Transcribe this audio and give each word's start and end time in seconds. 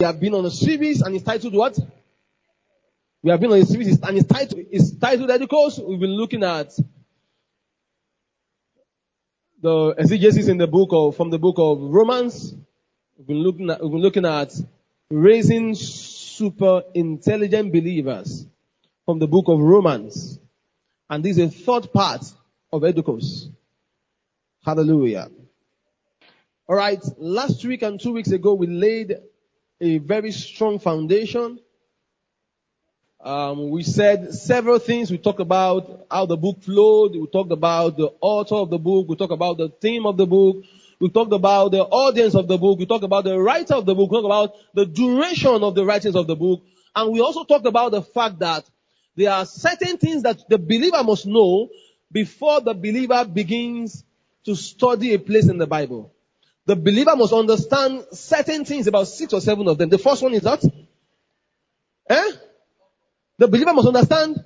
We 0.00 0.06
have 0.06 0.18
been 0.18 0.34
on 0.34 0.44
a 0.44 0.50
series 0.50 1.02
and 1.02 1.14
it's 1.14 1.22
titled 1.22 1.54
what? 1.54 1.78
We 3.22 3.30
have 3.30 3.38
been 3.38 3.52
on 3.52 3.60
a 3.60 3.64
series 3.64 4.00
and 4.02 4.18
it's 4.18 4.26
titled, 4.26 4.66
it's 4.72 4.90
titled 4.96 5.30
Edicos. 5.30 5.78
We've 5.78 6.00
been 6.00 6.16
looking 6.16 6.42
at 6.42 6.76
the 9.62 9.94
exegesis 9.96 10.48
in 10.48 10.58
the 10.58 10.66
book 10.66 10.88
of, 10.90 11.16
from 11.16 11.30
the 11.30 11.38
book 11.38 11.54
of 11.58 11.78
Romans. 11.80 12.56
We've 13.16 13.28
been 13.28 13.36
looking 13.36 13.70
at, 13.70 13.80
we've 13.82 13.92
been 13.92 14.00
looking 14.00 14.26
at 14.26 14.52
raising 15.10 15.76
super 15.76 16.82
intelligent 16.92 17.72
believers 17.72 18.48
from 19.06 19.20
the 19.20 19.28
book 19.28 19.46
of 19.46 19.60
Romans. 19.60 20.40
And 21.08 21.24
this 21.24 21.38
is 21.38 21.44
a 21.44 21.50
third 21.50 21.92
part 21.92 22.24
of 22.72 22.82
Edicos. 22.82 23.48
Hallelujah. 24.64 25.30
Alright, 26.68 27.04
last 27.16 27.64
week 27.64 27.82
and 27.82 28.00
two 28.00 28.12
weeks 28.12 28.32
ago 28.32 28.54
we 28.54 28.66
laid 28.66 29.18
a 29.84 29.98
very 29.98 30.32
strong 30.32 30.78
foundation. 30.78 31.58
Um, 33.20 33.70
we 33.70 33.82
said 33.82 34.32
several 34.32 34.78
things. 34.78 35.10
We 35.10 35.18
talked 35.18 35.40
about 35.40 36.06
how 36.10 36.26
the 36.26 36.36
book 36.36 36.62
flowed. 36.62 37.12
We 37.12 37.26
talked 37.26 37.52
about 37.52 37.96
the 37.96 38.12
author 38.20 38.56
of 38.56 38.70
the 38.70 38.78
book. 38.78 39.08
We 39.08 39.16
talked 39.16 39.32
about 39.32 39.58
the 39.58 39.68
theme 39.68 40.06
of 40.06 40.16
the 40.16 40.26
book. 40.26 40.64
We 41.00 41.10
talked 41.10 41.32
about 41.32 41.72
the 41.72 41.82
audience 41.82 42.34
of 42.34 42.48
the 42.48 42.56
book. 42.56 42.78
We 42.78 42.86
talked 42.86 43.04
about 43.04 43.24
the 43.24 43.38
writer 43.38 43.74
of 43.74 43.84
the 43.84 43.94
book. 43.94 44.10
We 44.10 44.16
talked 44.16 44.26
about 44.26 44.54
the 44.74 44.86
duration 44.86 45.62
of 45.62 45.74
the 45.74 45.84
writings 45.84 46.16
of 46.16 46.26
the 46.26 46.36
book. 46.36 46.62
And 46.96 47.12
we 47.12 47.20
also 47.20 47.44
talked 47.44 47.66
about 47.66 47.92
the 47.92 48.02
fact 48.02 48.38
that 48.38 48.64
there 49.16 49.32
are 49.32 49.44
certain 49.44 49.98
things 49.98 50.22
that 50.22 50.48
the 50.48 50.58
believer 50.58 51.02
must 51.02 51.26
know 51.26 51.68
before 52.10 52.60
the 52.62 52.72
believer 52.72 53.24
begins 53.26 54.02
to 54.44 54.54
study 54.54 55.12
a 55.12 55.18
place 55.18 55.48
in 55.48 55.58
the 55.58 55.66
Bible. 55.66 56.13
The 56.66 56.76
believer 56.76 57.14
must 57.16 57.32
understand 57.32 58.06
certain 58.12 58.64
things, 58.64 58.86
about 58.86 59.08
six 59.08 59.32
or 59.32 59.40
seven 59.40 59.68
of 59.68 59.76
them. 59.78 59.90
The 59.90 59.98
first 59.98 60.22
one 60.22 60.32
is 60.34 60.42
that, 60.42 60.64
eh? 62.08 62.30
The 63.38 63.48
believer 63.48 63.74
must 63.74 63.88
understand 63.88 64.42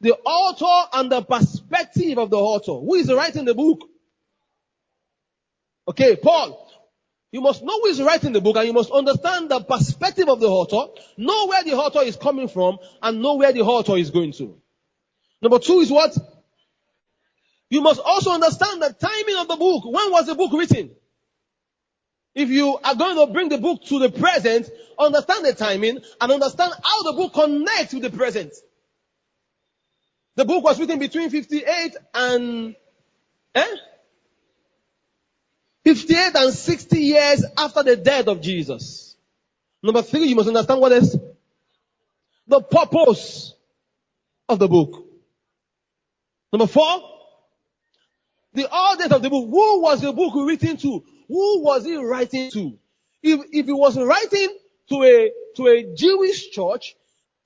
the 0.00 0.14
author 0.14 0.90
and 0.92 1.10
the 1.10 1.22
perspective 1.22 2.18
of 2.18 2.30
the 2.30 2.36
author. 2.36 2.72
Who 2.72 2.94
is 2.94 3.12
writing 3.12 3.46
the 3.46 3.54
book? 3.54 3.80
Okay, 5.88 6.16
Paul. 6.16 6.62
You 7.32 7.40
must 7.40 7.62
know 7.62 7.80
who 7.80 7.86
is 7.86 8.00
writing 8.00 8.32
the 8.32 8.40
book 8.40 8.56
and 8.56 8.66
you 8.66 8.72
must 8.72 8.90
understand 8.90 9.50
the 9.50 9.60
perspective 9.60 10.28
of 10.28 10.40
the 10.40 10.46
author, 10.46 10.92
know 11.16 11.48
where 11.48 11.64
the 11.64 11.74
author 11.74 12.00
is 12.00 12.16
coming 12.16 12.48
from 12.48 12.78
and 13.02 13.20
know 13.20 13.34
where 13.34 13.52
the 13.52 13.62
author 13.62 13.96
is 13.96 14.10
going 14.10 14.32
to. 14.32 14.56
Number 15.42 15.58
two 15.58 15.80
is 15.80 15.90
what? 15.90 16.16
You 17.68 17.80
must 17.80 18.00
also 18.00 18.30
understand 18.30 18.80
the 18.80 18.94
timing 18.98 19.36
of 19.36 19.48
the 19.48 19.56
book. 19.56 19.84
When 19.84 20.12
was 20.12 20.26
the 20.26 20.34
book 20.34 20.52
written? 20.52 20.90
If 22.36 22.50
you 22.50 22.78
are 22.84 22.94
going 22.94 23.16
to 23.16 23.32
bring 23.32 23.48
the 23.48 23.56
book 23.56 23.82
to 23.86 23.98
the 23.98 24.10
present, 24.10 24.68
understand 24.98 25.46
the 25.46 25.54
timing 25.54 25.98
and 26.20 26.32
understand 26.32 26.74
how 26.84 27.02
the 27.04 27.12
book 27.14 27.32
connects 27.32 27.94
with 27.94 28.02
the 28.02 28.10
present. 28.10 28.52
The 30.34 30.44
book 30.44 30.62
was 30.62 30.78
written 30.78 30.98
between 30.98 31.30
58 31.30 31.96
and, 32.12 32.76
eh? 33.54 33.66
58 35.84 36.32
and 36.34 36.52
60 36.52 36.98
years 36.98 37.42
after 37.56 37.82
the 37.82 37.96
death 37.96 38.28
of 38.28 38.42
Jesus. 38.42 39.16
Number 39.82 40.02
three, 40.02 40.26
you 40.26 40.36
must 40.36 40.48
understand 40.48 40.78
what 40.78 40.92
is 40.92 41.16
the 42.46 42.60
purpose 42.60 43.54
of 44.46 44.58
the 44.58 44.68
book. 44.68 45.06
Number 46.52 46.66
four, 46.66 47.00
the 48.52 48.68
audience 48.68 49.12
of 49.12 49.22
the 49.22 49.30
book. 49.30 49.48
Who 49.48 49.80
was 49.80 50.02
the 50.02 50.12
book 50.12 50.34
written 50.34 50.76
to? 50.76 51.02
Who 51.28 51.62
was 51.62 51.84
he 51.84 51.96
writing 51.96 52.50
to? 52.52 52.78
If, 53.22 53.40
if 53.52 53.66
he 53.66 53.72
was 53.72 53.98
writing 53.98 54.48
to 54.88 55.02
a, 55.02 55.32
to 55.56 55.66
a 55.66 55.94
Jewish 55.94 56.50
church, 56.50 56.96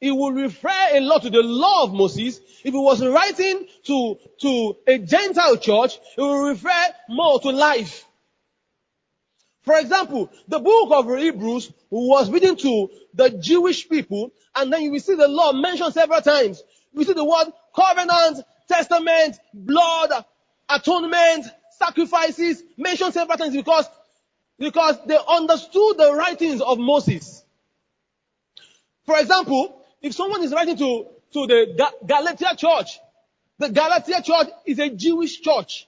he 0.00 0.10
would 0.10 0.34
refer 0.34 0.88
a 0.92 1.00
lot 1.00 1.22
to 1.22 1.30
the 1.30 1.42
law 1.42 1.84
of 1.84 1.92
Moses. 1.92 2.40
If 2.64 2.72
he 2.72 2.78
was 2.78 3.04
writing 3.06 3.66
to, 3.84 4.18
to 4.40 4.76
a 4.86 4.98
Gentile 4.98 5.56
church, 5.56 5.98
he 6.16 6.22
would 6.22 6.48
refer 6.48 6.84
more 7.08 7.40
to 7.40 7.50
life. 7.50 8.04
For 9.62 9.76
example, 9.78 10.30
the 10.48 10.58
book 10.58 10.90
of 10.92 11.18
Hebrews 11.18 11.70
was 11.90 12.30
written 12.30 12.56
to 12.56 12.90
the 13.12 13.30
Jewish 13.30 13.88
people, 13.88 14.32
and 14.56 14.72
then 14.72 14.82
you 14.82 14.92
will 14.92 15.00
see 15.00 15.14
the 15.14 15.28
law 15.28 15.52
mentioned 15.52 15.92
several 15.92 16.22
times. 16.22 16.62
You 16.92 17.04
see 17.04 17.12
the 17.12 17.24
word 17.24 17.52
covenant, 17.76 18.44
testament, 18.68 19.38
blood, 19.52 20.24
atonement, 20.68 21.46
sacrifices 21.80 22.62
mentioned 22.76 23.14
several 23.14 23.38
times 23.38 23.56
because, 23.56 23.86
because 24.58 24.98
they 25.06 25.18
understood 25.28 25.96
the 25.98 26.14
writings 26.14 26.60
of 26.60 26.78
Moses. 26.78 27.44
For 29.06 29.18
example, 29.18 29.82
if 30.02 30.14
someone 30.14 30.42
is 30.42 30.52
writing 30.52 30.76
to, 30.76 31.06
to 31.32 31.46
the 31.46 31.74
Ga- 31.76 32.06
Galatia 32.06 32.56
church, 32.56 32.98
the 33.58 33.68
Galatia 33.70 34.22
church 34.22 34.48
is 34.66 34.78
a 34.78 34.90
Jewish 34.90 35.40
church. 35.40 35.86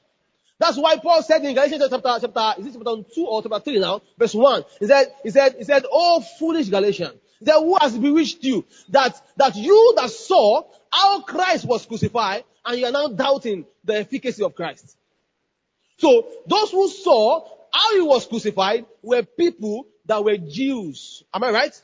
That's 0.59 0.77
why 0.77 0.97
Paul 0.97 1.23
said 1.23 1.45
in 1.45 1.55
Galatians 1.55 1.83
chapter, 1.91 2.19
chapter, 2.21 2.61
is 2.61 2.67
it 2.67 2.73
chapter 2.75 3.03
2 3.15 3.27
or 3.27 3.43
chapter 3.43 3.59
3 3.61 3.79
now? 3.81 4.01
Verse 4.19 4.35
1. 4.35 4.65
He 4.81 4.87
said, 4.87 5.07
he 5.23 5.31
said, 5.31 5.55
he 5.59 5.65
said, 5.65 5.85
oh 5.91 6.21
foolish 6.39 6.69
Galatians. 6.69 7.15
Said, 7.45 7.59
who 7.59 7.77
has 7.81 7.99
bewitched 7.99 8.45
you? 8.45 8.65
That, 8.91 9.21
that 9.37 9.57
you 9.57 9.95
that 9.97 10.11
saw 10.11 10.63
how 10.91 11.23
Christ 11.23 11.67
was 11.67 11.85
crucified 11.87 12.45
and 12.65 12.79
you 12.79 12.87
are 12.87 12.93
now 12.93 13.09
doubting 13.09 13.67
the 13.85 13.95
efficacy 13.99 14.45
of 14.45 14.55
Christ. 14.55 14.97
So 15.99 16.27
those 16.47 16.71
who 16.71 16.89
saw 16.89 17.49
how 17.73 17.95
he 17.95 18.03
was 18.03 18.27
crucified 18.27 18.87
were 19.03 19.23
people 19.23 19.87
that 20.07 20.25
were 20.25 20.37
Jews. 20.37 21.23
Am 21.33 21.45
I 21.45 21.51
right? 21.51 21.83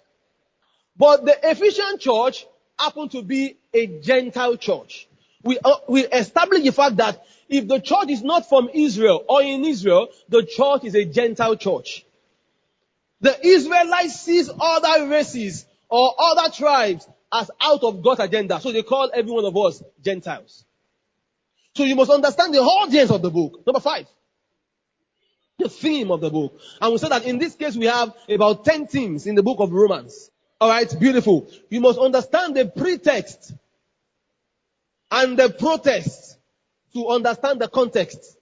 But 0.97 1.25
the 1.25 1.37
Ephesian 1.43 1.99
church 1.99 2.47
happened 2.79 3.13
to 3.13 3.23
be 3.23 3.57
a 3.73 3.87
Gentile 4.01 4.57
church. 4.57 5.09
We, 5.43 5.59
uh, 5.65 5.77
we 5.89 6.05
establish 6.07 6.65
the 6.65 6.73
fact 6.73 6.97
that 6.97 7.25
if 7.49 7.69
the 7.69 7.81
church 7.81 8.11
is 8.11 8.23
not 8.23 8.49
from 8.49 8.69
Israel 8.75 9.25
or 9.29 9.43
in 9.43 9.65
Israel, 9.65 10.09
the 10.29 10.45
church 10.45 10.85
is 10.85 10.95
a 10.95 11.05
Gentile 11.05 11.57
church. 11.57 12.05
The 13.21 13.47
Israelites 13.47 14.21
sees 14.21 14.51
other 14.61 15.09
races 15.09 15.65
or 15.89 16.15
other 16.19 16.53
tribes 16.53 17.09
as 17.33 17.51
out 17.61 17.83
of 17.83 18.03
God's 18.03 18.21
agenda. 18.21 18.61
So 18.61 18.73
they 18.73 18.83
call 18.83 19.11
every 19.15 19.31
one 19.31 19.45
of 19.45 19.57
us 19.57 19.83
Gentiles. 20.03 20.65
So 21.79 21.85
you 21.85 21.95
must 21.95 22.11
understand 22.11 22.53
the 22.53 22.59
audience 22.59 23.09
of 23.13 23.23
the 23.23 23.31
book. 23.31 23.65
Number 23.65 23.79
five. 23.79 24.05
The 25.61 25.69
theme 25.69 26.11
of 26.11 26.21
the 26.21 26.29
book. 26.29 26.59
And 26.81 26.91
we 26.91 26.99
said 26.99 27.13
that 27.13 27.25
in 27.25 27.39
this 27.39 27.55
case 27.55 27.77
we 27.77 27.87
have 27.87 28.13
about 28.29 28.65
10 28.65 28.89
themes 28.89 29.29
in 29.29 29.37
the 29.37 29.45
book 29.45 29.61
of 29.61 29.71
Romans. 29.71 30.29
Alright, 30.61 30.99
beautiful. 30.99 31.49
You 31.71 31.81
must 31.81 32.01
understand 32.01 32.57
the 32.57 32.67
pretext 32.67 33.53
and 35.13 35.39
the 35.39 35.51
protest 35.51 36.37
to 36.95 37.11
understand 37.11 37.61
the 37.61 37.69
context. 37.69 38.37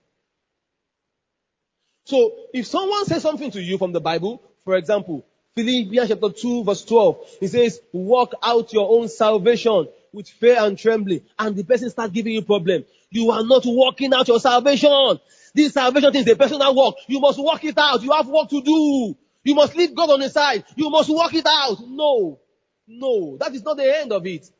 So 2.06 2.32
if 2.54 2.66
someone 2.66 3.04
says 3.04 3.20
something 3.20 3.50
to 3.50 3.60
you 3.60 3.76
from 3.76 3.92
the 3.92 4.00
Bible, 4.00 4.42
for 4.64 4.76
example, 4.76 5.26
Philippians 5.54 6.08
chapter 6.08 6.30
2 6.30 6.64
verse 6.64 6.86
12, 6.86 7.36
he 7.40 7.48
says, 7.48 7.82
walk 7.92 8.32
out 8.42 8.72
your 8.72 8.90
own 8.98 9.10
salvation 9.10 9.88
with 10.10 10.26
fear 10.26 10.56
and 10.58 10.78
trembling, 10.78 11.20
and 11.38 11.54
the 11.54 11.64
person 11.64 11.90
starts 11.90 12.14
giving 12.14 12.32
you 12.32 12.40
problem. 12.40 12.86
You 13.10 13.30
are 13.30 13.44
not 13.44 13.64
working 13.64 14.12
out 14.12 14.28
your 14.28 14.40
salvation. 14.40 15.20
This 15.54 15.72
salvation 15.72 16.14
is 16.14 16.28
a 16.28 16.36
personal 16.36 16.74
work. 16.74 16.96
You 17.06 17.20
must 17.20 17.38
work 17.38 17.64
it 17.64 17.78
out. 17.78 18.02
You 18.02 18.12
have 18.12 18.28
work 18.28 18.48
to 18.50 18.60
do. 18.60 19.16
You 19.44 19.54
must 19.54 19.76
leave 19.76 19.94
God 19.94 20.10
on 20.10 20.20
the 20.20 20.28
side. 20.28 20.64
You 20.76 20.90
must 20.90 21.08
work 21.08 21.32
it 21.34 21.46
out. 21.46 21.78
No. 21.86 22.40
No. 22.86 23.36
That 23.38 23.54
is 23.54 23.62
not 23.62 23.76
the 23.76 23.98
end 23.98 24.12
of 24.12 24.26
it. 24.26 24.50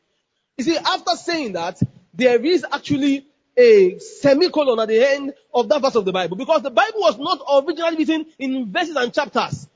You 0.56 0.64
see, 0.64 0.76
after 0.78 1.16
saying 1.16 1.52
that, 1.52 1.80
there 2.14 2.42
is 2.44 2.64
actually 2.72 3.26
a 3.56 3.98
semicolon 3.98 4.78
at 4.78 4.88
the 4.88 5.06
end 5.06 5.34
of 5.52 5.68
that 5.68 5.82
verse 5.82 5.94
of 5.94 6.04
the 6.04 6.12
Bible 6.12 6.36
because 6.36 6.62
the 6.62 6.70
Bible 6.70 7.00
was 7.00 7.18
not 7.18 7.66
originally 7.66 7.96
written 7.96 8.26
in 8.38 8.72
verses 8.72 8.96
and 8.96 9.12
chapters. 9.12 9.68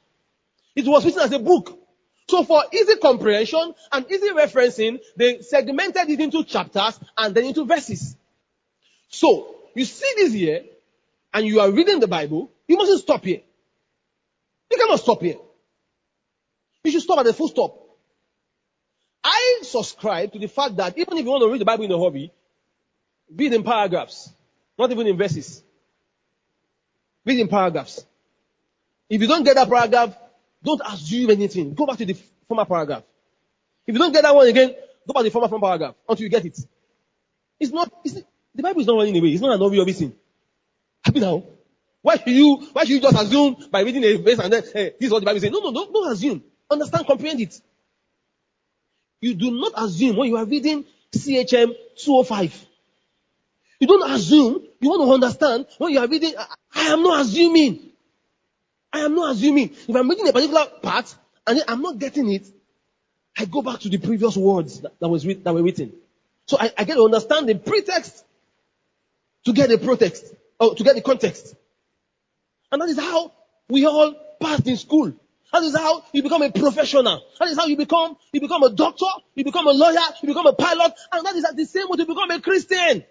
It 0.76 0.87
was 0.87 1.04
written 1.04 1.20
as 1.20 1.32
a 1.32 1.38
book. 1.38 1.78
So 2.28 2.44
for 2.44 2.62
easy 2.72 2.97
comprehension 2.97 3.75
and 3.90 4.06
easy 4.11 4.28
referencing, 4.31 5.00
they 5.16 5.40
segmented 5.40 6.08
it 6.08 6.20
into 6.20 6.44
chapters 6.44 7.00
and 7.16 7.34
then 7.34 7.46
into 7.46 7.64
verses. 7.64 8.16
So, 9.11 9.57
you 9.75 9.85
see 9.85 10.12
this 10.17 10.33
here, 10.33 10.65
and 11.35 11.45
you 11.45 11.61
are 11.61 11.71
reading 11.71 12.01
the 12.01 12.09
Bible, 12.09 12.51
you 12.67 12.77
mustn't 12.77 13.01
stop 13.01 13.25
here. 13.25 13.41
You 14.71 14.79
cannot 14.79 15.01
stop 15.01 15.21
here. 15.21 15.37
You 16.85 16.93
should 16.93 17.03
stop 17.03 17.19
at 17.19 17.27
the 17.27 17.35
full 17.35 17.49
stop. 17.49 17.77
I 19.23 19.59
subscribe 19.62 20.33
to 20.33 20.39
the 20.39 20.47
fact 20.47 20.77
that 20.77 20.97
even 20.97 21.19
if 21.19 21.25
you 21.25 21.31
want 21.31 21.43
to 21.43 21.51
read 21.51 21.61
the 21.61 21.65
Bible 21.65 21.85
in 21.85 21.93
a 21.93 21.99
hobby, 21.99 22.33
read 23.35 23.53
in 23.53 23.65
paragraphs, 23.65 24.31
not 24.79 24.91
even 24.91 25.07
in 25.07 25.17
verses. 25.17 25.62
Read 27.25 27.39
in 27.39 27.49
paragraphs. 27.49 28.05
If 29.09 29.21
you 29.21 29.27
don't 29.27 29.43
get 29.43 29.57
that 29.57 29.69
paragraph, 29.69 30.17
don't 30.62 30.81
assume 30.87 31.31
anything. 31.31 31.75
Go 31.75 31.85
back 31.85 31.99
to 31.99 32.07
the 32.07 32.17
former 32.47 32.65
paragraph. 32.65 33.03
If 33.87 33.95
you 33.95 33.99
don't 33.99 34.12
get 34.12 34.23
that 34.23 34.35
one 34.35 34.47
again, 34.47 34.75
go 35.07 35.12
back 35.12 35.21
to 35.21 35.25
the 35.25 35.31
former, 35.31 35.49
former 35.49 35.67
paragraph 35.67 35.95
until 36.09 36.23
you 36.23 36.31
get 36.31 36.45
it. 36.45 36.59
It's 37.59 37.73
not, 37.73 37.93
it's, 38.05 38.23
the 38.61 38.69
Bible 38.69 38.81
is 38.83 38.87
not 38.87 38.97
running 38.97 39.17
away. 39.17 39.29
It's 39.31 39.41
not 39.41 39.55
an 39.55 39.62
obvious 39.62 39.99
thing. 39.99 40.12
Happy 41.03 41.21
now. 41.21 41.43
Why 42.03 42.17
should 42.17 42.29
you, 42.29 42.69
why 42.73 42.83
should 42.83 42.91
you 42.91 43.01
just 43.01 43.21
assume 43.21 43.57
by 43.71 43.81
reading 43.81 44.05
a 44.05 44.17
verse 44.17 44.39
and 44.39 44.53
then, 44.53 44.62
hey, 44.73 44.95
this 44.99 45.07
is 45.07 45.12
what 45.12 45.21
the 45.21 45.27
Bible 45.27 45.41
says? 45.41 45.51
No, 45.51 45.61
no, 45.61 45.73
don't, 45.73 45.93
don't 45.93 46.12
assume. 46.12 46.43
understand, 46.71 47.07
comprehend 47.07 47.41
it. 47.41 47.61
You 49.21 49.35
do 49.35 49.51
not 49.51 49.73
assume 49.77 50.17
when 50.17 50.29
you 50.29 50.37
are 50.37 50.45
reading 50.45 50.85
CHM 51.12 51.75
205. 51.97 52.67
You 53.81 53.87
don't 53.87 54.11
assume. 54.11 54.67
You 54.81 54.89
want 54.91 55.03
to 55.09 55.12
understand 55.12 55.67
when 55.79 55.93
you 55.93 55.99
are 55.99 56.09
reading. 56.09 56.35
I, 56.39 56.47
I 56.75 56.83
am 56.93 57.03
not 57.03 57.23
assuming. 57.23 57.91
I 58.93 59.01
am 59.01 59.15
not 59.15 59.35
assuming. 59.35 59.71
If 59.89 59.95
I'm 59.95 60.09
reading 60.09 60.29
a 60.29 60.33
particular 60.33 60.67
part 60.83 61.15
and 61.47 61.62
I'm 61.69 61.83
not 61.83 61.99
getting 61.99 62.31
it, 62.33 62.47
I 63.39 63.45
go 63.45 63.62
back 63.62 63.81
to 63.81 63.89
the 63.89 63.99
previous 63.99 64.37
words 64.37 64.81
that, 64.81 64.99
that 65.01 65.09
was 65.09 65.25
that 65.25 65.55
were 65.55 65.62
written. 65.62 65.93
So 66.47 66.57
I, 66.59 66.73
I 66.77 66.85
get 66.85 66.95
to 66.95 67.05
understand 67.05 67.49
the 67.49 67.55
pretext 67.55 68.25
to 69.44 69.52
get 69.52 69.69
the 69.69 69.78
pretext 69.78 70.25
or 70.58 70.75
to 70.75 70.84
get 70.84 70.94
the 70.94 71.02
context. 71.02 71.54
And 72.70 72.81
that 72.81 72.88
is 72.88 72.98
how 72.98 73.32
we 73.69 73.87
all 73.87 74.14
passed 74.40 74.66
in 74.66 74.76
school. 74.76 75.12
That 75.52 75.62
is 75.64 75.76
how 75.76 76.04
you 76.12 76.22
become 76.22 76.42
a 76.42 76.50
professional. 76.50 77.22
That 77.38 77.48
is 77.48 77.58
how 77.58 77.66
you 77.66 77.76
become, 77.76 78.16
you 78.32 78.40
become 78.40 78.62
a 78.62 78.70
doctor, 78.70 79.06
you 79.34 79.44
become 79.44 79.66
a 79.66 79.72
lawyer, 79.72 79.98
you 80.22 80.28
become 80.28 80.46
a 80.46 80.52
pilot, 80.52 80.92
and 81.12 81.26
that 81.26 81.34
is 81.34 81.44
the 81.54 81.64
same 81.64 81.88
way 81.88 81.96
to 81.96 82.06
become 82.06 82.31
a 82.31 82.40
Christian. 82.40 83.04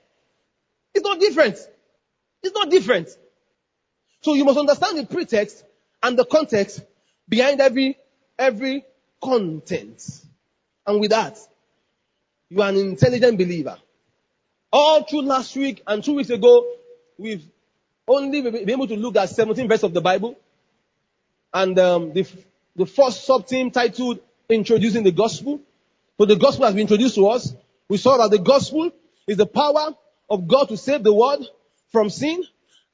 It's 0.94 1.04
not 1.04 1.20
different. 1.20 1.58
It's 2.42 2.56
not 2.56 2.70
different. 2.70 3.10
So 4.22 4.34
you 4.34 4.46
must 4.46 4.58
understand 4.58 4.98
the 4.98 5.06
pretext 5.06 5.64
and 6.02 6.18
the 6.18 6.26
context 6.26 6.82
behind 7.28 7.60
every, 7.60 7.98
every 8.38 8.86
content. 9.22 10.02
And 10.88 11.00
with 11.00 11.12
that, 11.12 11.38
you 12.50 12.62
are 12.62 12.70
an 12.70 12.78
intelligent 12.78 13.38
believer. 13.38 13.78
All 14.72 15.04
through 15.04 15.24
last 15.24 15.56
week 15.56 15.82
and 15.88 16.04
two 16.04 16.14
weeks 16.16 16.30
ago, 16.30 16.66
we've 17.18 17.44
only 18.08 18.42
been 18.42 18.70
able 18.70 18.88
to 18.88 18.96
look 18.96 19.16
at 19.16 19.30
17 19.30 19.68
verses 19.68 19.84
of 19.86 19.94
the 19.94 20.02
Bible. 20.02 20.38
And 21.54 21.78
um, 21.80 22.14
the, 22.14 22.28
the 22.76 22.86
first 22.86 23.26
sub-team 23.26 23.72
titled 23.72 24.20
Introducing 24.50 25.04
the 25.04 25.12
Gospel. 25.12 25.60
So 26.18 26.26
the 26.26 26.36
gospel 26.36 26.66
has 26.66 26.74
been 26.74 26.82
introduced 26.82 27.16
to 27.16 27.28
us. 27.28 27.54
We 27.88 27.98
saw 27.98 28.18
that 28.18 28.30
the 28.30 28.44
gospel 28.44 28.92
is 29.28 29.38
the 29.38 29.48
power 29.48 29.96
of 30.30 30.48
God 30.48 30.70
to 30.70 30.78
save 30.78 31.04
the 31.04 31.14
world 31.14 31.48
from 31.92 32.10
sin. 32.10 32.44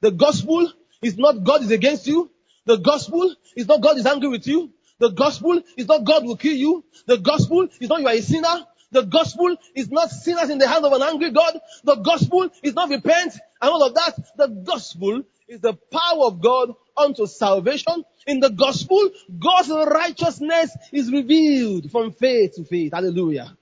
The 0.00 0.10
gospel 0.10 0.70
is 1.02 1.18
not 1.18 1.44
God 1.44 1.62
is 1.62 1.70
against 1.70 2.06
you. 2.06 2.30
The 2.64 2.76
gospel 2.76 3.34
is 3.54 3.66
not 3.66 3.80
God 3.80 3.98
is 3.98 4.06
angry 4.06 4.28
with 4.28 4.46
you. 4.46 4.70
The 4.98 5.10
gospel 5.10 5.60
is 5.76 5.86
not 5.86 6.04
God 6.04 6.24
will 6.24 6.36
kill 6.36 6.56
you. 6.56 6.84
The 7.06 7.18
gospel 7.18 7.68
is 7.80 7.88
not 7.88 8.00
you 8.00 8.08
are 8.08 8.14
a 8.14 8.22
sinner. 8.22 8.66
The 8.96 9.02
gospel 9.02 9.54
is 9.74 9.90
not 9.90 10.08
sinners 10.08 10.48
in 10.48 10.56
the 10.56 10.66
hand 10.66 10.86
of 10.86 10.92
an 10.94 11.02
angry 11.02 11.30
God. 11.30 11.60
The 11.84 11.96
gospel 11.96 12.48
is 12.62 12.72
not 12.72 12.88
repent 12.88 13.34
and 13.60 13.70
all 13.70 13.82
of 13.84 13.92
that. 13.92 14.14
The 14.38 14.46
gospel 14.46 15.22
is 15.46 15.60
the 15.60 15.74
power 15.74 16.24
of 16.24 16.40
God 16.40 16.74
unto 16.96 17.26
salvation. 17.26 18.06
In 18.26 18.40
the 18.40 18.48
gospel, 18.48 19.10
God's 19.38 19.68
righteousness 19.68 20.74
is 20.92 21.12
revealed 21.12 21.90
from 21.90 22.10
faith 22.10 22.54
to 22.54 22.64
faith. 22.64 22.94
Hallelujah. 22.94 23.54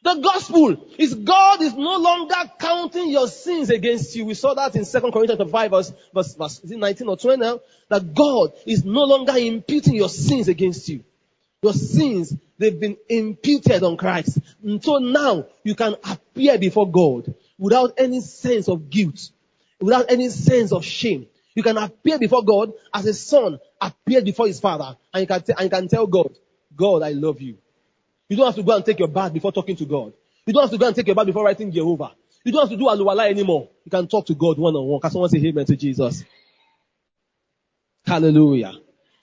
The 0.00 0.14
gospel 0.14 0.86
is 0.96 1.12
God 1.12 1.60
is 1.60 1.74
no 1.74 1.98
longer 1.98 2.50
counting 2.58 3.10
your 3.10 3.28
sins 3.28 3.68
against 3.68 4.16
you. 4.16 4.24
We 4.24 4.32
saw 4.32 4.54
that 4.54 4.74
in 4.74 4.86
2 4.86 5.12
Corinthians 5.12 5.50
5 5.50 5.70
verse, 5.70 5.92
verse, 6.14 6.34
verse 6.34 6.64
19 6.64 7.08
or 7.08 7.18
20 7.18 7.36
now, 7.36 7.60
that 7.90 8.14
God 8.14 8.54
is 8.64 8.86
no 8.86 9.04
longer 9.04 9.36
imputing 9.36 9.96
your 9.96 10.08
sins 10.08 10.48
against 10.48 10.88
you. 10.88 11.04
Your 11.62 11.74
sins, 11.74 12.34
they've 12.58 12.78
been 12.78 12.96
imputed 13.08 13.82
on 13.82 13.96
Christ. 13.96 14.38
And 14.62 14.82
so 14.82 14.98
now 14.98 15.46
you 15.62 15.74
can 15.74 15.94
appear 16.04 16.58
before 16.58 16.90
God 16.90 17.34
without 17.58 17.94
any 17.98 18.20
sense 18.20 18.68
of 18.68 18.90
guilt, 18.90 19.30
without 19.80 20.10
any 20.10 20.28
sense 20.28 20.72
of 20.72 20.84
shame. 20.84 21.26
You 21.54 21.62
can 21.62 21.76
appear 21.76 22.18
before 22.18 22.44
God 22.44 22.72
as 22.94 23.06
a 23.06 23.14
son 23.14 23.58
appeared 23.80 24.24
before 24.24 24.46
his 24.46 24.60
father 24.60 24.96
and 25.12 25.20
you 25.22 25.26
can, 25.26 25.42
t- 25.42 25.52
and 25.56 25.64
you 25.64 25.70
can 25.70 25.88
tell 25.88 26.06
God, 26.06 26.36
God, 26.76 27.02
I 27.02 27.10
love 27.10 27.40
you. 27.40 27.58
You 28.28 28.36
don't 28.36 28.46
have 28.46 28.54
to 28.56 28.62
go 28.62 28.76
and 28.76 28.84
take 28.84 28.98
your 28.98 29.08
bath 29.08 29.32
before 29.32 29.52
talking 29.52 29.76
to 29.76 29.84
God. 29.84 30.12
You 30.46 30.52
don't 30.52 30.62
have 30.62 30.70
to 30.70 30.78
go 30.78 30.86
and 30.86 30.94
take 30.94 31.06
your 31.06 31.16
bath 31.16 31.26
before 31.26 31.44
writing 31.44 31.72
Jehovah. 31.72 32.12
You 32.44 32.52
don't 32.52 32.62
have 32.62 32.70
to 32.70 32.76
do 32.76 32.84
aluwala 32.84 33.28
anymore. 33.28 33.68
You 33.84 33.90
can 33.90 34.06
talk 34.06 34.26
to 34.26 34.34
God 34.34 34.58
one 34.58 34.74
on 34.74 34.86
one. 34.86 35.00
Can 35.00 35.10
someone 35.10 35.30
say 35.30 35.38
amen 35.38 35.66
to 35.66 35.76
Jesus? 35.76 36.24
Hallelujah. 38.06 38.72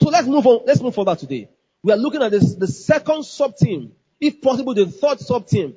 So 0.01 0.09
let's 0.09 0.27
move 0.27 0.45
on. 0.45 0.61
Let's 0.65 0.81
move 0.81 0.93
further 0.93 1.15
today. 1.15 1.49
We 1.85 1.93
are 1.93 1.97
looking 1.97 2.23
at 2.23 2.31
this, 2.31 2.55
the 2.55 2.65
second 2.65 3.25
sub 3.25 3.57
team. 3.57 3.91
If 4.19 4.41
possible, 4.41 4.73
the 4.73 4.87
third 4.87 5.19
sub 5.19 5.45
team. 5.45 5.75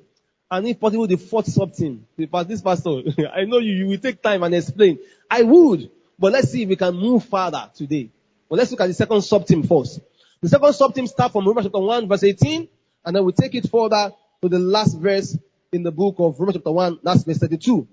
And 0.50 0.66
if 0.66 0.80
possible, 0.80 1.06
the 1.06 1.18
fourth 1.18 1.46
sub 1.50 1.74
team. 1.74 2.06
This 2.16 2.62
pastor, 2.62 3.02
I 3.34 3.44
know 3.44 3.58
you, 3.58 3.74
you 3.74 3.86
will 3.88 3.98
take 3.98 4.22
time 4.22 4.42
and 4.42 4.54
explain. 4.54 5.00
I 5.30 5.42
would. 5.42 5.90
But 6.18 6.32
let's 6.32 6.50
see 6.50 6.62
if 6.62 6.70
we 6.70 6.76
can 6.76 6.94
move 6.94 7.26
further 7.26 7.70
today. 7.74 8.08
But 8.48 8.56
let's 8.56 8.70
look 8.70 8.80
at 8.80 8.86
the 8.86 8.94
second 8.94 9.20
sub 9.20 9.46
team 9.46 9.62
first. 9.64 10.00
The 10.40 10.48
second 10.48 10.72
sub 10.72 10.94
team 10.94 11.06
starts 11.06 11.34
from 11.34 11.46
Romans 11.46 11.66
chapter 11.66 11.78
1 11.78 12.08
verse 12.08 12.24
18 12.24 12.66
and 13.04 13.14
then 13.14 13.22
we 13.22 13.32
take 13.32 13.54
it 13.54 13.68
further 13.70 14.10
to 14.40 14.48
the 14.48 14.58
last 14.58 14.96
verse 14.96 15.36
in 15.72 15.82
the 15.82 15.92
book 15.92 16.14
of 16.20 16.40
Romans 16.40 16.56
chapter 16.56 16.72
1, 16.72 17.00
that's 17.02 17.24
verse 17.24 17.36
32. 17.36 17.86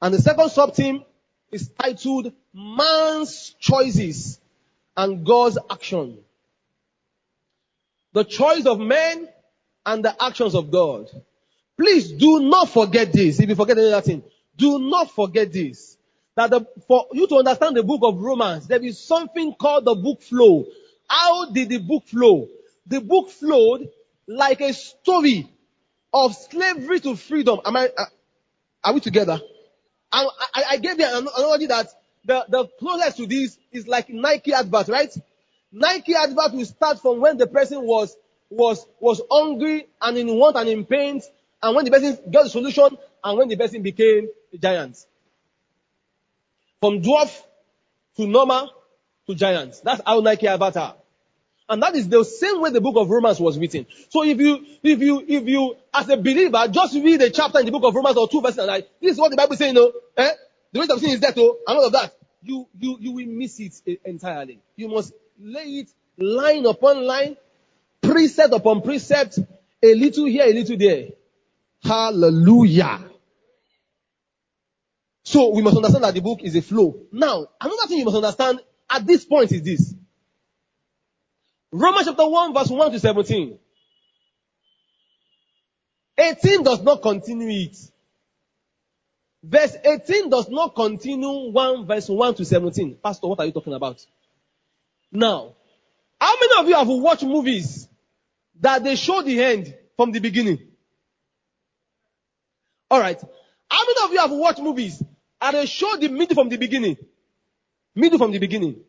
And 0.00 0.14
the 0.14 0.22
second 0.22 0.48
sub 0.48 0.74
team 0.74 1.04
is 1.50 1.68
titled 1.68 2.32
Man's 2.54 3.54
Choices 3.60 4.40
and 4.96 5.26
God's 5.26 5.58
Action. 5.70 6.16
The 8.12 8.24
choice 8.24 8.66
of 8.66 8.78
men 8.78 9.28
and 9.86 10.04
the 10.04 10.22
actions 10.22 10.54
of 10.54 10.70
God. 10.70 11.08
Please 11.78 12.12
do 12.12 12.40
not 12.40 12.68
forget 12.68 13.12
this. 13.12 13.40
If 13.40 13.48
you 13.48 13.54
forget 13.54 13.78
any 13.78 13.92
other 13.92 14.02
thing, 14.02 14.22
do 14.56 14.78
not 14.78 15.10
forget 15.10 15.52
this. 15.52 15.96
That 16.36 16.50
the, 16.50 16.66
for 16.86 17.06
you 17.12 17.26
to 17.26 17.36
understand 17.36 17.76
the 17.76 17.82
book 17.82 18.00
of 18.04 18.18
Romans, 18.18 18.66
there 18.66 18.82
is 18.82 18.98
something 18.98 19.54
called 19.54 19.84
the 19.84 19.94
book 19.94 20.22
flow. 20.22 20.66
How 21.08 21.50
did 21.50 21.68
the 21.68 21.78
book 21.78 22.06
flow? 22.06 22.48
The 22.86 23.00
book 23.00 23.30
flowed 23.30 23.88
like 24.26 24.60
a 24.60 24.72
story 24.72 25.50
of 26.12 26.34
slavery 26.34 27.00
to 27.00 27.16
freedom. 27.16 27.60
Am 27.64 27.76
I, 27.76 27.90
uh, 27.96 28.04
are 28.84 28.94
we 28.94 29.00
together? 29.00 29.40
I, 30.10 30.28
I, 30.54 30.64
I 30.70 30.76
gave 30.76 30.98
you 30.98 31.06
an 31.06 31.26
analogy 31.36 31.66
that 31.66 31.88
the, 32.24 32.44
the 32.48 32.66
closest 32.78 33.16
to 33.16 33.26
this 33.26 33.58
is 33.72 33.88
like 33.88 34.08
Nike 34.08 34.52
advert, 34.52 34.88
right? 34.88 35.12
Nike 35.72 36.14
advert 36.14 36.52
will 36.52 36.66
start 36.66 37.00
from 37.00 37.20
when 37.20 37.38
the 37.38 37.46
person 37.46 37.82
was, 37.82 38.16
was, 38.50 38.86
was 39.00 39.22
hungry 39.30 39.86
and 40.00 40.18
in 40.18 40.28
want 40.38 40.56
and 40.56 40.68
in 40.68 40.84
pain 40.84 41.20
and 41.62 41.76
when 41.76 41.84
the 41.84 41.90
person 41.90 42.18
got 42.30 42.44
the 42.44 42.50
solution 42.50 42.98
and 43.24 43.38
when 43.38 43.48
the 43.48 43.56
person 43.56 43.82
became 43.82 44.28
a 44.52 44.58
giant. 44.58 45.04
From 46.80 47.00
dwarf 47.00 47.42
to 48.16 48.26
normal 48.26 48.70
to 49.26 49.34
giant. 49.34 49.80
That's 49.82 50.02
how 50.04 50.20
Nike 50.20 50.46
advert 50.46 50.76
are. 50.76 50.96
And 51.68 51.82
that 51.82 51.94
is 51.94 52.08
the 52.08 52.24
same 52.24 52.60
way 52.60 52.70
the 52.70 52.80
book 52.80 52.96
of 52.96 53.08
Romans 53.08 53.40
was 53.40 53.58
written. 53.58 53.86
So 54.10 54.24
if 54.24 54.38
you, 54.38 54.66
if 54.82 55.00
you, 55.00 55.24
if 55.26 55.48
you, 55.48 55.76
as 55.94 56.08
a 56.10 56.16
believer, 56.16 56.66
just 56.70 56.94
read 56.94 57.22
a 57.22 57.30
chapter 57.30 57.60
in 57.60 57.66
the 57.66 57.72
book 57.72 57.84
of 57.84 57.94
Romans 57.94 58.16
or 58.16 58.28
two 58.28 58.42
verses 58.42 58.58
and 58.58 58.66
like, 58.66 58.88
this 59.00 59.12
is 59.12 59.18
what 59.18 59.30
the 59.30 59.36
Bible 59.36 59.54
is 59.54 59.58
saying, 59.58 59.74
no? 59.74 59.90
Eh? 60.16 60.30
The 60.72 60.80
rest 60.80 60.90
of 60.90 61.00
sin 61.00 61.10
is 61.10 61.20
death, 61.20 61.34
oh, 61.38 61.58
and 61.66 61.78
all 61.78 61.86
of 61.86 61.92
that. 61.92 62.14
You, 62.42 62.66
you, 62.78 62.96
you 63.00 63.12
will 63.12 63.26
miss 63.26 63.60
it 63.60 64.00
entirely. 64.04 64.58
You 64.74 64.88
must 64.88 65.12
lay 65.38 65.80
it 65.80 65.88
line 66.18 66.66
upon 66.66 67.04
line, 67.04 67.36
precept 68.00 68.52
upon 68.54 68.82
precept, 68.82 69.38
a 69.82 69.94
little 69.94 70.26
here, 70.26 70.44
a 70.44 70.52
little 70.52 70.76
there. 70.76 71.08
Hallelujah. 71.82 73.00
So 75.24 75.50
we 75.50 75.62
must 75.62 75.76
understand 75.76 76.04
that 76.04 76.14
the 76.14 76.20
book 76.20 76.40
is 76.42 76.56
a 76.56 76.62
flow. 76.62 77.06
Now, 77.12 77.46
another 77.60 77.86
thing 77.88 77.98
you 77.98 78.04
must 78.04 78.16
understand 78.16 78.60
at 78.90 79.06
this 79.06 79.24
point 79.24 79.52
is 79.52 79.62
this. 79.62 79.94
Romans 81.70 82.06
chapter 82.06 82.28
1 82.28 82.54
verse 82.54 82.68
1 82.68 82.92
to 82.92 83.00
17. 83.00 83.58
18 86.18 86.62
does 86.62 86.82
not 86.82 87.00
continue 87.02 87.66
it. 87.66 87.76
Verse 89.42 89.74
18 89.84 90.28
does 90.28 90.48
not 90.48 90.74
continue 90.74 91.50
1 91.50 91.86
verse 91.86 92.08
1 92.08 92.34
to 92.34 92.44
17. 92.44 92.98
Pastor, 93.02 93.28
what 93.28 93.40
are 93.40 93.46
you 93.46 93.52
talking 93.52 93.72
about? 93.72 94.04
Now, 95.12 95.54
how 96.18 96.34
many 96.40 96.60
of 96.60 96.68
you 96.68 96.74
have 96.74 96.88
watched 96.88 97.22
movies 97.22 97.86
that 98.60 98.82
they 98.82 98.96
show 98.96 99.22
the 99.22 99.42
end 99.42 99.74
from 99.96 100.10
the 100.10 100.20
beginning? 100.20 100.58
Alright. 102.90 103.20
How 103.70 103.84
many 103.86 104.04
of 104.04 104.12
you 104.12 104.18
have 104.18 104.30
watched 104.30 104.60
movies 104.60 105.02
and 105.40 105.56
they 105.56 105.66
show 105.66 105.96
the 105.96 106.08
middle 106.08 106.34
from 106.34 106.48
the 106.48 106.56
beginning? 106.56 106.96
Middle 107.94 108.18
from 108.18 108.32
the 108.32 108.38
beginning. 108.38 108.80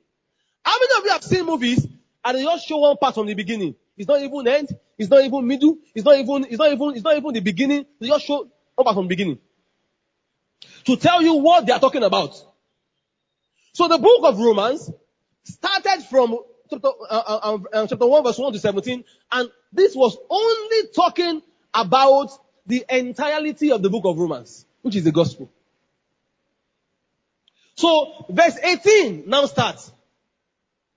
How 0.63 0.80
many 0.80 1.00
of 1.00 1.06
you 1.06 1.12
have 1.12 1.24
seen 1.24 1.46
movies 1.46 1.86
and 2.24 2.38
they 2.38 2.44
just 2.44 2.68
show 2.68 2.77
one 2.77 2.98
part 2.98 3.15
from 3.15 3.27
the 3.27 3.34
beginning. 3.34 3.75
It's 3.98 4.08
not 4.08 4.22
even 4.22 4.48
end. 4.48 4.70
It's 4.98 5.10
not 5.10 5.24
even 5.24 5.46
middle. 5.46 5.77
It's 5.94 6.06
not 6.06 6.15
even, 6.18 6.46
it's 6.46 6.58
not 6.58 6.72
even, 6.72 6.92
it's 6.96 7.03
not 7.03 7.18
even 7.18 7.34
the 7.34 7.42
beginning. 7.42 7.86
They 8.00 8.08
just 8.08 8.25
show 8.25 8.48
one 8.75 8.86
part 8.86 8.96
from 8.96 9.06
the 9.06 9.10
beginning. 9.10 9.39
To 10.86 10.96
tell 10.96 11.22
you 11.22 11.36
what 11.36 11.65
they 11.65 11.74
are 11.74 11.80
talking 11.80 12.03
about. 12.03 12.36
So 13.74 13.88
the 13.88 13.98
book 13.98 14.22
of 14.24 14.39
Romans 14.39 14.89
started 15.44 16.04
from 16.10 16.38
chapter, 16.70 16.88
uh, 16.88 17.24
uh, 17.26 17.40
uh, 17.44 17.58
uh 17.74 17.88
chapter 17.88 18.08
1 18.08 18.24
verse 18.24 18.38
1 18.38 18.54
to 18.54 18.60
17 18.60 19.04
and 19.32 19.50
this 19.72 19.96
was 19.96 20.18
only 20.30 20.88
talking 20.96 21.42
about 21.74 22.32
the 22.66 22.86
entirety 22.90 23.72
of 23.72 23.82
the 23.82 23.90
book 23.90 24.06
of 24.06 24.18
Romans, 24.18 24.66
which 24.82 24.96
is 24.96 25.04
the 25.04 25.12
gospel. 25.12 25.50
So 27.76 28.26
verse 28.30 28.58
18 28.62 29.24
now 29.28 29.46
starts. 29.46 29.92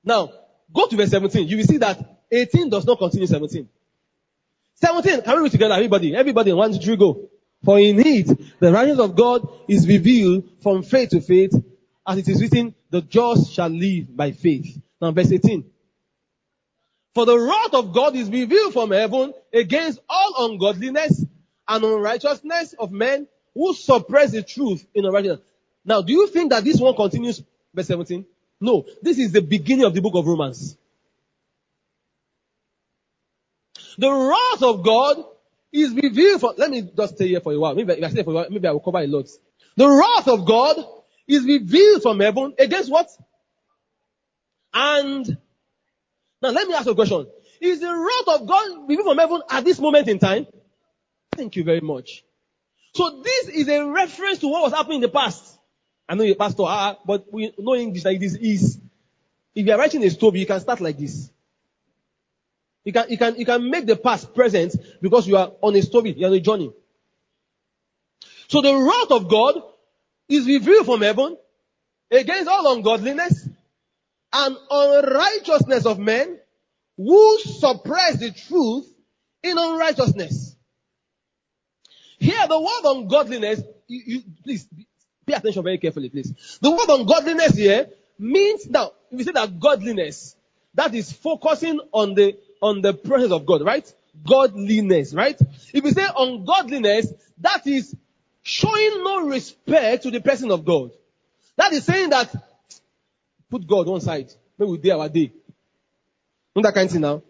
Now, 0.04 0.30
go 0.72 0.86
to 0.86 0.96
verse 0.96 1.10
17. 1.10 1.48
You 1.48 1.56
will 1.56 1.64
see 1.64 1.78
that 1.78 2.20
18 2.30 2.70
does 2.70 2.84
not 2.86 2.98
continue 2.98 3.26
17. 3.26 3.68
17, 4.76 5.22
can 5.22 5.36
we 5.36 5.42
read 5.42 5.52
together, 5.52 5.74
everybody? 5.74 6.14
Everybody, 6.14 6.52
one, 6.52 6.72
two, 6.72 6.78
three, 6.78 6.96
go. 6.96 7.28
For 7.64 7.78
in 7.78 7.98
it, 7.98 8.60
the 8.60 8.70
righteousness 8.70 9.04
of 9.04 9.16
God 9.16 9.48
is 9.66 9.88
revealed 9.88 10.44
from 10.62 10.82
faith 10.82 11.10
to 11.10 11.20
faith, 11.20 11.52
as 12.06 12.18
it 12.18 12.28
is 12.28 12.40
written, 12.40 12.74
the 12.90 13.02
just 13.02 13.52
shall 13.52 13.68
live 13.68 14.16
by 14.16 14.32
faith. 14.32 14.80
Now 15.00 15.10
verse 15.10 15.32
18. 15.32 15.64
For 17.14 17.24
the 17.24 17.38
wrath 17.38 17.72
of 17.72 17.94
God 17.94 18.14
is 18.14 18.28
revealed 18.28 18.72
from 18.72 18.90
heaven 18.90 19.32
against 19.52 20.00
all 20.08 20.50
ungodliness 20.50 21.24
and 21.66 21.84
unrighteousness 21.84 22.74
of 22.78 22.92
men 22.92 23.26
who 23.54 23.72
suppress 23.74 24.32
the 24.32 24.42
truth 24.42 24.86
in 24.94 25.06
unrighteousness. 25.06 25.40
Now, 25.84 26.02
do 26.02 26.12
you 26.12 26.26
think 26.28 26.50
that 26.50 26.64
this 26.64 26.80
one 26.80 26.94
continues 26.94 27.42
verse 27.72 27.86
17? 27.86 28.26
No. 28.60 28.84
This 29.00 29.18
is 29.18 29.32
the 29.32 29.40
beginning 29.40 29.84
of 29.84 29.94
the 29.94 30.02
book 30.02 30.14
of 30.14 30.26
Romans. 30.26 30.76
The 33.96 34.12
wrath 34.12 34.62
of 34.62 34.84
God 34.84 35.24
is 35.72 35.92
revealed 35.94 36.40
for, 36.40 36.54
let 36.56 36.70
me 36.70 36.82
just 36.82 37.14
stay 37.14 37.28
here 37.28 37.40
for 37.40 37.52
a 37.52 37.58
while. 37.58 37.74
Maybe 37.74 37.94
if 37.94 38.04
I 38.04 38.10
stay 38.10 38.22
for 38.22 38.30
a 38.30 38.34
while, 38.34 38.46
maybe 38.50 38.68
I 38.68 38.72
will 38.72 38.80
cover 38.80 38.98
a 38.98 39.06
lot. 39.06 39.28
The 39.76 39.88
wrath 39.88 40.28
of 40.28 40.46
God 40.46 40.84
is 41.28 41.44
revealed 41.44 42.02
from 42.02 42.20
heaven 42.20 42.54
against 42.58 42.90
what? 42.90 43.08
And, 44.72 45.26
now 46.42 46.50
let 46.50 46.68
me 46.68 46.74
ask 46.74 46.86
you 46.86 46.92
a 46.92 46.94
question. 46.94 47.26
Is 47.60 47.80
the 47.80 47.92
wrath 47.92 48.40
of 48.40 48.46
God 48.46 48.88
revealed 48.88 49.06
from 49.06 49.18
heaven 49.18 49.42
at 49.50 49.64
this 49.64 49.78
moment 49.78 50.08
in 50.08 50.18
time? 50.18 50.46
Thank 51.36 51.56
you 51.56 51.64
very 51.64 51.80
much. 51.80 52.24
So 52.94 53.22
this 53.22 53.48
is 53.48 53.68
a 53.68 53.84
reference 53.86 54.38
to 54.38 54.48
what 54.48 54.62
was 54.62 54.72
happening 54.72 54.96
in 54.96 55.02
the 55.02 55.08
past. 55.08 55.58
I 56.08 56.14
know 56.14 56.22
you're 56.22 56.36
pastor, 56.36 56.62
ah, 56.62 56.96
but 57.04 57.32
we 57.32 57.52
know 57.58 57.74
English 57.74 58.04
like 58.04 58.20
this 58.20 58.34
is. 58.36 58.78
If 59.54 59.66
you 59.66 59.72
are 59.72 59.78
writing 59.78 60.04
a 60.04 60.10
story, 60.10 60.40
you 60.40 60.46
can 60.46 60.60
start 60.60 60.80
like 60.80 60.98
this. 60.98 61.30
You 62.84 62.92
can, 62.92 63.10
you 63.10 63.18
can, 63.18 63.36
you 63.36 63.44
can 63.44 63.68
make 63.68 63.86
the 63.86 63.96
past 63.96 64.34
present 64.34 64.76
because 65.02 65.26
you 65.26 65.36
are 65.36 65.52
on 65.60 65.74
a 65.74 65.82
story, 65.82 66.12
you're 66.12 66.28
on 66.28 66.36
a 66.36 66.40
journey. 66.40 66.72
So 68.48 68.60
the 68.60 68.74
wrath 68.76 69.10
of 69.10 69.28
God 69.28 69.60
is 70.28 70.46
revealed 70.46 70.86
from 70.86 71.02
heaven 71.02 71.36
against 72.10 72.48
all 72.48 72.74
ungodliness 72.74 73.48
and 74.32 74.56
unrighteousness 74.70 75.86
of 75.86 75.98
men 75.98 76.38
who 76.96 77.38
suppress 77.40 78.18
the 78.18 78.30
truth 78.30 78.92
in 79.42 79.56
unrighteousness. 79.58 80.56
Here, 82.18 82.46
the 82.48 82.60
word 82.60 82.80
ungodliness, 82.84 83.62
you, 83.86 84.02
you, 84.06 84.22
please 84.42 84.66
pay 85.26 85.34
attention 85.34 85.62
very 85.62 85.78
carefully, 85.78 86.08
please. 86.08 86.58
The 86.60 86.70
word 86.70 86.88
ungodliness 86.88 87.56
here 87.56 87.88
means 88.18 88.68
now, 88.68 88.92
if 89.10 89.18
you 89.18 89.24
say 89.24 89.32
that 89.32 89.60
godliness, 89.60 90.34
that 90.74 90.94
is 90.94 91.12
focusing 91.12 91.80
on 91.92 92.14
the 92.14 92.36
on 92.62 92.80
the 92.80 92.94
presence 92.94 93.32
of 93.32 93.44
God, 93.44 93.62
right? 93.62 93.92
Godliness, 94.26 95.12
right? 95.12 95.38
If 95.72 95.84
you 95.84 95.90
say 95.90 96.06
ungodliness, 96.16 97.12
that 97.38 97.66
is 97.66 97.94
showing 98.46 99.02
no 99.02 99.26
respect 99.26 100.04
to 100.04 100.10
the 100.12 100.20
person 100.20 100.52
of 100.52 100.64
God. 100.64 100.92
That 101.56 101.72
is 101.72 101.84
saying 101.84 102.10
that 102.10 102.32
put 103.50 103.66
God 103.66 103.88
one 103.88 104.00
side, 104.00 104.32
maybe 104.56 104.70
we 104.70 104.78
day 104.78 104.90
our 104.90 105.08
day. 105.08 105.32
Not 106.54 106.62
that 106.62 106.74
kind 106.74 106.86
of 106.86 106.92
thing 106.92 107.00
now. 107.00 107.22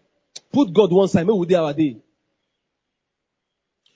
Put 0.53 0.75
God 0.75 0.93
one 0.93 1.09
side, 1.09 1.27
maybe 1.27 1.39
we 1.39 1.47
day 1.47 1.55
our 1.55 1.73
day. 1.73 1.97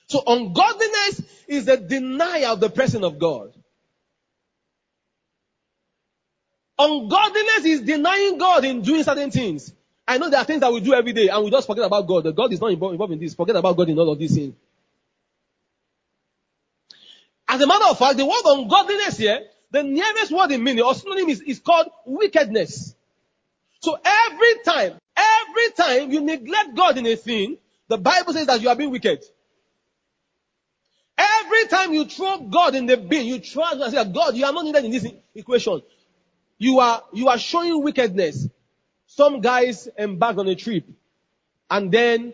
So 0.07 0.23
ungodliness 0.27 1.23
is 1.47 1.69
a 1.69 1.77
denial 1.77 2.55
of 2.55 2.61
the 2.61 2.71
presence 2.71 3.05
of 3.05 3.19
God. 3.19 3.53
Ungodliness 6.79 7.65
is 7.67 7.83
denying 7.83 8.39
God 8.39 8.65
in 8.65 8.81
doing 8.81 9.05
certain 9.05 9.31
things. 9.31 9.75
I 10.09 10.17
know 10.17 10.31
there 10.31 10.41
are 10.41 10.47
things 10.47 10.61
that 10.62 10.73
we 10.73 10.81
do 10.81 10.95
every 10.95 11.12
day 11.12 11.29
and 11.29 11.45
we 11.45 11.50
just 11.50 11.67
forget 11.67 11.85
about 11.85 12.07
God. 12.07 12.35
God 12.35 12.50
is 12.50 12.62
not 12.62 12.71
involved 12.71 13.12
in 13.12 13.19
this. 13.19 13.35
Forget 13.35 13.57
about 13.57 13.77
God 13.77 13.91
in 13.91 13.99
all 13.99 14.11
of 14.11 14.19
these 14.19 14.35
things. 14.35 14.55
As 17.50 17.61
a 17.61 17.66
matter 17.66 17.87
of 17.87 17.99
fact, 17.99 18.16
the 18.16 18.25
word 18.25 18.42
ungodliness 18.45 19.19
here, 19.19 19.40
the 19.73 19.83
nearest 19.83 20.30
word 20.30 20.52
in 20.52 20.62
meaning 20.62 20.85
or 20.85 20.95
synonym 20.95 21.28
is, 21.28 21.40
is 21.40 21.59
called 21.59 21.88
wickedness. 22.07 22.95
So 23.80 23.99
every 24.04 24.62
time, 24.64 24.92
every 25.16 25.71
time 25.76 26.12
you 26.12 26.21
neglect 26.21 26.76
God 26.76 26.97
in 26.97 27.07
a 27.07 27.16
thing, 27.16 27.59
the 27.88 27.99
Bible 27.99 28.35
says 28.35 28.47
that 28.47 28.61
you 28.61 28.69
are 28.69 28.76
being 28.76 28.92
wicked. 28.92 29.25
Every 31.19 31.66
time 31.66 31.92
you 31.92 32.04
throw 32.04 32.38
God 32.38 32.76
in 32.76 32.87
the 32.87 32.97
bin, 32.97 33.26
you 33.26 33.40
try 33.40 33.75
to 33.75 33.90
say, 33.90 34.04
God, 34.04 34.37
you 34.37 34.45
are 34.45 34.52
not 34.52 34.64
needed 34.64 34.85
in 34.85 34.92
this 34.92 35.07
equation. 35.35 35.83
You 36.57 36.78
are, 36.78 37.02
you 37.12 37.26
are 37.26 37.38
showing 37.38 37.83
wickedness. 37.83 38.47
Some 39.07 39.40
guys 39.40 39.88
embarked 39.99 40.38
on 40.38 40.47
a 40.47 40.54
trip 40.54 40.85
and 41.69 41.90
then 41.90 42.33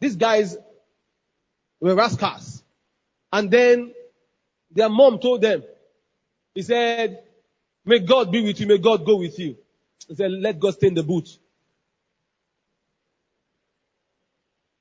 these 0.00 0.16
guys 0.16 0.56
were 1.82 1.94
rascals. 1.94 2.62
And 3.30 3.50
then 3.50 3.92
their 4.74 4.88
mom 4.88 5.18
told 5.18 5.42
them, 5.42 5.62
he 6.54 6.62
said, 6.62 7.22
may 7.84 7.98
God 7.98 8.30
be 8.30 8.42
with 8.42 8.60
you, 8.60 8.66
may 8.66 8.78
God 8.78 9.04
go 9.04 9.16
with 9.16 9.38
you. 9.38 9.56
He 10.08 10.14
said, 10.14 10.30
let 10.32 10.58
God 10.58 10.74
stay 10.74 10.88
in 10.88 10.94
the 10.94 11.02
boot. 11.02 11.28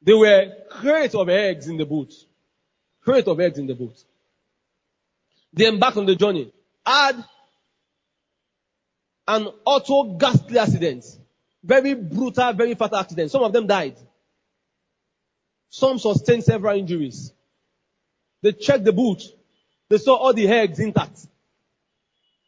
There 0.01 0.17
were 0.17 0.51
crates 0.69 1.15
of 1.15 1.29
eggs 1.29 1.67
in 1.67 1.77
the 1.77 1.85
boot. 1.85 2.13
Crate 3.03 3.27
of 3.27 3.39
eggs 3.39 3.59
in 3.59 3.67
the 3.67 3.75
boot. 3.75 4.03
They 5.53 5.67
embarked 5.67 5.97
on 5.97 6.05
the 6.05 6.15
journey. 6.15 6.51
Had 6.85 7.23
an 9.27 9.47
auto 9.65 10.17
ghastly 10.17 10.57
accident. 10.57 11.05
Very 11.63 11.93
brutal, 11.93 12.53
very 12.53 12.73
fatal 12.73 12.97
accident. 12.97 13.31
Some 13.31 13.43
of 13.43 13.53
them 13.53 13.67
died. 13.67 13.95
Some 15.69 15.99
sustained 15.99 16.43
several 16.43 16.77
injuries. 16.77 17.31
They 18.41 18.51
checked 18.53 18.83
the 18.83 18.91
boot. 18.91 19.23
They 19.91 19.97
saw 19.97 20.15
all 20.15 20.33
the 20.33 20.47
eggs 20.47 20.79
intact. 20.79 21.27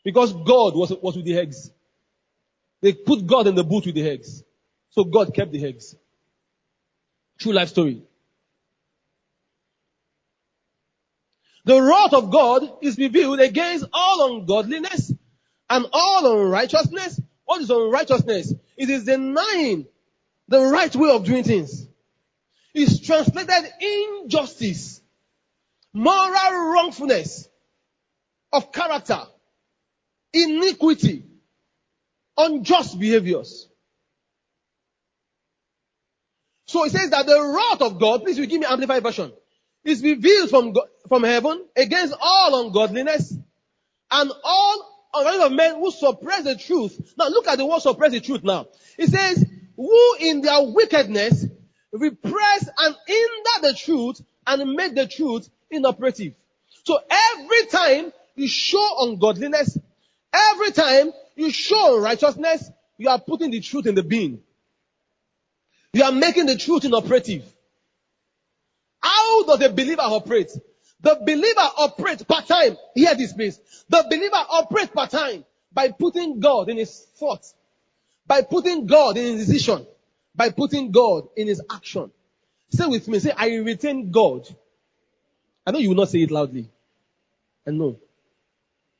Because 0.01 0.31
God 0.31 0.75
was, 0.75 0.93
was 1.01 1.17
with 1.17 1.25
the 1.25 1.37
eggs. 1.37 1.69
They 2.79 2.93
put 2.93 3.27
God 3.27 3.47
in 3.47 3.55
the 3.55 3.65
boot 3.65 3.85
with 3.85 3.95
the 3.95 4.09
eggs. 4.09 4.43
So 4.91 5.03
God 5.03 5.33
kept 5.33 5.51
the 5.51 5.65
eggs. 5.65 5.93
True 7.37 7.51
life 7.51 7.67
story. 7.67 8.01
The 11.65 11.81
wrath 11.81 12.13
of 12.13 12.31
God 12.31 12.77
is 12.81 12.97
revealed 12.97 13.41
against 13.41 13.85
all 13.91 14.37
ungodliness 14.37 15.11
and 15.69 15.85
all 15.91 16.39
unrighteousness. 16.39 17.19
What 17.43 17.61
is 17.61 17.69
unrighteousness? 17.69 18.53
It 18.77 18.89
is 18.89 19.03
denying 19.03 19.85
the 20.47 20.61
right 20.61 20.95
way 20.95 21.11
of 21.11 21.25
doing 21.25 21.43
things. 21.43 21.89
It's 22.73 23.01
translated 23.01 23.69
injustice, 23.81 25.01
moral 25.93 26.71
wrongfulness 26.71 27.47
of 28.51 28.71
character, 28.71 29.21
iniquity, 30.33 31.25
unjust 32.37 32.99
behaviors. 32.99 33.67
So 36.65 36.85
it 36.85 36.91
says 36.91 37.09
that 37.11 37.25
the 37.25 37.53
wrath 37.55 37.81
of 37.81 37.99
God, 37.99 38.23
please 38.23 38.37
you 38.37 38.47
give 38.47 38.59
me 38.59 38.65
amplified 38.67 39.03
version, 39.03 39.31
is 39.83 40.01
revealed 40.01 40.49
from, 40.49 40.73
from 41.07 41.23
heaven 41.23 41.65
against 41.75 42.15
all 42.19 42.65
ungodliness 42.65 43.35
and 44.11 44.31
all 44.43 44.89
of 45.13 45.51
men 45.51 45.75
who 45.75 45.91
suppress 45.91 46.43
the 46.43 46.55
truth. 46.55 47.13
Now 47.17 47.27
look 47.27 47.47
at 47.47 47.57
the 47.57 47.65
word 47.65 47.81
suppress 47.81 48.11
the 48.11 48.21
truth 48.21 48.43
now. 48.43 48.67
It 48.97 49.09
says, 49.09 49.45
who 49.75 50.15
in 50.19 50.41
their 50.41 50.63
wickedness 50.63 51.45
repress 51.91 52.69
and 52.77 52.95
hinder 53.05 53.67
the 53.67 53.73
truth 53.77 54.21
and 54.47 54.73
make 54.73 54.95
the 54.95 55.07
truth 55.07 55.49
inoperative. 55.75 56.33
So 56.83 56.99
every 57.09 57.65
time 57.67 58.11
you 58.35 58.47
show 58.47 58.95
ungodliness, 58.99 59.77
every 60.33 60.71
time 60.71 61.11
you 61.35 61.51
show 61.51 61.99
righteousness, 61.99 62.69
you 62.97 63.09
are 63.09 63.19
putting 63.19 63.51
the 63.51 63.59
truth 63.59 63.85
in 63.85 63.95
the 63.95 64.03
bin. 64.03 64.41
You 65.93 66.03
are 66.03 66.11
making 66.11 66.47
the 66.47 66.57
truth 66.57 66.85
inoperative. 66.85 67.43
How 69.01 69.43
does 69.43 69.61
a 69.61 69.69
believer 69.69 70.01
operate? 70.01 70.51
The 71.01 71.15
believer 71.25 71.69
operates 71.77 72.23
part 72.23 72.47
time. 72.47 72.77
Hear 72.95 73.13
this 73.15 73.33
please. 73.33 73.59
The 73.89 74.05
believer 74.09 74.35
operates 74.49 74.91
part 74.91 75.11
time 75.11 75.43
by 75.71 75.89
putting 75.91 76.39
God 76.39 76.69
in 76.69 76.77
his 76.77 76.97
thoughts, 77.17 77.53
by 78.25 78.41
putting 78.41 78.87
God 78.87 79.17
in 79.17 79.37
his 79.37 79.47
decision, 79.47 79.85
by 80.35 80.49
putting 80.49 80.91
God 80.91 81.27
in 81.35 81.47
his 81.47 81.61
action. 81.69 82.11
Say 82.69 82.87
with 82.87 83.07
me, 83.07 83.19
say, 83.19 83.31
I 83.35 83.55
retain 83.57 84.11
God. 84.11 84.47
I 85.65 85.71
know 85.71 85.79
you 85.79 85.89
will 85.89 85.95
not 85.95 86.09
say 86.09 86.19
it 86.21 86.31
loudly. 86.31 86.69
I 87.67 87.71
know. 87.71 87.97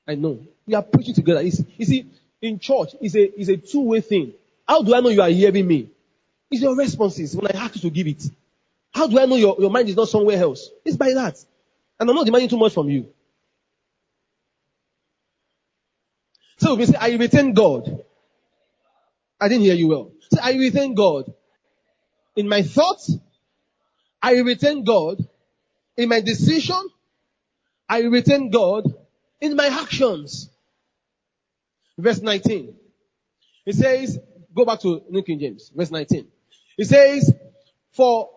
I 0.07 0.15
know. 0.15 0.39
We 0.65 0.73
are 0.75 0.81
preaching 0.83 1.13
together. 1.13 1.41
It's, 1.41 1.61
you 1.77 1.85
see, 1.85 2.05
in 2.41 2.59
church, 2.59 2.95
it's 3.01 3.15
a, 3.15 3.39
it's 3.39 3.49
a 3.49 3.57
two-way 3.57 4.01
thing. 4.01 4.33
How 4.67 4.81
do 4.81 4.95
I 4.95 5.01
know 5.01 5.09
you 5.09 5.21
are 5.21 5.29
hearing 5.29 5.67
me? 5.67 5.89
It's 6.49 6.61
your 6.61 6.75
responses 6.75 7.35
when 7.35 7.47
I 7.47 7.59
ask 7.59 7.75
you 7.75 7.81
to 7.81 7.89
give 7.89 8.07
it. 8.07 8.23
How 8.93 9.07
do 9.07 9.19
I 9.19 9.25
know 9.25 9.35
your, 9.35 9.55
your 9.59 9.71
mind 9.71 9.89
is 9.89 9.95
not 9.95 10.07
somewhere 10.07 10.37
else? 10.37 10.69
It's 10.85 10.97
by 10.97 11.13
that. 11.13 11.43
And 11.99 12.09
I'm 12.09 12.15
not 12.15 12.25
demanding 12.25 12.49
too 12.49 12.57
much 12.57 12.73
from 12.73 12.89
you. 12.89 13.07
So 16.57 16.75
we 16.75 16.85
say, 16.85 16.95
I 16.99 17.15
retain 17.15 17.53
God. 17.53 18.03
I 19.39 19.49
didn't 19.49 19.63
hear 19.63 19.73
you 19.73 19.87
well. 19.87 20.11
Say, 20.31 20.39
I 20.41 20.53
retain 20.53 20.93
God. 20.93 21.33
In 22.35 22.47
my 22.47 22.61
thoughts, 22.61 23.17
I 24.21 24.37
retain 24.39 24.83
God. 24.83 25.27
In 25.97 26.09
my 26.09 26.21
decision, 26.21 26.81
I 27.87 28.01
retain 28.01 28.49
God. 28.49 28.93
In 29.41 29.55
my 29.55 29.67
actions. 29.67 30.49
Verse 31.97 32.21
19. 32.21 32.75
It 33.65 33.75
says, 33.75 34.19
go 34.53 34.65
back 34.65 34.81
to 34.81 35.03
New 35.09 35.23
King 35.23 35.39
James, 35.39 35.71
verse 35.75 35.91
19. 35.91 36.27
It 36.77 36.85
says, 36.85 37.33
for 37.91 38.29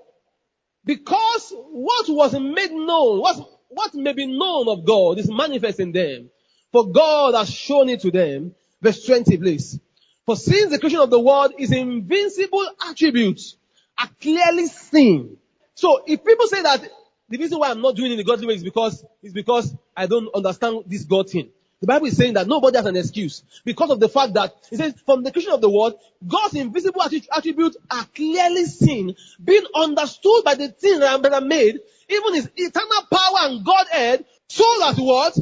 because 0.85 1.53
what 1.71 2.09
was 2.09 2.33
made 2.35 2.71
known, 2.71 3.21
what, 3.21 3.37
what 3.69 3.95
may 3.95 4.13
be 4.13 4.27
known 4.27 4.69
of 4.69 4.85
God 4.85 5.19
is 5.19 5.31
manifest 5.31 5.81
in 5.81 5.93
them. 5.93 6.31
For 6.71 6.87
God 6.87 7.35
has 7.35 7.51
shown 7.51 7.89
it 7.89 8.01
to 8.01 8.11
them. 8.11 8.55
Verse 8.81 9.05
20, 9.05 9.37
please. 9.39 9.81
For 10.27 10.37
since 10.37 10.71
the 10.71 10.79
creation 10.79 11.01
of 11.01 11.11
the 11.11 11.21
world 11.21 11.55
is 11.59 11.73
invincible 11.73 12.69
attributes 12.89 13.57
are 13.99 14.09
clearly 14.21 14.67
seen. 14.67 15.39
So 15.75 16.03
if 16.07 16.25
people 16.25 16.47
say 16.47 16.63
that 16.63 16.89
the 17.29 17.39
reason 17.39 17.59
why 17.59 17.71
I'm 17.71 17.81
not 17.81 17.97
doing 17.97 18.11
it 18.11 18.13
in 18.13 18.19
the 18.19 18.25
godly 18.25 18.47
way 18.47 18.55
is 18.55 18.63
because, 18.63 19.05
is 19.23 19.33
because 19.33 19.75
I 19.97 20.07
don't 20.07 20.33
understand 20.35 20.85
this 20.87 21.05
God 21.05 21.29
thing. 21.29 21.51
The 21.81 21.87
Bible 21.87 22.07
is 22.07 22.17
saying 22.17 22.35
that 22.35 22.47
nobody 22.47 22.77
has 22.79 22.87
an 22.87 22.97
excuse 22.97 23.43
because 23.65 23.91
of 23.91 24.01
the 24.01 24.09
fact 24.09 24.35
that 24.35 24.55
it 24.71 24.79
says 24.79 24.95
from 25.05 25.23
the 25.23 25.31
creation 25.31 25.53
of 25.53 25.61
the 25.61 25.69
world, 25.69 25.99
God's 26.27 26.55
invisible 26.55 27.03
attributes 27.03 27.77
are 27.91 28.05
clearly 28.15 28.65
seen, 28.65 29.15
being 29.43 29.65
understood 29.75 30.45
by 30.45 30.55
the 30.55 30.69
things 30.69 31.01
that 31.01 31.33
are 31.33 31.41
made, 31.43 31.81
even 32.09 32.35
his 32.35 32.49
eternal 32.57 33.03
power 33.13 33.51
and 33.51 33.65
Godhead, 33.65 34.25
so 34.49 34.65
that 34.81 34.97
what? 34.97 35.35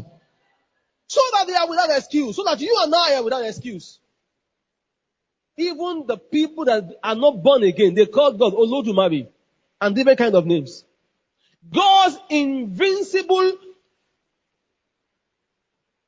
So 1.06 1.20
that 1.34 1.46
they 1.46 1.54
are 1.54 1.68
without 1.68 1.96
excuse, 1.96 2.34
so 2.34 2.42
that 2.44 2.60
you 2.60 2.76
and 2.80 2.92
I 2.94 3.16
are 3.16 3.22
without 3.22 3.44
excuse. 3.44 4.00
Even 5.56 6.04
the 6.06 6.16
people 6.16 6.64
that 6.64 6.98
are 7.02 7.14
not 7.14 7.42
born 7.42 7.62
again, 7.62 7.94
they 7.94 8.06
call 8.06 8.32
God 8.32 8.54
Olodumare 8.54 9.28
and 9.80 9.94
different 9.94 10.18
kind 10.18 10.34
of 10.34 10.46
names. 10.46 10.84
God's 11.72 12.18
invincible 12.30 13.52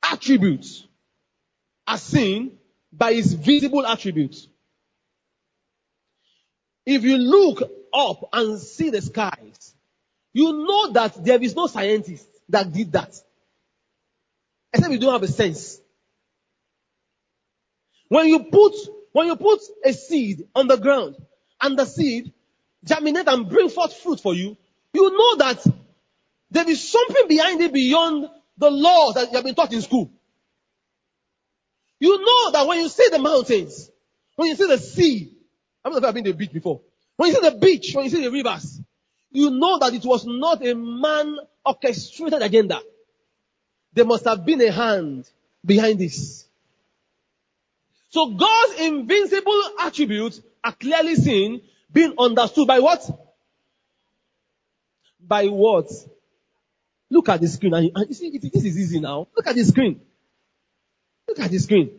attributes 0.02 0.86
are 1.86 1.98
seen 1.98 2.58
by 2.92 3.14
his 3.14 3.34
visible 3.34 3.86
attributes. 3.86 4.48
If 6.84 7.02
you 7.02 7.16
look 7.16 7.62
up 7.92 8.28
and 8.32 8.58
see 8.58 8.90
the 8.90 9.02
skies, 9.02 9.74
you 10.32 10.52
know 10.52 10.92
that 10.92 11.24
there 11.24 11.42
is 11.42 11.56
no 11.56 11.66
scientist 11.66 12.28
that 12.48 12.72
did 12.72 12.92
that. 12.92 13.14
Except 14.72 14.92
you 14.92 14.98
don't 14.98 15.12
have 15.12 15.22
a 15.22 15.28
sense. 15.28 15.80
When 18.08 18.26
you 18.28 18.44
put, 18.44 18.74
when 19.12 19.26
you 19.26 19.36
put 19.36 19.60
a 19.84 19.92
seed 19.92 20.46
on 20.54 20.68
the 20.68 20.76
ground 20.76 21.16
and 21.60 21.78
the 21.78 21.86
seed 21.86 22.32
germinate 22.84 23.26
and 23.26 23.48
bring 23.48 23.68
forth 23.68 23.94
fruit 23.94 24.20
for 24.20 24.34
you, 24.34 24.56
you 24.96 25.10
know 25.10 25.36
that 25.36 25.62
there 26.50 26.68
is 26.70 26.88
something 26.88 27.28
behind 27.28 27.60
it 27.60 27.72
beyond 27.72 28.30
the 28.56 28.70
laws 28.70 29.14
that 29.14 29.30
you 29.30 29.36
have 29.36 29.44
been 29.44 29.54
taught 29.54 29.72
in 29.72 29.82
school. 29.82 30.10
You 32.00 32.18
know 32.18 32.50
that 32.52 32.66
when 32.66 32.80
you 32.80 32.88
see 32.88 33.08
the 33.10 33.18
mountains, 33.18 33.90
when 34.36 34.48
you 34.48 34.56
see 34.56 34.66
the 34.66 34.78
sea, 34.78 35.32
I 35.84 35.88
don't 35.88 35.94
know 35.94 35.98
if 35.98 36.08
I've 36.08 36.14
been 36.14 36.24
to 36.24 36.32
the 36.32 36.38
beach 36.38 36.52
before. 36.52 36.80
When 37.16 37.28
you 37.28 37.34
see 37.34 37.48
the 37.48 37.56
beach, 37.56 37.92
when 37.94 38.04
you 38.04 38.10
see 38.10 38.22
the 38.22 38.30
rivers, 38.30 38.80
you 39.30 39.50
know 39.50 39.78
that 39.80 39.92
it 39.92 40.04
was 40.04 40.24
not 40.24 40.66
a 40.66 40.74
man 40.74 41.36
orchestrated 41.64 42.40
agenda. 42.40 42.80
There 43.92 44.06
must 44.06 44.24
have 44.24 44.46
been 44.46 44.62
a 44.62 44.72
hand 44.72 45.28
behind 45.64 45.98
this. 45.98 46.46
So 48.08 48.30
God's 48.30 48.80
invincible 48.80 49.62
attributes 49.80 50.40
are 50.64 50.72
clearly 50.72 51.16
seen, 51.16 51.60
being 51.92 52.14
understood 52.18 52.66
by 52.66 52.78
what? 52.80 53.25
By 55.26 55.46
what? 55.46 55.90
Look 57.10 57.28
at 57.28 57.40
the 57.40 57.48
screen. 57.48 57.74
And 57.74 57.90
you 58.08 58.14
see, 58.14 58.38
this 58.38 58.64
is 58.64 58.78
easy 58.78 59.00
now. 59.00 59.28
Look 59.36 59.46
at 59.46 59.54
the 59.54 59.64
screen. 59.64 60.00
Look 61.28 61.40
at 61.40 61.50
the 61.50 61.58
screen. 61.58 61.98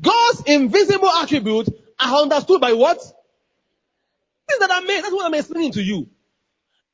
God's 0.00 0.42
invisible 0.46 1.08
attributes 1.08 1.70
are 1.98 2.22
understood 2.22 2.60
by 2.60 2.72
what? 2.72 2.98
Things 2.98 4.60
that 4.60 4.70
are 4.70 4.80
made. 4.82 5.02
That's 5.02 5.12
what 5.12 5.26
I'm 5.26 5.34
explaining 5.34 5.72
to 5.72 5.82
you. 5.82 6.08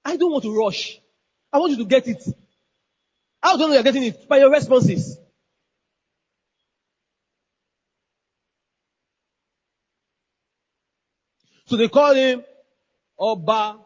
I 0.04 0.16
don't 0.16 0.32
want 0.32 0.44
to 0.44 0.56
rush. 0.56 1.00
I 1.52 1.58
want 1.58 1.72
you 1.72 1.78
to 1.78 1.84
get 1.84 2.06
it. 2.08 2.22
How 3.42 3.56
do 3.56 3.62
you 3.62 3.68
know 3.68 3.74
you're 3.74 3.82
getting 3.82 4.04
it? 4.04 4.28
By 4.28 4.38
your 4.38 4.50
responses. 4.50 5.18
So 11.66 11.76
they 11.76 11.88
call 11.88 12.14
him 12.14 12.42
Oba 13.18 13.78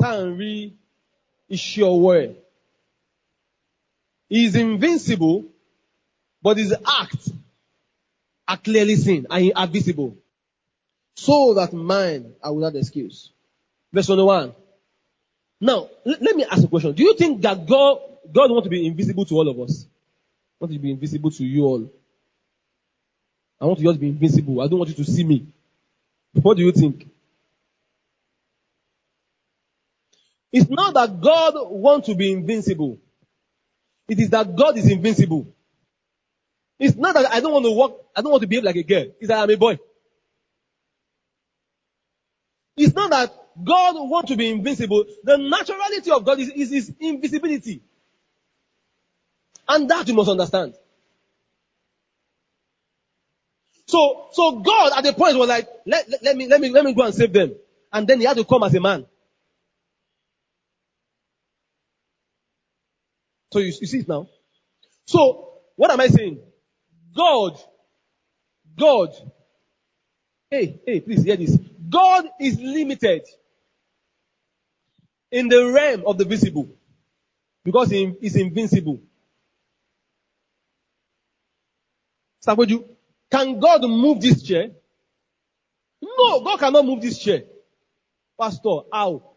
Tanri 0.00 0.72
Ishiowere. 1.50 2.34
He 4.28 4.44
is 4.44 4.56
invincible, 4.56 5.44
but 6.42 6.58
his 6.58 6.74
acts 7.00 7.30
are 8.46 8.56
clearly 8.56 8.96
seen 8.96 9.26
and 9.30 9.52
are 9.56 9.66
visible. 9.66 10.16
So 11.16 11.54
that 11.54 11.72
mine 11.72 12.34
are 12.42 12.52
without 12.52 12.76
excuse. 12.76 13.30
Verse 13.92 14.06
21. 14.06 14.52
Now, 15.60 15.88
let, 16.04 16.22
let 16.22 16.36
me 16.36 16.44
ask 16.44 16.62
a 16.62 16.68
question. 16.68 16.92
Do 16.92 17.02
you 17.02 17.14
think 17.14 17.42
that 17.42 17.66
God, 17.66 17.98
God 18.32 18.50
wants 18.50 18.66
to 18.66 18.70
be 18.70 18.86
invisible 18.86 19.24
to 19.24 19.34
all 19.34 19.48
of 19.48 19.58
us? 19.60 19.86
Want 20.60 20.72
to 20.72 20.78
be 20.78 20.90
invisible 20.90 21.30
to 21.30 21.44
you 21.44 21.64
all? 21.64 21.90
I 23.60 23.64
want 23.64 23.80
you 23.80 23.88
all 23.88 23.94
to 23.94 24.00
be 24.00 24.08
invisible. 24.08 24.60
I 24.60 24.68
don't 24.68 24.78
want 24.78 24.90
you 24.90 25.04
to 25.04 25.10
see 25.10 25.24
me. 25.24 25.46
What 26.34 26.56
do 26.56 26.62
you 26.62 26.72
think? 26.72 27.08
It's 30.52 30.70
not 30.70 30.94
that 30.94 31.20
God 31.20 31.54
wants 31.56 32.08
to 32.08 32.14
be 32.14 32.32
invincible. 32.32 32.98
It 34.08 34.18
is 34.20 34.30
that 34.30 34.56
God 34.56 34.78
is 34.78 34.90
invincible. 34.90 35.54
It's 36.78 36.96
not 36.96 37.14
that 37.14 37.32
I 37.32 37.40
don't 37.40 37.52
want 37.52 37.64
to 37.66 37.72
walk, 37.72 38.06
I 38.16 38.22
don't 38.22 38.30
want 38.30 38.42
to 38.42 38.48
behave 38.48 38.64
like 38.64 38.76
a 38.76 38.82
girl. 38.82 39.06
It's 39.20 39.28
that 39.28 39.42
I'm 39.42 39.50
a 39.50 39.56
boy. 39.56 39.78
It's 42.76 42.94
not 42.94 43.10
that 43.10 43.34
God 43.62 43.96
wants 43.96 44.30
to 44.30 44.36
be 44.36 44.48
invincible. 44.48 45.04
The 45.24 45.36
naturality 45.36 46.16
of 46.16 46.24
God 46.24 46.38
is, 46.38 46.48
is 46.50 46.70
his 46.70 46.92
invisibility. 47.00 47.82
And 49.68 49.88
that 49.90 50.08
you 50.08 50.14
must 50.14 50.30
understand. 50.30 50.74
So, 53.86 54.28
so 54.32 54.60
God 54.60 54.92
at 54.96 55.04
the 55.04 55.12
point 55.12 55.36
was 55.36 55.48
like, 55.48 55.68
let, 55.86 56.08
let, 56.08 56.22
let 56.22 56.36
me, 56.36 56.46
let 56.46 56.60
me, 56.60 56.70
let 56.70 56.84
me 56.84 56.94
go 56.94 57.04
and 57.04 57.14
save 57.14 57.32
them. 57.32 57.54
And 57.92 58.06
then 58.06 58.20
he 58.20 58.26
had 58.26 58.36
to 58.36 58.44
come 58.44 58.62
as 58.62 58.74
a 58.74 58.80
man. 58.80 59.06
So 63.52 63.60
you, 63.60 63.66
you 63.66 63.86
see 63.86 64.00
it 64.00 64.08
now? 64.08 64.28
So, 65.06 65.54
what 65.76 65.90
am 65.90 66.00
I 66.00 66.08
saying? 66.08 66.40
God, 67.16 67.58
God, 68.78 69.10
hey, 70.50 70.80
hey, 70.86 71.00
please 71.00 71.22
hear 71.22 71.36
this. 71.36 71.56
God 71.88 72.26
is 72.40 72.60
limited 72.60 73.22
in 75.30 75.48
the 75.48 75.70
realm 75.70 76.04
of 76.06 76.18
the 76.18 76.24
visible 76.24 76.68
because 77.64 77.90
he 77.90 78.14
is 78.20 78.36
invincible. 78.36 79.00
Saboju, 82.46 82.84
can 83.30 83.58
God 83.58 83.82
move 83.82 84.20
this 84.20 84.42
chair? 84.42 84.70
No, 86.02 86.40
God 86.40 86.58
cannot 86.60 86.84
move 86.86 87.02
this 87.02 87.18
chair. 87.18 87.42
Pastor, 88.40 88.80
how? 88.92 89.36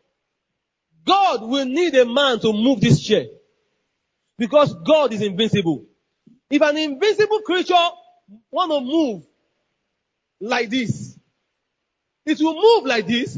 God 1.06 1.41
will 1.43 1.65
need 1.65 1.95
a 1.95 2.06
man 2.06 2.39
to 2.39 2.54
move 2.54 2.82
this 2.82 3.02
chair. 3.02 3.26
Because 4.42 4.74
God 4.74 5.14
is 5.14 5.22
invincible. 5.22 5.86
If 6.50 6.64
an 6.64 6.76
invincible 6.76 7.42
creature 7.42 7.76
want 8.50 8.72
to 8.72 8.82
move 8.82 9.24
like 10.40 10.68
this, 10.68 11.16
it 12.26 12.40
will 12.40 12.56
move 12.56 12.88
like 12.88 13.06
this 13.06 13.38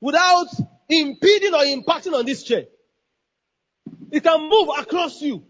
without 0.00 0.46
impeding 0.88 1.52
or 1.52 1.60
impacting 1.64 2.14
on 2.14 2.24
this 2.24 2.44
chair. 2.44 2.64
It 4.10 4.22
can 4.22 4.48
move 4.48 4.70
across 4.78 5.20
you. 5.20 5.44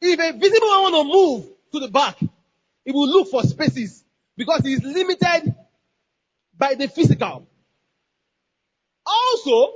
If 0.00 0.20
a 0.20 0.38
visible 0.38 0.68
one 0.68 0.82
want 0.82 0.94
to 0.94 1.12
move 1.12 1.46
to 1.72 1.80
the 1.80 1.88
back, 1.88 2.16
it 2.22 2.94
will 2.94 3.08
look 3.08 3.28
for 3.28 3.42
spaces 3.42 4.04
because 4.36 4.60
it 4.64 4.68
is 4.68 4.84
limited 4.84 5.52
by 6.56 6.74
the 6.76 6.86
physical. 6.86 7.48
Also, 9.04 9.72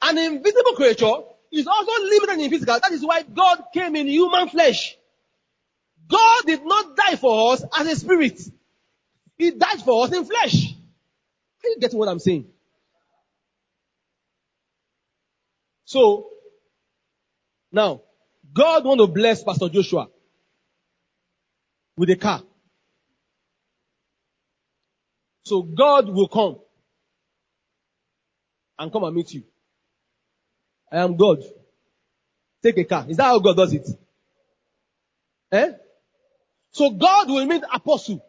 an 0.00 0.16
invisible 0.16 0.72
creature 0.72 1.35
is 1.56 1.66
also 1.66 1.92
limited 2.04 2.40
in 2.44 2.50
physical. 2.50 2.78
That 2.82 2.92
is 2.92 3.04
why 3.04 3.22
God 3.22 3.64
came 3.74 3.96
in 3.96 4.08
human 4.08 4.48
flesh. 4.48 4.96
God 6.08 6.42
did 6.46 6.64
not 6.64 6.96
die 6.96 7.16
for 7.16 7.52
us 7.54 7.64
as 7.78 7.86
a 7.88 7.96
spirit. 7.96 8.40
He 9.38 9.50
died 9.52 9.82
for 9.82 10.04
us 10.04 10.12
in 10.12 10.24
flesh. 10.24 10.74
Are 11.64 11.68
you 11.68 11.78
getting 11.80 11.98
what 11.98 12.08
I'm 12.08 12.18
saying? 12.20 12.46
So, 15.84 16.28
now, 17.72 18.02
God 18.54 18.84
want 18.84 19.00
to 19.00 19.06
bless 19.08 19.44
Pastor 19.44 19.68
Joshua. 19.68 20.08
with 21.96 22.10
a 22.10 22.16
car. 22.16 22.42
So 25.44 25.62
God 25.62 26.08
will 26.08 26.28
come 26.28 26.58
and 28.78 28.92
come 28.92 29.04
and 29.04 29.14
meet 29.16 29.32
you. 29.34 29.44
I 30.90 30.98
am 30.98 31.16
God. 31.16 31.42
Take 32.62 32.78
a 32.78 32.84
car. 32.84 33.06
Is 33.08 33.16
that 33.16 33.24
how 33.24 33.38
God 33.38 33.56
does 33.56 33.72
it? 33.72 33.88
Eh? 35.52 35.72
So 36.72 36.90
God 36.90 37.28
will 37.28 37.46
meet 37.46 37.62
apostle. 37.72 38.24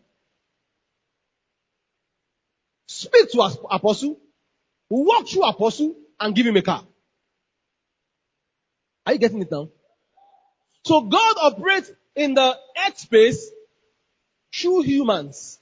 Speak 2.88 3.32
to 3.32 3.42
apostle. 3.70 4.20
Walk 4.90 5.28
through 5.28 5.44
apostle 5.44 5.96
and 6.20 6.36
give 6.36 6.46
him 6.46 6.56
a 6.56 6.62
car. 6.62 6.84
Are 9.06 9.14
you 9.14 9.20
getting 9.20 9.42
it 9.42 9.52
now? 9.52 9.70
So 10.86 11.02
God 11.02 11.36
operates 11.42 11.92
in 12.16 12.34
the 12.34 12.58
earth 12.88 12.98
space 12.98 13.50
through 14.54 14.84
humans. 14.84 15.60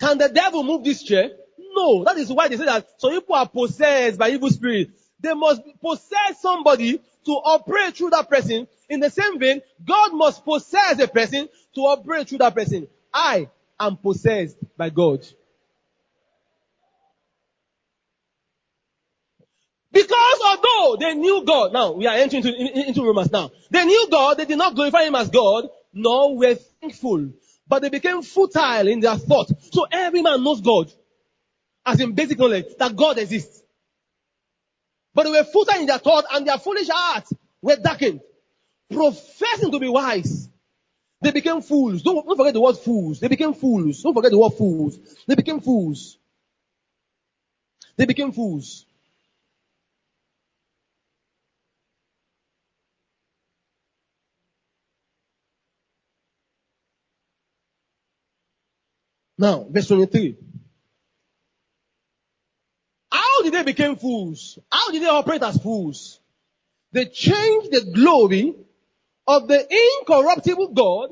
Can 0.00 0.18
the 0.18 0.28
devil 0.28 0.62
move 0.62 0.84
this 0.84 1.02
chair? 1.02 1.30
No. 1.74 2.04
That 2.04 2.16
is 2.16 2.32
why 2.32 2.48
they 2.48 2.56
say 2.56 2.66
that 2.66 2.86
some 2.98 3.12
people 3.12 3.34
are 3.34 3.48
possessed 3.48 4.18
by 4.18 4.30
evil 4.30 4.50
spirits. 4.50 5.05
They 5.20 5.34
must 5.34 5.62
possess 5.80 6.40
somebody 6.40 6.98
to 6.98 7.32
operate 7.32 7.96
through 7.96 8.10
that 8.10 8.28
person. 8.28 8.66
In 8.88 9.00
the 9.00 9.10
same 9.10 9.38
vein, 9.38 9.62
God 9.84 10.14
must 10.14 10.44
possess 10.44 11.00
a 11.00 11.08
person 11.08 11.48
to 11.74 11.80
operate 11.80 12.28
through 12.28 12.38
that 12.38 12.54
person. 12.54 12.86
I 13.12 13.48
am 13.80 13.96
possessed 13.96 14.56
by 14.76 14.90
God. 14.90 15.26
Because 19.92 20.40
although 20.44 20.96
they 21.00 21.14
knew 21.14 21.42
God, 21.44 21.72
now 21.72 21.92
we 21.92 22.06
are 22.06 22.16
entering 22.16 22.44
into, 22.44 22.88
into 22.88 23.02
Romans 23.02 23.32
now. 23.32 23.50
They 23.70 23.84
knew 23.84 24.08
God, 24.10 24.36
they 24.36 24.44
did 24.44 24.58
not 24.58 24.74
glorify 24.74 25.04
Him 25.04 25.14
as 25.14 25.30
God, 25.30 25.68
nor 25.92 26.36
were 26.36 26.54
thankful. 26.54 27.30
But 27.66 27.82
they 27.82 27.88
became 27.88 28.22
futile 28.22 28.86
in 28.88 29.00
their 29.00 29.16
thought. 29.16 29.50
So 29.72 29.86
every 29.90 30.22
man 30.22 30.44
knows 30.44 30.60
God. 30.60 30.92
As 31.84 32.00
in 32.00 32.12
basic 32.12 32.38
knowledge, 32.38 32.66
that 32.78 32.94
God 32.94 33.18
exists. 33.18 33.62
But 35.16 35.22
they 35.22 35.30
were 35.30 35.44
futile 35.44 35.80
in 35.80 35.86
their 35.86 35.96
thought 35.96 36.26
and 36.30 36.46
their 36.46 36.58
foolish 36.58 36.88
hearts 36.90 37.32
were 37.62 37.76
darkened. 37.76 38.20
Professing 38.90 39.72
to 39.72 39.78
be 39.78 39.88
wise. 39.88 40.50
They 41.22 41.30
became 41.30 41.62
fools. 41.62 42.02
Don't, 42.02 42.26
don't 42.26 42.36
forget 42.36 42.52
the 42.52 42.60
word 42.60 42.76
fools. 42.76 43.18
They 43.18 43.28
became 43.28 43.54
fools. 43.54 44.02
Don't 44.02 44.12
forget 44.12 44.30
the 44.30 44.38
word 44.38 44.52
fools. 44.52 44.98
They 45.26 45.34
became 45.34 45.60
fools. 45.60 46.18
They 47.96 48.04
became 48.04 48.30
fools. 48.30 48.84
Now, 59.38 59.66
verse 59.70 59.88
23. 59.88 60.36
How 63.10 63.42
did 63.42 63.45
they 63.56 63.72
become 63.72 63.96
fools? 63.96 64.58
How 64.70 64.90
did 64.90 65.02
they 65.02 65.08
operate 65.08 65.42
as 65.42 65.58
fools? 65.58 66.20
They 66.92 67.06
changed 67.06 67.72
the 67.72 67.90
glory 67.94 68.54
of 69.26 69.48
the 69.48 69.66
incorruptible 70.00 70.68
God 70.68 71.10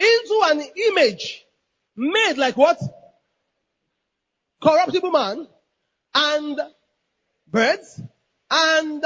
into 0.00 0.42
an 0.44 0.62
image 0.88 1.44
made 1.96 2.36
like 2.36 2.56
what? 2.56 2.80
Corruptible 4.62 5.10
man 5.10 5.46
and 6.14 6.60
birds 7.46 8.00
and 8.50 9.04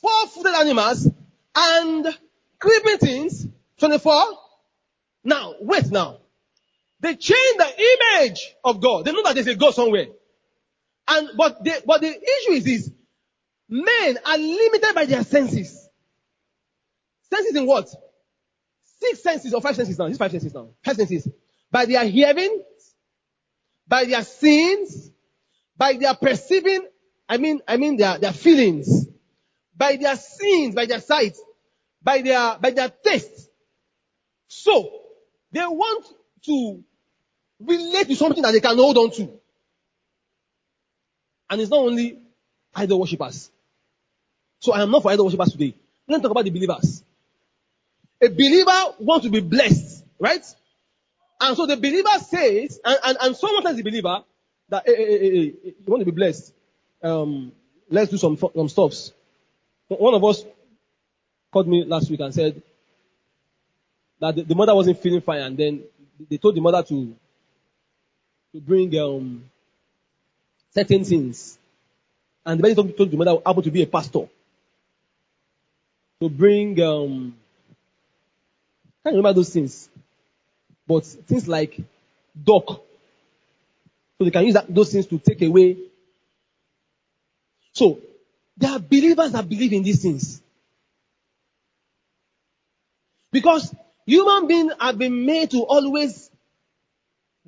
four-footed 0.00 0.54
animals 0.54 1.08
and 1.54 2.06
creeping 2.58 2.98
things. 2.98 3.46
24. 3.78 4.22
Now, 5.24 5.54
wait 5.60 5.90
now. 5.90 6.18
They 7.00 7.14
change 7.14 7.56
the 7.56 7.96
image 8.14 8.54
of 8.64 8.80
God. 8.80 9.04
They 9.04 9.12
know 9.12 9.22
that 9.22 9.34
there's 9.34 9.46
a 9.46 9.54
God 9.54 9.74
somewhere. 9.74 10.06
And, 11.08 11.30
but 11.36 11.64
the, 11.64 11.82
but 11.86 12.00
the 12.00 12.08
issue 12.08 12.52
is 12.52 12.64
this. 12.64 12.90
Men 13.68 14.18
are 14.24 14.38
limited 14.38 14.94
by 14.94 15.04
their 15.06 15.24
senses. 15.24 15.88
Senses 17.30 17.56
in 17.56 17.66
what? 17.66 17.88
Six 19.00 19.22
senses 19.22 19.54
or 19.54 19.60
five 19.60 19.76
senses 19.76 19.98
now. 19.98 20.08
These 20.08 20.18
five 20.18 20.30
senses 20.30 20.54
now. 20.54 20.68
Five 20.84 20.96
senses. 20.96 21.28
By 21.70 21.86
their 21.86 22.04
hearing, 22.04 22.62
by 23.86 24.04
their 24.04 24.22
sins, 24.22 25.10
by 25.76 25.94
their 25.94 26.14
perceiving, 26.14 26.86
I 27.28 27.36
mean, 27.36 27.60
I 27.68 27.76
mean 27.76 27.96
their, 27.96 28.18
their 28.18 28.32
feelings, 28.32 29.06
by 29.76 29.96
their 29.96 30.16
sins, 30.16 30.74
by 30.74 30.86
their 30.86 31.00
sight, 31.00 31.36
by 32.02 32.22
their, 32.22 32.58
by 32.58 32.70
their 32.70 32.88
taste. 32.88 33.48
So, 34.48 34.90
they 35.52 35.60
want 35.60 36.06
to 36.46 36.82
relate 37.60 38.08
to 38.08 38.16
something 38.16 38.42
that 38.42 38.52
they 38.52 38.60
can 38.60 38.76
hold 38.76 38.96
on 38.96 39.10
to. 39.12 39.38
And 41.50 41.60
it's 41.60 41.70
not 41.70 41.80
only 41.80 42.18
idol 42.74 43.00
worshippers. 43.00 43.50
So 44.60 44.72
I 44.72 44.82
am 44.82 44.90
not 44.90 45.02
for 45.02 45.10
idol 45.10 45.26
worshippers 45.26 45.52
today. 45.52 45.74
Let's 46.06 46.22
talk 46.22 46.30
about 46.30 46.44
the 46.44 46.50
believers. 46.50 47.02
A 48.20 48.28
believer 48.28 48.94
wants 48.98 49.26
to 49.26 49.30
be 49.30 49.40
blessed, 49.40 50.04
right? 50.18 50.44
And 51.40 51.56
so 51.56 51.66
the 51.66 51.76
believer 51.76 52.18
says, 52.18 52.80
and, 52.84 52.98
and, 53.04 53.18
and 53.20 53.36
someone 53.36 53.62
tells 53.62 53.76
the 53.76 53.82
believer 53.82 54.24
that, 54.68 54.82
hey, 54.86 54.96
hey, 54.96 55.18
hey, 55.18 55.54
you 55.64 55.74
want 55.86 56.00
to 56.00 56.04
be 56.04 56.10
blessed. 56.16 56.52
Um, 57.02 57.52
let's 57.88 58.10
do 58.10 58.16
some, 58.16 58.36
some 58.36 58.68
stuffs. 58.68 59.12
One 59.88 60.14
of 60.14 60.24
us 60.24 60.44
called 61.52 61.68
me 61.68 61.84
last 61.84 62.10
week 62.10 62.20
and 62.20 62.34
said 62.34 62.60
that 64.20 64.34
the, 64.34 64.42
the 64.42 64.54
mother 64.54 64.74
wasn't 64.74 64.98
feeling 64.98 65.20
fine 65.20 65.40
and 65.40 65.56
then 65.56 65.82
they 66.28 66.36
told 66.36 66.56
the 66.56 66.60
mother 66.60 66.82
to 66.82 67.14
to 68.52 68.60
bring 68.60 68.96
um, 68.98 69.44
certain 70.74 71.04
things. 71.04 71.58
And 72.44 72.58
the 72.58 72.64
lady 72.64 72.74
told, 72.74 72.96
told 72.96 73.10
the 73.10 73.16
mother 73.16 73.36
happened 73.44 73.64
to 73.64 73.70
be 73.70 73.82
a 73.82 73.86
pastor. 73.86 74.28
To 76.20 76.28
bring 76.28 76.80
um, 76.82 77.34
I 79.04 79.10
can't 79.10 79.16
remember 79.16 79.34
those 79.34 79.52
things. 79.52 79.88
But 80.86 81.04
things 81.04 81.46
like 81.46 81.78
duck. 82.42 82.66
So 82.66 84.24
they 84.24 84.30
can 84.30 84.44
use 84.44 84.54
that, 84.54 84.72
those 84.74 84.92
things 84.92 85.06
to 85.06 85.18
take 85.18 85.42
away. 85.42 85.76
So 87.72 88.00
there 88.56 88.70
are 88.72 88.80
believers 88.80 89.32
that 89.32 89.48
believe 89.48 89.72
in 89.72 89.82
these 89.82 90.02
things. 90.02 90.42
Because 93.30 93.72
human 94.06 94.48
beings 94.48 94.72
have 94.80 94.98
been 94.98 95.24
made 95.24 95.50
to 95.52 95.58
always 95.62 96.30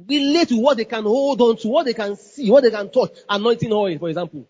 relate 0.09 0.49
to 0.49 0.57
what 0.57 0.77
they 0.77 0.85
can 0.85 1.05
hold 1.05 1.41
on 1.41 1.57
to, 1.59 1.69
what 1.69 1.87
they 1.87 1.95
can 1.95 2.17
see, 2.17 2.51
what 2.51 2.63
they 2.63 2.71
can 2.71 2.91
touch. 2.91 3.13
Anointing 3.29 3.73
oil, 3.73 3.99
for 3.99 4.09
example. 4.09 4.47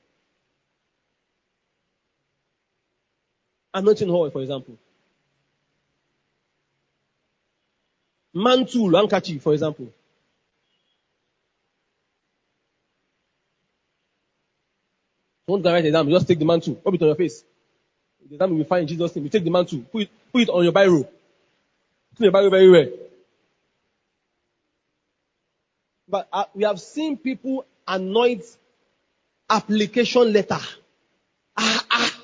Anointing 3.75 4.11
oil, 4.11 4.31
for 4.31 4.43
example. 4.43 4.77
Mantle, 8.35 8.97
handkerchief, 8.97 9.43
for 9.43 9.53
example. 9.53 9.93
Don't 15.49 15.65
write 15.65 15.85
exam, 15.85 16.09
just 16.09 16.29
take 16.29 16.39
the 16.39 16.45
mantle, 16.45 16.81
rub 16.85 16.95
it 16.95 17.03
on 17.03 17.09
your 17.09 17.17
face. 17.17 17.43
The 18.29 18.35
exam 18.35 18.51
will 18.51 18.59
be 18.59 18.65
fine 18.65 18.83
in 18.83 18.89
Jesus' 18.89 19.17
name. 19.17 19.25
You 19.25 19.31
take 19.31 19.45
the 19.45 19.51
mantle, 19.51 19.81
put 19.81 20.03
it, 20.03 20.11
put 20.33 20.43
it 20.43 20.49
on 20.49 20.63
your 20.63 20.73
Bible. 20.73 21.03
Put 22.15 22.25
your 22.25 22.33
Bible 22.33 22.51
very 22.51 23.10
But 26.11 26.29
uh, 26.33 26.45
we 26.55 26.65
have 26.65 26.81
seen 26.81 27.17
people 27.17 27.65
anoint 27.87 28.45
application 29.49 30.33
letter. 30.33 30.59
Ah, 31.57 31.87
ah. 31.91 32.21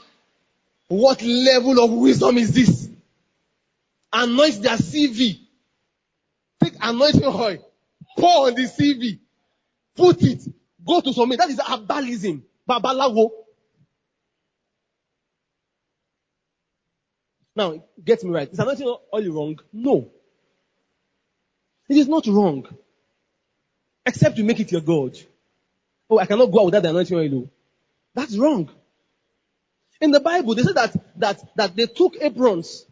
What 0.88 1.22
level 1.22 1.82
of 1.82 1.90
wisdom 1.92 2.38
is 2.38 2.52
this? 2.52 2.88
Anoint 4.12 4.62
their 4.62 4.76
CV. 4.76 5.40
Take 6.62 6.74
anointing 6.80 7.24
oil. 7.24 7.58
Pour 8.18 8.46
on 8.46 8.54
the 8.54 8.62
CV. 8.62 9.18
Put 9.94 10.22
it. 10.22 10.42
Go 10.86 11.00
to 11.00 11.12
submit. 11.12 11.38
That 11.38 11.50
is 11.50 11.58
abalism. 11.58 12.42
Babalawo. 12.68 13.30
Now, 17.54 17.82
get 18.04 18.22
me 18.22 18.30
right. 18.30 18.52
Is 18.52 18.58
anointing 18.58 18.86
oil 18.86 19.30
wrong? 19.32 19.58
No. 19.72 20.10
It 21.88 21.96
is 21.96 22.08
not 22.08 22.26
wrong. 22.26 22.66
Except 24.06 24.38
you 24.38 24.44
make 24.44 24.60
it 24.60 24.70
your 24.70 24.80
God. 24.80 25.18
Oh, 26.08 26.18
I 26.18 26.26
cannot 26.26 26.46
go 26.46 26.60
out 26.60 26.66
without 26.66 26.82
the 26.84 26.90
anointing 26.90 27.18
oil. 27.18 27.42
Oh. 27.42 27.50
That's 28.14 28.38
wrong. 28.38 28.70
In 30.00 30.12
the 30.12 30.20
Bible, 30.20 30.54
they 30.54 30.62
said 30.62 30.76
that, 30.76 30.96
that, 31.18 31.56
that 31.56 31.76
they 31.76 31.86
took 31.86 32.16
aprons 32.20 32.86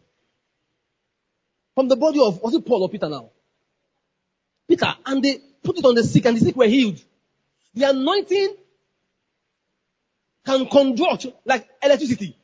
from 1.73 1.87
the 1.87 1.95
body 1.95 2.19
of, 2.19 2.41
was 2.41 2.53
it 2.53 2.65
Paul 2.65 2.83
or 2.83 2.89
Peter 2.89 3.07
now? 3.07 3.29
Peter, 4.67 4.93
and 5.05 5.23
they 5.23 5.39
put 5.63 5.77
it 5.77 5.85
on 5.85 5.95
the 5.95 6.03
sick 6.03 6.25
and 6.25 6.35
the 6.35 6.41
sick 6.41 6.55
were 6.55 6.67
healed. 6.67 7.01
The 7.73 7.89
anointing 7.89 8.55
can 10.45 10.67
conduct 10.67 11.27
like 11.45 11.67
electricity. 11.81 12.35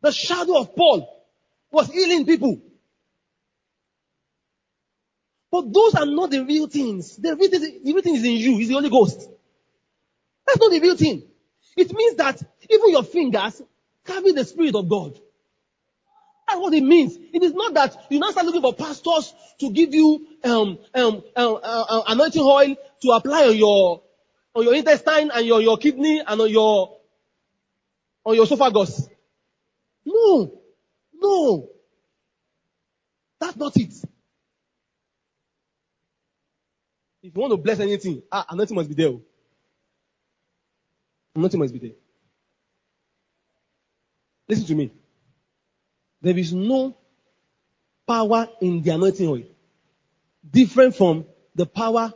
The 0.00 0.12
shadow 0.12 0.60
of 0.60 0.74
Paul 0.74 1.26
was 1.70 1.90
healing 1.90 2.24
people. 2.24 2.60
But 5.50 5.72
those 5.72 5.94
are 5.94 6.06
not 6.06 6.30
the 6.30 6.44
real 6.44 6.66
things. 6.66 7.16
The 7.16 7.34
real 7.36 7.50
thing, 7.50 7.80
the 7.82 7.92
real 7.92 8.02
thing 8.02 8.16
is 8.16 8.24
in 8.24 8.32
you, 8.32 8.58
is 8.58 8.68
the 8.68 8.74
Holy 8.74 8.90
Ghost. 8.90 9.28
That's 10.46 10.58
not 10.58 10.70
the 10.70 10.80
real 10.80 10.96
thing. 10.96 11.22
It 11.76 11.92
means 11.92 12.16
that 12.16 12.42
even 12.68 12.90
your 12.90 13.02
fingers 13.02 13.62
carry 14.04 14.32
the 14.32 14.44
Spirit 14.44 14.74
of 14.74 14.88
God. 14.88 15.18
That's 16.46 16.60
what 16.60 16.72
it 16.72 16.82
means. 16.82 17.16
It 17.32 17.42
is 17.42 17.52
not 17.52 17.74
that 17.74 18.06
you 18.10 18.18
now 18.18 18.30
start 18.30 18.46
looking 18.46 18.62
for 18.62 18.72
pastors 18.72 19.34
to 19.60 19.70
give 19.70 19.94
you 19.94 20.26
um, 20.44 20.78
um, 20.94 21.22
um, 21.36 21.58
uh, 21.62 21.84
uh, 21.88 22.02
anointing 22.08 22.42
oil 22.42 22.74
to 23.02 23.10
apply 23.10 23.48
on 23.48 23.56
your 23.56 24.02
on 24.54 24.64
your 24.64 24.74
intestine 24.74 25.30
and 25.32 25.46
your, 25.46 25.60
your 25.60 25.76
kidney 25.76 26.22
and 26.26 26.40
on 26.40 26.50
your 26.50 26.98
on 28.24 28.34
your 28.34 28.44
esophagus. 28.44 29.08
No, 30.06 30.58
no, 31.14 31.68
that's 33.38 33.56
not 33.56 33.76
it. 33.76 33.92
If 37.22 37.34
you 37.36 37.40
want 37.40 37.52
to 37.52 37.56
bless 37.58 37.80
anything, 37.80 38.22
ah, 38.32 38.46
anointing 38.50 38.76
must 38.76 38.88
be 38.88 38.94
there. 38.94 39.08
oh. 39.08 39.22
Anointing 41.36 41.60
must 41.60 41.72
be 41.72 41.80
there. 41.80 41.96
Listen 44.48 44.66
to 44.66 44.74
me. 44.74 44.92
There 46.22 46.36
is 46.38 46.52
no 46.52 46.96
power 48.06 48.48
in 48.60 48.82
the 48.82 48.90
anointing 48.90 49.28
oil 49.28 49.44
different 50.50 50.96
from 50.96 51.26
the 51.54 51.66
power. 51.66 52.12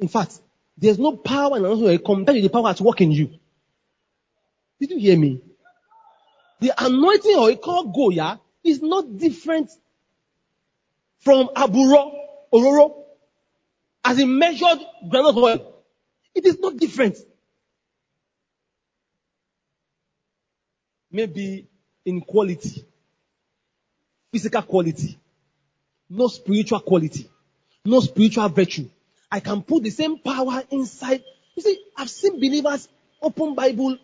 In 0.00 0.08
fact, 0.08 0.40
there's 0.76 0.98
no 0.98 1.16
power 1.16 1.56
in 1.56 1.64
anointing 1.64 1.88
oil 1.88 1.98
compared 1.98 2.36
to 2.36 2.42
the 2.42 2.50
power 2.50 2.68
at 2.70 2.80
work 2.80 3.00
in 3.00 3.12
you. 3.12 3.30
Did 4.80 4.90
you 4.92 4.98
hear 4.98 5.18
me? 5.18 5.40
The 6.60 6.72
anointing 6.78 7.36
oil 7.36 7.56
called 7.56 7.94
Goya 7.94 8.40
is 8.64 8.82
not 8.82 9.16
different 9.18 9.70
from 11.20 11.48
Aburo, 11.56 12.12
Ororo, 12.52 13.04
as 14.08 14.18
in 14.18 14.38
measured 14.38 14.78
granite 15.06 15.36
oil. 15.36 15.74
It 16.34 16.46
is 16.46 16.58
not 16.58 16.78
different. 16.78 17.18
Maybe 21.12 21.66
in 22.06 22.22
quality, 22.22 22.86
physical 24.32 24.62
quality, 24.62 25.18
no 26.08 26.28
spiritual 26.28 26.80
quality, 26.80 27.28
no 27.84 28.00
spiritual 28.00 28.48
virtue. 28.48 28.88
I 29.30 29.40
can 29.40 29.60
put 29.60 29.82
the 29.82 29.90
same 29.90 30.18
power 30.18 30.62
inside. 30.70 31.22
You 31.54 31.62
see, 31.62 31.78
I've 31.94 32.08
seen 32.08 32.36
believers 32.36 32.88
open 33.20 33.54
Bible 33.54 33.98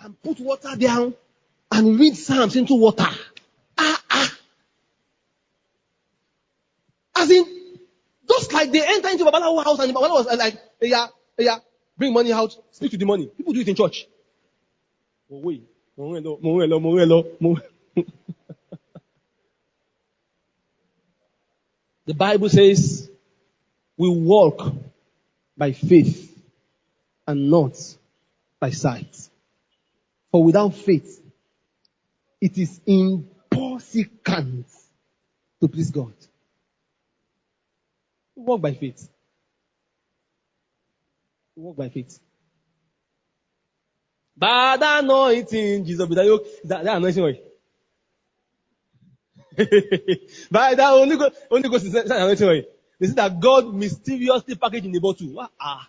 and 0.00 0.20
put 0.20 0.40
water 0.40 0.74
down 0.74 1.14
and 1.70 2.00
read 2.00 2.16
Psalms 2.16 2.56
into 2.56 2.74
water. 2.74 3.06
Ah, 3.78 4.02
ah. 4.10 4.32
As 7.14 7.30
in, 7.30 7.60
just 8.28 8.49
like 8.60 8.72
they 8.72 8.86
enter 8.86 9.08
into 9.08 9.24
Babalawo 9.24 9.64
house 9.64 9.78
and 9.78 9.94
Babalawo 9.94 10.10
was 10.10 10.26
uh, 10.26 10.36
like, 10.36 10.54
hey, 10.80 10.88
yeah, 10.88 11.06
hey, 11.36 11.44
yeah, 11.44 11.58
bring 11.96 12.12
money 12.12 12.32
out, 12.32 12.54
speak 12.72 12.90
to 12.90 12.98
the 12.98 13.06
money. 13.06 13.26
People 13.26 13.52
do 13.52 13.60
it 13.60 13.68
in 13.68 13.74
church. 13.74 14.06
Oh, 15.32 15.54
The 22.06 22.14
Bible 22.14 22.48
says 22.48 23.08
we 23.96 24.08
walk 24.08 24.74
by 25.56 25.72
faith 25.72 26.34
and 27.26 27.50
not 27.50 27.78
by 28.58 28.70
sight. 28.70 29.28
For 30.32 30.42
without 30.42 30.74
faith, 30.74 31.22
it 32.40 32.58
is 32.58 32.80
impossible 32.84 34.64
to 35.60 35.68
please 35.68 35.90
God. 35.90 36.14
Walk 38.40 38.62
by 38.62 38.74
faith. 38.74 39.08
Walk 41.56 41.76
by 41.76 41.88
faith. 41.90 42.20
By 44.36 44.76
the 44.78 45.00
anointing, 45.00 45.84
Jesus, 45.86 46.06
by 46.08 46.14
the, 46.16 46.46
that, 46.64 46.84
that 46.84 46.96
anointing 46.98 47.24
oil. 47.24 47.36
By 50.50 50.74
the 50.76 50.86
Holy 50.86 51.16
Ghost, 51.16 51.36
Holy 51.50 51.68
Ghost 51.68 51.86
is 51.86 51.92
that 51.92 52.06
anointing 52.06 52.48
oil. 52.48 52.62
They 53.00 53.08
say 53.08 53.14
that 53.14 53.40
God 53.40 53.74
mysteriously 53.74 54.56
packaged 54.56 54.86
in 54.86 54.96
a 54.96 55.00
bottle. 55.00 55.34
Ah, 55.40 55.50
ah, 55.60 55.88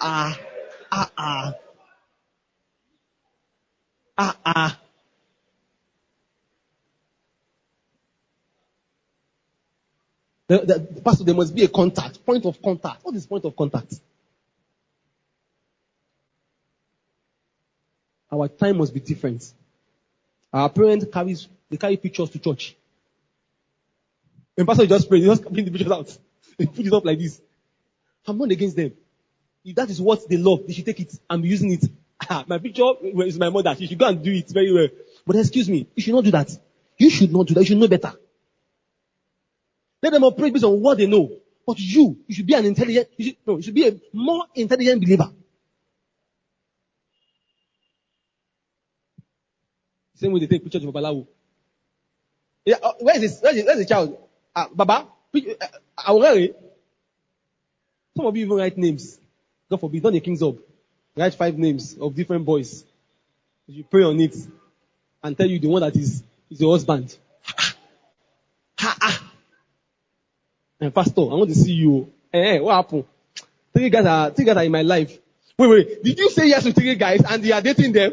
ah, 0.00 0.40
ah, 0.92 1.10
ah, 1.18 1.54
ah, 4.18 4.36
ah, 4.46 4.80
The, 10.48 10.58
the, 10.58 11.00
pastor, 11.00 11.24
there 11.24 11.34
must 11.34 11.54
be 11.54 11.64
a 11.64 11.68
contact, 11.68 12.24
point 12.24 12.46
of 12.46 12.60
contact. 12.62 13.04
What 13.04 13.14
is 13.16 13.26
point 13.26 13.44
of 13.44 13.56
contact? 13.56 13.94
Our 18.30 18.48
time 18.48 18.78
must 18.78 18.94
be 18.94 19.00
different. 19.00 19.52
Our 20.52 20.68
parents 20.68 21.06
carries 21.12 21.48
they 21.68 21.76
carry 21.76 21.96
pictures 21.96 22.30
to 22.30 22.38
church. 22.38 22.76
When 24.54 24.66
pastor 24.66 24.86
just 24.86 25.08
pray, 25.08 25.20
they 25.20 25.26
just 25.26 25.42
bring 25.50 25.64
the 25.64 25.70
pictures 25.70 25.92
out. 25.92 26.18
They 26.58 26.64
put 26.64 26.86
it 26.86 26.92
up 26.92 27.04
like 27.04 27.18
this. 27.18 27.38
I'm 28.26 28.38
not 28.38 28.50
against 28.50 28.76
them. 28.76 28.92
If 29.62 29.76
that 29.76 29.90
is 29.90 30.00
what 30.00 30.26
they 30.26 30.38
love, 30.38 30.66
they 30.66 30.72
should 30.72 30.86
take 30.86 31.00
it 31.00 31.18
and 31.28 31.42
be 31.42 31.48
using 31.48 31.72
it. 31.72 31.84
Ah, 32.28 32.44
my 32.46 32.58
picture 32.58 32.92
is 33.02 33.38
my 33.38 33.50
mother. 33.50 33.74
She 33.76 33.86
should 33.86 33.98
go 33.98 34.08
and 34.08 34.24
do 34.24 34.32
it 34.32 34.48
very 34.48 34.72
well. 34.72 34.88
But 35.26 35.36
excuse 35.36 35.68
me, 35.68 35.86
you 35.94 36.02
should 36.02 36.14
not 36.14 36.24
do 36.24 36.30
that. 36.30 36.50
You 36.96 37.10
should 37.10 37.30
not 37.30 37.46
do 37.46 37.54
that. 37.54 37.60
You 37.60 37.66
should 37.66 37.76
know 37.76 37.88
better. 37.88 38.14
Let 40.06 40.12
them 40.12 40.22
operate 40.22 40.52
based 40.52 40.64
on 40.64 40.80
what 40.80 40.98
they 40.98 41.08
know. 41.08 41.28
But 41.66 41.80
you, 41.80 42.16
you 42.28 42.34
should 42.36 42.46
be 42.46 42.54
an 42.54 42.64
intelligent, 42.64 43.08
you 43.16 43.24
should, 43.24 43.36
no, 43.44 43.56
you 43.56 43.62
should 43.62 43.74
be 43.74 43.88
a 43.88 44.00
more 44.12 44.44
intelligent 44.54 45.00
believer. 45.02 45.32
Same 50.14 50.30
way 50.30 50.38
they 50.38 50.46
take 50.46 50.62
pictures 50.62 50.84
of 50.84 50.94
Babalawo. 50.94 51.26
Yeah, 52.64 52.76
uh, 52.80 52.92
where 53.00 53.16
is 53.16 53.20
this? 53.20 53.40
Where 53.42 53.56
is, 53.56 53.64
where 53.64 53.72
is 53.72 53.80
the 53.80 53.84
child? 53.92 54.16
Ah, 54.54 54.68
Baba? 54.72 55.08
uh, 55.34 55.40
uh, 56.06 56.46
Some 58.16 58.26
of 58.26 58.36
you 58.36 58.44
even 58.46 58.58
write 58.58 58.78
names. 58.78 59.18
God 59.68 59.80
forbid, 59.80 60.04
not 60.04 60.14
a 60.14 60.20
king's 60.20 60.40
up. 60.40 60.54
Write 61.16 61.34
five 61.34 61.58
names 61.58 61.98
of 61.98 62.14
different 62.14 62.44
boys. 62.44 62.84
You 63.66 63.82
pray 63.82 64.04
on 64.04 64.20
it 64.20 64.36
and 65.24 65.36
tell 65.36 65.48
you 65.48 65.58
the 65.58 65.66
one 65.68 65.82
that 65.82 65.96
is, 65.96 66.22
is 66.48 66.60
your 66.60 66.70
husband. 66.72 67.18
And 70.80 70.94
pastor, 70.94 71.22
I 71.22 71.34
want 71.34 71.48
to 71.48 71.54
see 71.54 71.72
you. 71.72 72.12
Eh, 72.32 72.38
eh, 72.38 72.58
what 72.60 72.74
happened? 72.74 73.04
Three 73.72 73.90
guys 73.90 74.06
are, 74.06 74.30
three 74.30 74.44
guys 74.44 74.56
are 74.56 74.64
in 74.64 74.72
my 74.72 74.82
life. 74.82 75.18
Wait, 75.58 75.68
wait, 75.68 76.02
did 76.04 76.18
you 76.18 76.30
say 76.30 76.48
yes 76.48 76.64
to 76.64 76.72
three 76.72 76.94
guys 76.96 77.22
and 77.28 77.42
they 77.42 77.52
are 77.52 77.62
dating 77.62 77.92
them? 77.92 78.12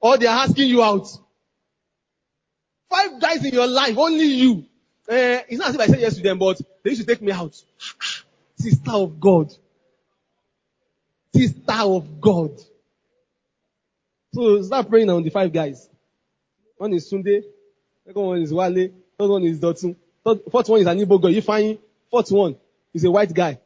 Or 0.00 0.16
they 0.16 0.26
are 0.26 0.44
asking 0.44 0.68
you 0.68 0.82
out? 0.82 1.08
Five 2.88 3.20
guys 3.20 3.44
in 3.44 3.52
your 3.52 3.66
life, 3.66 3.96
only 3.98 4.24
you. 4.24 4.64
Eh, 5.08 5.42
it's 5.48 5.58
not 5.58 5.70
as 5.70 5.74
if 5.74 5.80
I 5.80 5.86
said 5.86 6.00
yes 6.00 6.16
to 6.16 6.22
them, 6.22 6.38
but 6.38 6.60
they 6.82 6.90
used 6.90 7.02
to 7.02 7.06
take 7.06 7.22
me 7.22 7.32
out. 7.32 7.60
Sister 8.56 8.90
of 8.92 9.18
God. 9.20 9.52
Sister 11.34 11.72
of 11.72 12.20
God. 12.20 12.52
So 14.32 14.62
start 14.62 14.88
praying 14.88 15.10
on 15.10 15.22
the 15.22 15.30
five 15.30 15.52
guys. 15.52 15.88
One 16.76 16.92
is 16.92 17.08
Sunday, 17.08 17.42
second 18.06 18.22
one 18.22 18.38
is 18.42 18.52
Wale, 18.52 18.90
third 19.18 19.30
one 19.30 19.44
is 19.44 19.58
Dotun, 19.58 19.96
fourth 20.22 20.68
one 20.68 20.80
is 20.80 20.86
Anibo 20.86 21.20
girl, 21.20 21.32
Ifeanyi, 21.32 21.78
fourth 22.10 22.30
one 22.30 22.56
is 22.94 23.04
a 23.04 23.10
white 23.10 23.32
guy. 23.32 23.58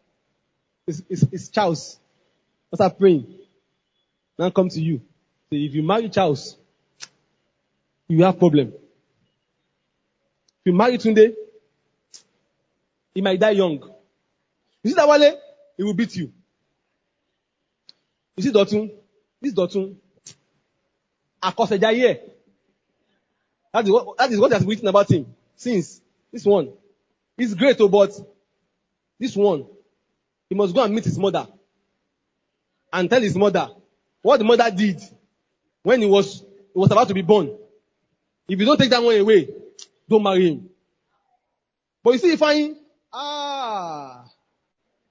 It's, 0.87 1.03
it's, 1.09 1.23
it's 1.31 1.49
Charles. 1.49 1.99
Start 2.75 2.99
praying. 2.99 3.27
Now 4.39 4.51
come 4.51 4.69
to 4.69 4.81
you. 4.81 4.99
So 5.51 5.57
if 5.57 5.75
you 5.75 5.83
marry 5.83 6.09
Charles, 6.09 6.57
you 8.09 8.25
have 8.25 8.39
problem. 8.39 8.69
If 8.69 10.67
you 10.67 10.73
marry 10.73 10.99
Tunde, 10.99 11.35
he 13.15 13.21
might 13.21 13.41
die 13.41 13.51
young. 13.51 13.81
You 14.83 14.91
see 14.91 14.95
that 14.95 15.09
Wale? 15.09 15.39
He 15.77 15.83
will 15.83 15.95
beat 15.95 16.15
you. 16.17 16.33
You 18.37 18.43
see 18.43 18.53
Dotun? 18.53 18.91
This 19.41 19.53
Dotun. 19.55 19.97
Akosejaye. 21.43 22.21
That 23.73 23.85
is 23.85 23.91
what, 23.91 24.19
that 24.19 24.31
is 24.31 24.39
what 24.39 24.53
has 24.53 24.65
written 24.65 24.89
about 24.89 25.11
him 25.11 25.27
since. 25.57 26.01
This 26.33 26.45
one. 26.45 26.73
He's 27.41 27.55
great, 27.55 27.81
oh, 27.81 27.89
but 27.89 28.13
this 29.19 29.35
one, 29.35 29.65
he 30.51 30.55
must 30.55 30.75
go 30.75 30.85
and 30.85 30.95
meet 30.95 31.05
his 31.05 31.19
mother 31.19 31.49
and 32.93 33.09
tell 33.09 33.23
his 33.23 33.35
mother 33.35 33.67
what 34.21 34.37
the 34.37 34.45
mother 34.45 34.71
did 34.71 35.01
when 35.83 36.03
he 36.03 36.07
was, 36.07 36.41
he 36.41 36.79
was 36.79 36.91
about 36.91 37.09
to 37.09 37.15
be 37.15 37.23
born. 37.23 37.57
If 38.47 38.61
you 38.61 38.67
don't 38.67 38.77
take 38.77 38.91
that 38.91 39.03
one 39.03 39.17
away, 39.17 39.49
don't 40.07 40.23
marry 40.23 40.51
him. 40.51 40.69
But 42.05 42.11
you 42.11 42.19
see, 42.19 42.33
if 42.33 42.43
I, 42.43 42.73
ah, 43.11 44.27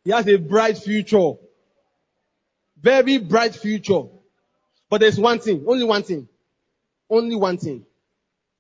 he 0.04 0.12
has 0.12 0.28
a 0.28 0.36
bright 0.36 0.78
future. 0.78 1.32
Very 2.80 3.18
bright 3.18 3.56
future. 3.56 4.04
But 4.88 5.02
there's 5.02 5.20
one 5.20 5.40
thing, 5.40 5.66
only 5.68 5.84
one 5.84 6.04
thing. 6.04 6.28
Only 7.10 7.36
one 7.36 7.58
thing. 7.58 7.88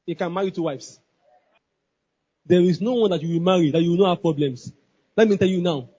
He 0.08 0.16
can 0.16 0.34
marry 0.34 0.50
two 0.50 0.64
wives. 0.64 1.00
There 2.46 2.62
is 2.62 2.82
no 2.82 2.94
one 2.94 3.12
that 3.12 3.22
you 3.22 3.34
will 3.34 3.46
marry 3.46 3.72
that 3.72 3.82
you 3.82 3.92
will 3.92 3.98
not 3.98 4.10
have 4.10 4.22
problems. 4.22 4.72
Let 5.16 5.28
me 5.28 5.38
tell 5.38 5.48
you 5.48 5.62
now. 5.62 5.90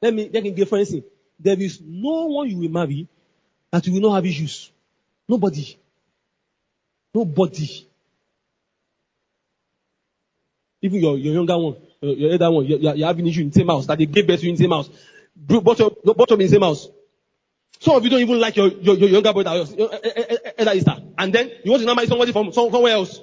Let 0.00 0.14
me, 0.14 0.30
let 0.32 0.42
me 0.42 0.50
give 0.52 0.68
for 0.68 0.78
instance. 0.78 1.04
There 1.38 1.60
is 1.60 1.80
no 1.80 2.26
one 2.26 2.48
you 2.48 2.58
will 2.58 2.68
marry 2.68 3.08
that 3.70 3.86
you 3.86 3.94
will 3.94 4.00
not 4.00 4.14
have 4.14 4.26
issues. 4.26 4.70
Nobody. 5.28 5.76
Nobody. 7.14 7.86
Even 10.80 11.00
your, 11.00 11.18
your 11.18 11.34
younger 11.34 11.58
one, 11.58 11.76
your, 12.00 12.14
your 12.14 12.32
elder 12.32 12.50
one, 12.50 12.64
you're, 12.66 12.94
you're 12.94 13.06
having 13.06 13.26
issue 13.26 13.42
in 13.42 13.50
the 13.50 13.54
same 13.54 13.66
house, 13.66 13.86
that 13.86 13.98
they 13.98 14.06
gave 14.06 14.26
birth 14.26 14.40
to 14.40 14.48
in 14.48 14.54
the 14.54 14.62
same 14.62 14.70
house. 14.70 14.88
Both 15.36 15.80
of 15.80 15.96
in 16.04 16.38
the 16.38 16.48
same 16.48 16.62
house. 16.62 16.88
Some 17.80 17.96
of 17.96 18.04
you 18.04 18.10
don't 18.10 18.20
even 18.20 18.40
like 18.40 18.56
your, 18.56 18.68
your, 18.68 18.96
your 18.96 19.08
younger 19.08 19.32
brother, 19.32 19.54
your 19.76 19.90
elder 20.58 20.72
sister. 20.72 20.96
And 21.16 21.32
then 21.32 21.50
you 21.64 21.70
want 21.70 21.82
to 21.82 21.94
marry 21.94 22.06
somebody 22.06 22.32
from 22.32 22.52
somewhere 22.52 22.92
else. 22.92 23.20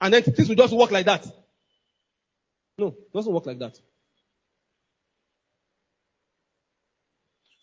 And 0.00 0.14
then 0.14 0.22
things 0.22 0.48
will 0.48 0.56
just 0.56 0.72
work 0.72 0.90
like 0.90 1.06
that. 1.06 1.26
No, 2.78 2.88
it 2.88 3.12
doesn't 3.12 3.32
work 3.32 3.46
like 3.46 3.58
that. 3.58 3.80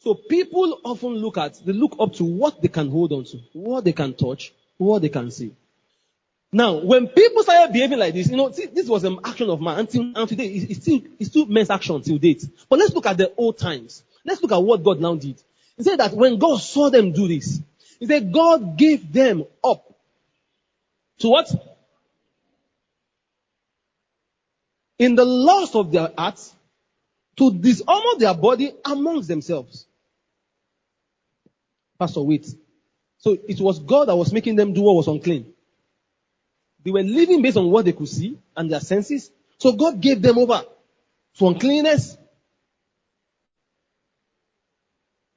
So 0.03 0.15
people 0.15 0.79
often 0.83 1.15
look 1.15 1.37
at, 1.37 1.65
they 1.65 1.71
look 1.71 1.95
up 1.99 2.13
to 2.15 2.25
what 2.25 2.61
they 2.61 2.67
can 2.67 2.89
hold 2.89 3.13
on 3.13 3.23
to, 3.25 3.37
what 3.53 3.85
they 3.85 3.93
can 3.93 4.13
touch, 4.13 4.53
what 4.77 5.01
they 5.01 5.09
can 5.09 5.31
see. 5.31 5.55
Now, 6.51 6.75
when 6.75 7.07
people 7.07 7.41
started 7.41 7.73
behaving 7.73 7.99
like 7.99 8.13
this, 8.13 8.29
you 8.29 8.37
know, 8.37 8.51
see, 8.51 8.65
this 8.67 8.87
was 8.87 9.03
an 9.05 9.19
action 9.23 9.49
of 9.49 9.61
man 9.61 9.79
until, 9.79 10.01
until 10.01 10.27
today. 10.27 10.47
It's 10.47 10.81
still, 10.81 11.01
it's 11.19 11.29
still 11.29 11.45
men's 11.45 11.69
action 11.69 12.01
till 12.01 12.17
date. 12.17 12.45
But 12.69 12.79
let's 12.79 12.93
look 12.93 13.05
at 13.05 13.17
the 13.17 13.33
old 13.37 13.57
times. 13.57 14.03
Let's 14.25 14.41
look 14.41 14.51
at 14.51 14.61
what 14.61 14.83
God 14.83 14.99
now 14.99 15.15
did. 15.15 15.41
He 15.77 15.83
said 15.83 15.99
that 15.99 16.13
when 16.13 16.37
God 16.37 16.59
saw 16.61 16.89
them 16.89 17.11
do 17.11 17.27
this, 17.27 17.59
He 17.99 18.05
said 18.05 18.31
God 18.31 18.77
gave 18.77 19.11
them 19.11 19.45
up 19.63 19.83
to 21.19 21.29
what? 21.29 21.72
In 25.03 25.15
the 25.15 25.25
lust 25.25 25.75
of 25.75 25.91
their 25.91 26.13
hearts, 26.17 26.55
to 27.35 27.51
dishonor 27.51 28.17
their 28.19 28.33
body 28.33 28.71
amongst 28.85 29.27
themselves. 29.27 29.85
Pastor, 31.99 32.21
wait. 32.21 32.47
So 33.17 33.37
it 33.49 33.59
was 33.59 33.79
God 33.79 34.07
that 34.07 34.15
was 34.15 34.31
making 34.31 34.55
them 34.55 34.71
do 34.71 34.81
what 34.81 34.95
was 34.95 35.09
unclean. 35.09 35.51
They 36.85 36.91
were 36.91 37.03
living 37.03 37.41
based 37.41 37.57
on 37.57 37.69
what 37.69 37.83
they 37.83 37.91
could 37.91 38.07
see 38.07 38.39
and 38.55 38.71
their 38.71 38.79
senses. 38.79 39.29
So 39.57 39.73
God 39.73 39.99
gave 39.99 40.21
them 40.21 40.37
over 40.37 40.63
to 41.37 41.47
uncleanness, 41.47 42.17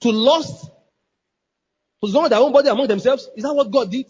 to 0.02 0.12
lust, 0.12 0.64
to 2.02 2.06
destroy 2.06 2.28
their 2.28 2.38
own 2.38 2.52
body 2.52 2.68
among 2.68 2.86
themselves. 2.86 3.28
Is 3.34 3.42
that 3.42 3.52
what 3.52 3.72
God 3.72 3.90
did? 3.90 4.06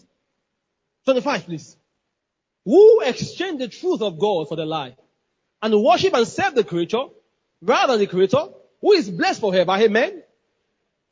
25, 1.05 1.45
please. 1.45 1.75
Who 2.63 3.01
exchanged 3.01 3.59
the 3.59 3.69
truth 3.69 4.03
of 4.03 4.19
God 4.19 4.49
for 4.49 4.55
the 4.55 4.65
lie 4.67 4.95
and 5.61 5.83
worship 5.83 6.13
and 6.13 6.27
serve 6.27 6.55
the 6.55 6.63
creature 6.63 7.03
rather 7.61 7.93
than 7.93 7.99
the 8.01 8.07
creator 8.07 8.47
who 8.81 8.93
is 8.93 9.09
blessed 9.09 9.41
forever. 9.41 9.71
Amen. 9.71 10.23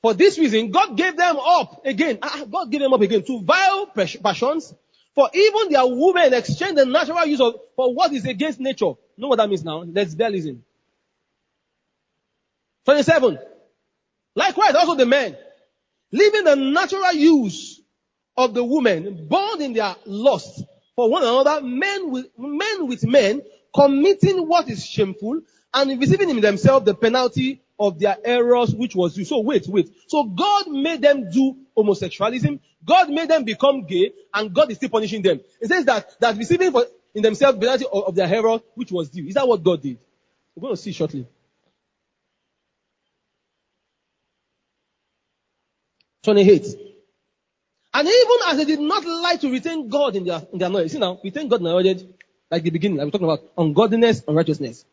For 0.01 0.13
this 0.13 0.37
reason, 0.37 0.71
God 0.71 0.95
gave 0.95 1.17
them 1.17 1.37
up 1.37 1.85
again. 1.85 2.19
Ah, 2.21 2.45
God 2.49 2.71
gave 2.71 2.81
them 2.81 2.93
up 2.93 3.01
again 3.01 3.23
to 3.23 3.41
vile 3.41 3.87
passions 3.87 4.73
for 5.15 5.29
even 5.33 5.71
their 5.71 5.87
women 5.87 6.33
exchange 6.33 6.75
the 6.75 6.85
natural 6.85 7.25
use 7.25 7.39
of 7.39 7.55
for 7.75 7.93
what 7.93 8.11
is 8.13 8.25
against 8.25 8.59
nature. 8.59 8.93
Know 9.17 9.29
what 9.29 9.37
that 9.37 9.49
means 9.49 9.63
now? 9.63 9.79
Listen. 9.79 10.63
27. 12.83 13.39
Likewise, 14.35 14.75
also 14.75 14.95
the 14.95 15.05
men, 15.05 15.37
leaving 16.11 16.43
the 16.43 16.55
natural 16.55 17.13
use 17.13 17.81
of 18.37 18.53
the 18.53 18.63
women, 18.63 19.27
bound 19.27 19.61
in 19.61 19.73
their 19.73 19.95
lust 20.05 20.61
for 20.95 21.09
one 21.09 21.23
another, 21.23 21.61
men 21.65 22.11
with 22.11 22.27
men 22.37 22.87
with 22.87 23.05
men, 23.05 23.41
committing 23.75 24.47
what 24.47 24.69
is 24.69 24.85
shameful 24.85 25.41
and 25.73 25.99
receiving 25.99 26.29
in 26.29 26.39
themselves 26.39 26.85
the 26.85 26.95
penalty 26.95 27.61
of 27.77 27.99
their 27.99 28.17
errors 28.23 28.73
which 28.73 28.95
was 28.95 29.15
due. 29.15 29.25
So 29.25 29.41
wait, 29.41 29.67
wait. 29.67 29.89
So 30.07 30.23
God 30.23 30.69
made 30.69 31.01
them 31.01 31.29
do 31.29 31.57
homosexualism. 31.77 32.59
God 32.85 33.09
made 33.09 33.29
them 33.29 33.43
become 33.43 33.85
gay 33.85 34.13
and 34.33 34.53
God 34.53 34.71
is 34.71 34.77
still 34.77 34.89
punishing 34.89 35.21
them. 35.21 35.41
It 35.59 35.67
says 35.67 35.85
that, 35.85 36.19
that 36.21 36.37
receiving 36.37 36.71
for, 36.71 36.85
in 37.13 37.21
themselves 37.21 37.59
the 37.59 37.65
penalty 37.65 37.85
of, 37.91 38.03
of 38.05 38.15
their 38.15 38.33
error 38.33 38.59
which 38.75 38.91
was 38.91 39.09
due. 39.09 39.27
Is 39.27 39.33
that 39.33 39.47
what 39.47 39.61
God 39.61 39.81
did? 39.81 39.97
We're 40.55 40.61
going 40.61 40.75
to 40.75 40.81
see 40.81 40.93
shortly. 40.93 41.27
28. 46.23 46.65
And 47.93 48.07
even 48.07 48.37
as 48.47 48.57
they 48.57 48.65
did 48.65 48.79
not 48.79 49.05
like 49.05 49.41
to 49.41 49.51
retain 49.51 49.89
God 49.89 50.15
in 50.15 50.25
their, 50.25 50.41
in 50.51 50.59
their 50.59 50.69
knowledge. 50.69 50.91
See 50.91 50.99
now, 50.99 51.19
retain 51.23 51.47
God 51.47 51.59
in 51.59 51.65
their 51.65 51.73
knowledge, 51.73 52.05
like 52.55 52.63
the 52.63 52.69
beginning, 52.69 52.97
like 52.97 53.05
we're 53.05 53.11
talking 53.11 53.29
about 53.29 53.43
ungodliness 53.57 54.23
and 54.25 54.35
righteousness. 54.35 54.85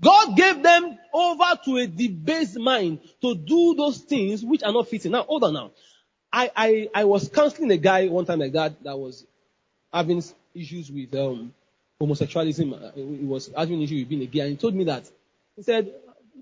God 0.00 0.34
gave 0.34 0.62
them 0.62 0.98
over 1.12 1.60
to 1.66 1.76
a 1.76 1.86
debased 1.86 2.58
mind 2.58 3.00
to 3.20 3.34
do 3.34 3.74
those 3.74 3.98
things 3.98 4.42
which 4.42 4.62
are 4.62 4.72
not 4.72 4.88
fitting. 4.88 5.12
Now, 5.12 5.24
hold 5.24 5.44
on 5.44 5.52
now. 5.52 5.70
I, 6.32 6.50
I, 6.56 6.88
I 6.94 7.04
was 7.04 7.28
counseling 7.28 7.70
a 7.70 7.76
guy 7.76 8.08
one 8.08 8.24
time 8.24 8.38
like 8.38 8.52
that 8.52 8.82
that 8.82 8.98
was 8.98 9.26
having 9.92 10.24
issues 10.54 10.90
with 10.90 11.14
um, 11.14 11.52
homosexualism. 12.00 12.72
Uh, 12.72 12.92
he 12.94 13.26
was 13.26 13.50
having 13.54 13.74
an 13.74 13.82
issue 13.82 13.98
with 13.98 14.08
being 14.08 14.22
a 14.22 14.26
gay, 14.26 14.40
and 14.40 14.50
he 14.50 14.56
told 14.56 14.74
me 14.74 14.84
that. 14.84 15.08
He 15.54 15.62
said, 15.62 15.92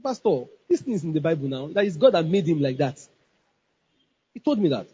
Pastor, 0.02 0.44
this 0.68 0.80
thing 0.82 0.94
is 0.94 1.02
in 1.02 1.12
the 1.12 1.20
Bible 1.20 1.48
now. 1.48 1.66
That 1.66 1.84
is 1.84 1.96
God 1.96 2.14
that 2.14 2.24
made 2.24 2.46
him 2.46 2.62
like 2.62 2.76
that. 2.76 3.04
He 4.32 4.38
told 4.38 4.60
me 4.60 4.68
that. 4.68 4.86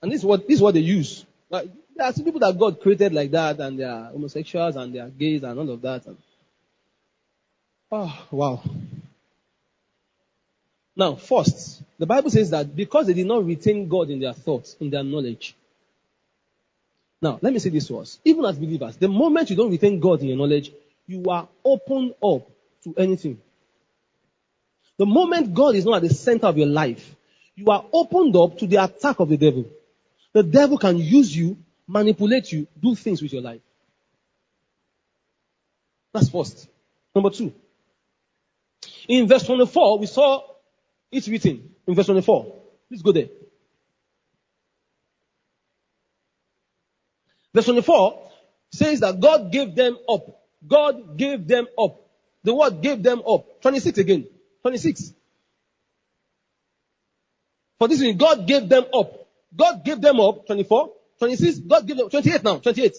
And 0.00 0.10
this 0.10 0.20
is 0.20 0.24
what, 0.24 0.48
this 0.48 0.56
is 0.56 0.62
what 0.62 0.72
they 0.72 0.80
use. 0.80 1.26
Like, 1.50 1.68
there 2.00 2.08
are 2.08 2.12
some 2.14 2.24
people 2.24 2.40
that 2.40 2.58
God 2.58 2.80
created 2.80 3.12
like 3.12 3.30
that, 3.32 3.60
and 3.60 3.78
they 3.78 3.84
are 3.84 4.06
homosexuals, 4.06 4.74
and 4.74 4.94
they 4.94 5.00
are 5.00 5.10
gays, 5.10 5.42
and 5.42 5.58
all 5.58 5.68
of 5.68 5.82
that. 5.82 6.06
And, 6.06 6.16
oh, 7.92 8.26
wow. 8.30 8.62
Now, 10.96 11.16
first, 11.16 11.82
the 11.98 12.06
Bible 12.06 12.30
says 12.30 12.48
that 12.52 12.74
because 12.74 13.06
they 13.06 13.12
did 13.12 13.26
not 13.26 13.44
retain 13.44 13.86
God 13.86 14.08
in 14.08 14.18
their 14.18 14.32
thoughts, 14.32 14.78
in 14.80 14.88
their 14.88 15.04
knowledge. 15.04 15.54
Now, 17.20 17.38
let 17.42 17.52
me 17.52 17.58
say 17.58 17.68
this 17.68 17.88
to 17.88 17.98
us. 17.98 18.18
Even 18.24 18.46
as 18.46 18.58
believers, 18.58 18.96
the 18.96 19.08
moment 19.08 19.50
you 19.50 19.56
don't 19.56 19.70
retain 19.70 20.00
God 20.00 20.22
in 20.22 20.28
your 20.28 20.38
knowledge, 20.38 20.72
you 21.06 21.22
are 21.28 21.48
open 21.62 22.14
up 22.24 22.48
to 22.84 22.94
anything. 22.96 23.38
The 24.96 25.04
moment 25.04 25.52
God 25.52 25.74
is 25.74 25.84
not 25.84 25.96
at 25.96 26.08
the 26.08 26.14
center 26.14 26.46
of 26.46 26.56
your 26.56 26.68
life, 26.68 27.14
you 27.56 27.66
are 27.66 27.84
opened 27.92 28.34
up 28.36 28.56
to 28.56 28.66
the 28.66 28.82
attack 28.82 29.20
of 29.20 29.28
the 29.28 29.36
devil. 29.36 29.66
The 30.32 30.42
devil 30.42 30.78
can 30.78 30.96
use 30.96 31.36
you 31.36 31.58
manipulate 31.90 32.52
you, 32.52 32.68
do 32.80 32.94
things 32.94 33.20
with 33.20 33.32
your 33.32 33.42
life. 33.42 33.60
That's 36.12 36.28
first. 36.28 36.68
Number 37.14 37.30
two. 37.30 37.52
In 39.08 39.26
verse 39.26 39.44
24, 39.44 39.98
we 39.98 40.06
saw 40.06 40.42
it's 41.10 41.28
written 41.28 41.74
in 41.86 41.94
verse 41.94 42.06
24. 42.06 42.54
Please 42.88 43.02
go 43.02 43.12
there. 43.12 43.28
Verse 47.52 47.64
24 47.64 48.30
says 48.72 49.00
that 49.00 49.18
God 49.18 49.50
gave 49.50 49.74
them 49.74 49.98
up. 50.08 50.40
God 50.66 51.16
gave 51.18 51.48
them 51.48 51.66
up. 51.76 52.00
The 52.44 52.54
word 52.54 52.80
gave 52.80 53.02
them 53.02 53.22
up. 53.26 53.60
26 53.62 53.98
again. 53.98 54.28
26. 54.62 55.12
For 57.78 57.88
this 57.88 58.00
reason, 58.00 58.16
God 58.16 58.46
gave 58.46 58.68
them 58.68 58.84
up. 58.94 59.26
God 59.56 59.84
gave 59.84 60.00
them 60.00 60.20
up. 60.20 60.46
24. 60.46 60.92
26, 61.20 61.60
God 61.60 61.86
gave 61.86 61.96
them, 61.98 62.08
28 62.10 62.42
now, 62.42 62.58
28. 62.58 62.96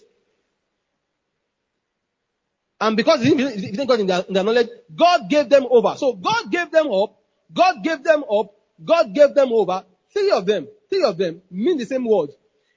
And 2.80 2.98
because 2.98 3.22
he 3.22 3.36
didn't 3.36 3.88
God 3.88 4.00
in 4.00 4.08
their, 4.08 4.22
in 4.28 4.34
their 4.34 4.44
knowledge, 4.44 4.70
God 4.96 5.30
gave 5.30 5.50
them 5.50 5.68
over. 5.70 5.96
So 5.98 6.14
God 6.14 6.52
gave 6.52 6.72
them 6.72 6.92
up, 6.92 7.16
God 7.54 7.84
gave 7.84 8.04
them 8.04 8.24
up, 8.24 8.54
God 8.84 9.14
gave 9.14 9.36
them 9.36 9.52
over. 9.52 9.84
Three 10.14 10.32
of 10.32 10.46
them, 10.46 10.68
three 10.90 11.04
of 11.04 11.18
them 11.18 11.42
mean 11.52 11.78
the 11.78 11.86
same 11.86 12.06
word 12.06 12.32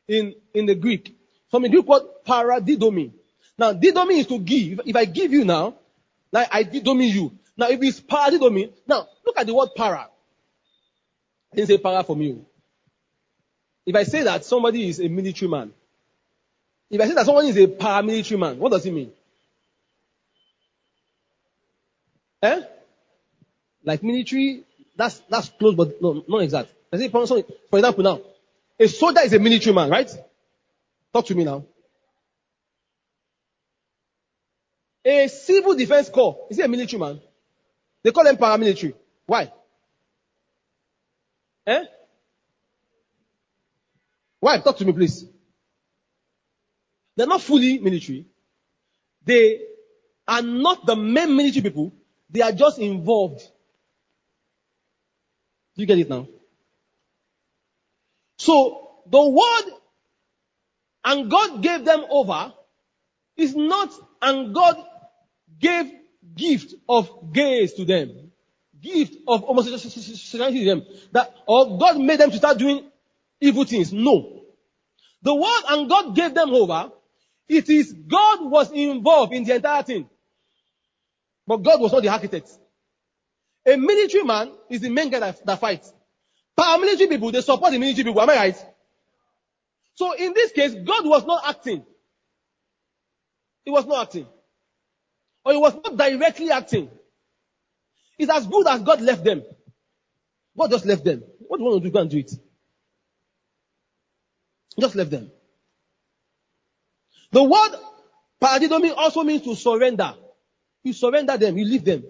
in, 0.09 0.35
in 0.53 0.67
the 0.67 0.75
Greek. 0.75 1.15
From 1.51 1.63
the 1.63 1.69
Greek 1.69 1.87
word 1.87 2.03
paradidomi. 2.27 3.13
Now, 3.59 3.73
didomi 3.73 4.19
is 4.19 4.27
to 4.27 4.39
give. 4.39 4.81
If 4.85 4.97
I 4.97 5.05
give 5.05 5.33
you 5.33 5.45
now, 5.45 5.77
like 6.33 6.49
I 6.53 6.65
didomi 6.65 7.11
you. 7.11 7.39
Now, 7.57 7.69
if 7.69 7.83
it's 7.83 8.01
paradidomi, 8.01 8.73
now 8.87 9.09
look 9.25 9.39
at 9.39 9.47
the 9.47 9.55
word 9.55 9.71
para. 9.77 10.09
I 11.53 11.57
didn't 11.57 11.69
say 11.69 11.79
para 11.79 12.03
from 12.05 12.21
you. 12.21 12.45
If 13.87 13.95
I 13.95 14.05
say 14.05 14.23
that 14.23 14.45
somebody 14.45 14.89
is 14.89 15.01
a 15.01 15.09
military 15.09 15.51
man, 15.51 15.73
if 16.91 17.01
I 17.01 17.07
say 17.07 17.15
that 17.15 17.27
someone 17.27 17.47
is 17.47 17.57
a 17.57 17.67
paramilitary 17.67 18.39
man, 18.39 18.59
what 18.59 18.73
does 18.73 18.87
it 18.87 18.93
mean? 18.93 19.13
Eh? 22.43 22.63
Like 23.85 24.03
military, 24.03 24.65
that's 24.97 25.21
that's 25.29 25.49
close, 25.49 25.75
but 25.75 26.01
no, 26.01 26.25
not 26.27 26.39
exact. 26.43 26.71
I 26.93 26.99
say, 26.99 27.09
for 27.09 27.23
example, 27.23 28.05
now, 28.05 28.21
a 28.79 28.87
soldier 28.87 29.21
is 29.25 29.33
a 29.33 29.39
military 29.39 29.75
man, 29.75 29.91
right? 29.91 30.11
Talk 31.13 31.27
to 31.27 31.35
me 31.35 31.45
now. 31.45 31.65
A 35.05 35.29
civil 35.29 35.75
defense 35.75 36.09
corps 36.09 36.47
is 36.51 36.59
a 36.59 36.69
military 36.69 37.01
man? 37.01 37.21
They 38.03 38.11
call 38.11 38.25
them 38.25 38.37
paramilitary. 38.37 38.95
Why? 39.27 39.53
Eh? 41.67 41.85
Why? 44.45 44.59
Talk 44.59 44.77
to 44.77 44.85
me, 44.85 44.93
please. 44.93 45.25
They're 47.17 47.27
not 47.27 47.41
fully 47.41 47.79
military. 47.79 48.27
They 49.25 49.63
are 50.29 50.43
not 50.43 50.85
the 50.85 50.95
main 50.97 51.35
military 51.35 51.63
people. 51.63 51.95
They 52.29 52.43
are 52.43 52.53
just 52.53 52.79
involved. 52.79 53.41
Do 55.75 55.81
you 55.81 55.87
get 55.87 55.99
it 55.99 56.11
now? 56.11 56.29
So 58.37 59.01
the 59.07 59.31
word 59.31 59.79
and 61.07 61.31
God 61.31 61.63
gave 61.63 61.87
them 61.87 62.05
over 62.11 62.53
is 63.39 63.57
not 63.57 63.95
and 64.21 64.55
God 64.55 64.77
gave 65.59 65.91
gift 66.37 66.75
of 66.87 67.33
gays 67.33 67.73
to 67.73 67.87
them. 67.87 68.31
Gift 68.79 69.17
of 69.27 69.41
homosexuality 69.41 70.59
to 70.59 70.65
them. 70.67 70.83
That 71.13 71.35
or 71.47 71.79
God 71.79 71.99
made 71.99 72.21
them 72.21 72.31
to 72.31 72.37
start 72.37 72.59
doing 72.59 72.91
evil 73.41 73.65
things. 73.65 73.93
No. 73.93 74.43
The 75.23 75.35
word 75.35 75.63
and 75.69 75.89
God 75.89 76.15
gave 76.15 76.35
them 76.35 76.51
over. 76.51 76.91
It 77.49 77.69
is 77.69 77.93
God 77.93 78.51
was 78.51 78.71
involved 78.73 79.33
in 79.33 79.45
the 79.45 79.55
entire 79.57 79.83
thing. 79.83 80.09
But 81.47 81.59
God 81.59 81.81
was 81.81 81.93
not 81.93 82.03
the 82.03 82.09
architect. 82.09 82.51
A 83.67 83.77
military 83.77 84.25
man 84.25 84.53
is 84.71 84.81
the 84.81 84.91
main 84.91 85.11
guy 85.11 85.21
that, 85.21 85.45
that 85.47 85.61
fights. 85.61 85.93
Paramilitary 86.59 87.09
people, 87.09 87.31
they 87.33 87.41
support 87.41 87.73
the 87.73 87.79
military 87.79 88.05
people. 88.05 88.21
Am 88.21 88.31
I 88.31 88.37
right? 88.37 88.67
So 89.95 90.13
in 90.13 90.33
this 90.35 90.53
case, 90.53 90.75
God 90.75 91.07
was 91.07 91.25
not 91.25 91.43
acting. 91.47 91.85
He 93.65 93.71
was 93.71 93.87
not 93.87 94.07
acting. 94.07 94.27
Or 95.45 95.53
he 95.53 95.59
was 95.59 95.75
not 95.75 95.97
directly 95.97 96.51
acting. 96.51 96.91
It's 98.19 98.31
as 98.31 98.47
good 98.47 98.67
as 98.67 98.83
God 98.83 99.01
left 99.01 99.25
them. 99.25 99.43
God 100.57 100.71
just 100.71 100.87
left 100.87 101.05
them. 101.05 101.23
What 101.41 101.59
do 101.59 101.65
you 101.65 101.71
want 101.71 101.83
to 101.83 101.89
do? 101.89 101.93
Go 101.93 102.01
and 102.01 102.11
do 102.11 102.19
it. 102.19 102.31
Just 104.81 104.95
left 104.97 105.11
them. 105.11 105.31
The 107.33 107.43
word 107.43 107.71
paradidomi 108.43 108.95
also 108.97 109.23
means 109.25 109.43
to 109.43 109.55
surrender. 109.57 110.15
You 110.85 110.93
surrender 110.93 111.37
them, 111.37 111.59
you 111.59 111.65
leave 111.65 111.85
them. 111.85 112.05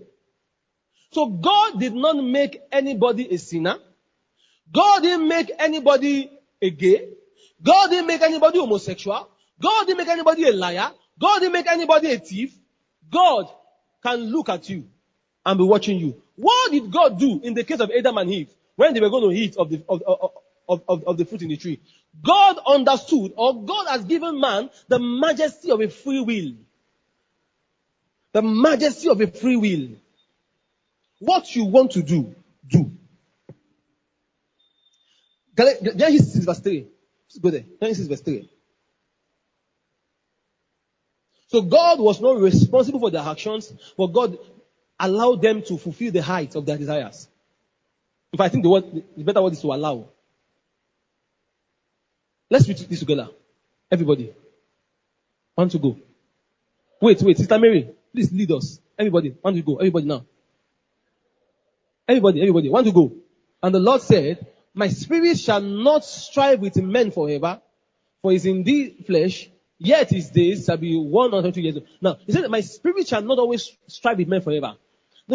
So 1.12 1.26
God 1.26 1.80
did 1.80 1.94
not 1.94 2.16
make 2.16 2.60
anybody 2.72 3.32
a 3.32 3.38
sinner. 3.38 3.76
God 4.72 5.02
didn't 5.02 5.28
make 5.28 5.50
anybody 5.58 6.30
a 6.60 6.70
gay. 6.70 7.08
God 7.62 7.90
didn't 7.90 8.06
make 8.06 8.22
anybody 8.22 8.58
homosexual. 8.58 9.28
God 9.60 9.86
didn't 9.86 9.98
make 9.98 10.08
anybody 10.08 10.48
a 10.48 10.52
liar. 10.52 10.90
God 11.20 11.40
didn't 11.40 11.52
make 11.52 11.68
anybody 11.68 12.12
a 12.12 12.18
thief. 12.18 12.54
God 13.10 13.48
can 14.02 14.20
look 14.32 14.48
at 14.48 14.68
you 14.68 14.86
and 15.46 15.58
be 15.58 15.64
watching 15.64 15.98
you. 15.98 16.20
What 16.36 16.72
did 16.72 16.90
God 16.90 17.18
do 17.18 17.40
in 17.42 17.54
the 17.54 17.64
case 17.64 17.80
of 17.80 17.90
Adam 17.96 18.18
and 18.18 18.30
Eve 18.30 18.48
when 18.76 18.94
they 18.94 19.00
were 19.00 19.10
going 19.10 19.30
to 19.30 19.36
eat 19.36 19.56
of 19.56 19.70
the, 19.70 19.82
of, 19.88 20.02
of, 20.02 20.30
of, 20.68 21.04
of 21.04 21.16
the 21.16 21.24
fruit 21.24 21.42
in 21.42 21.48
the 21.48 21.56
tree? 21.56 21.80
God 22.22 22.58
understood 22.66 23.32
or 23.36 23.64
God 23.64 23.86
has 23.88 24.04
given 24.04 24.40
man 24.40 24.70
the 24.88 24.98
majesty 24.98 25.70
of 25.70 25.80
a 25.80 25.88
free 25.88 26.20
will. 26.20 26.52
The 28.32 28.42
majesty 28.42 29.08
of 29.08 29.20
a 29.20 29.26
free 29.26 29.56
will. 29.56 29.96
What 31.20 31.54
you 31.54 31.64
want 31.64 31.92
to 31.92 32.02
do, 32.02 32.34
do. 32.66 32.90
Genesis 35.56 36.34
6 36.34 36.44
verse 36.44 36.60
3. 36.60 36.86
Let's 37.28 37.38
go 37.38 37.50
there. 37.50 37.64
Genesis 37.80 38.06
verse 38.06 38.20
3. 38.20 38.50
So 41.48 41.62
God 41.62 42.00
was 42.00 42.20
not 42.20 42.40
responsible 42.40 42.98
for 42.98 43.10
their 43.10 43.22
actions, 43.22 43.72
but 43.96 44.08
God 44.08 44.38
allowed 44.98 45.42
them 45.42 45.62
to 45.62 45.78
fulfill 45.78 46.10
the 46.10 46.22
height 46.22 46.56
of 46.56 46.66
their 46.66 46.76
desires. 46.76 47.28
If 48.32 48.40
I 48.40 48.48
think 48.48 48.64
the 48.64 48.70
word, 48.70 49.04
the 49.16 49.22
better 49.22 49.40
word 49.40 49.52
is 49.52 49.60
to 49.60 49.72
allow. 49.72 50.08
Let's 52.50 52.68
read 52.68 52.78
this 52.78 53.00
together. 53.00 53.28
Everybody. 53.90 54.32
Want 55.56 55.70
to 55.72 55.78
go? 55.78 55.96
Wait, 57.00 57.20
wait, 57.22 57.36
Sister 57.36 57.58
Mary, 57.58 57.90
please 58.12 58.32
lead 58.32 58.50
us. 58.52 58.80
Everybody, 58.98 59.34
want 59.42 59.56
to 59.56 59.62
go? 59.62 59.76
Everybody 59.76 60.06
now. 60.06 60.24
Everybody, 62.08 62.40
everybody, 62.40 62.68
want 62.68 62.86
to 62.86 62.92
go? 62.92 63.12
And 63.62 63.74
the 63.74 63.78
Lord 63.78 64.02
said, 64.02 64.46
My 64.74 64.88
spirit 64.88 65.38
shall 65.38 65.60
not 65.60 66.04
strive 66.04 66.60
with 66.60 66.76
men 66.76 67.10
forever, 67.10 67.60
for 68.20 68.32
it's 68.32 68.44
in 68.44 68.62
the 68.62 68.94
flesh, 69.06 69.48
yet 69.78 70.10
his 70.10 70.30
days 70.30 70.66
shall 70.66 70.76
be 70.76 70.96
one 70.98 71.32
hundred 71.32 71.56
years. 71.56 71.78
Now, 72.00 72.18
he 72.26 72.32
said, 72.32 72.48
My 72.50 72.60
spirit 72.60 73.08
shall 73.08 73.22
not 73.22 73.38
always 73.38 73.70
strive 73.86 74.18
with 74.18 74.28
men 74.28 74.42
forever. 74.42 74.76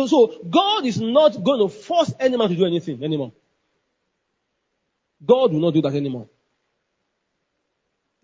So, 0.07 0.43
God 0.47 0.85
is 0.85 0.99
not 1.01 1.43
going 1.43 1.59
to 1.59 1.69
force 1.69 2.13
any 2.19 2.37
man 2.37 2.49
to 2.49 2.55
do 2.55 2.65
anything 2.65 3.03
anymore. 3.03 3.31
God 5.25 5.51
will 5.51 5.59
not 5.59 5.73
do 5.73 5.81
that 5.81 5.95
anymore. 5.95 6.29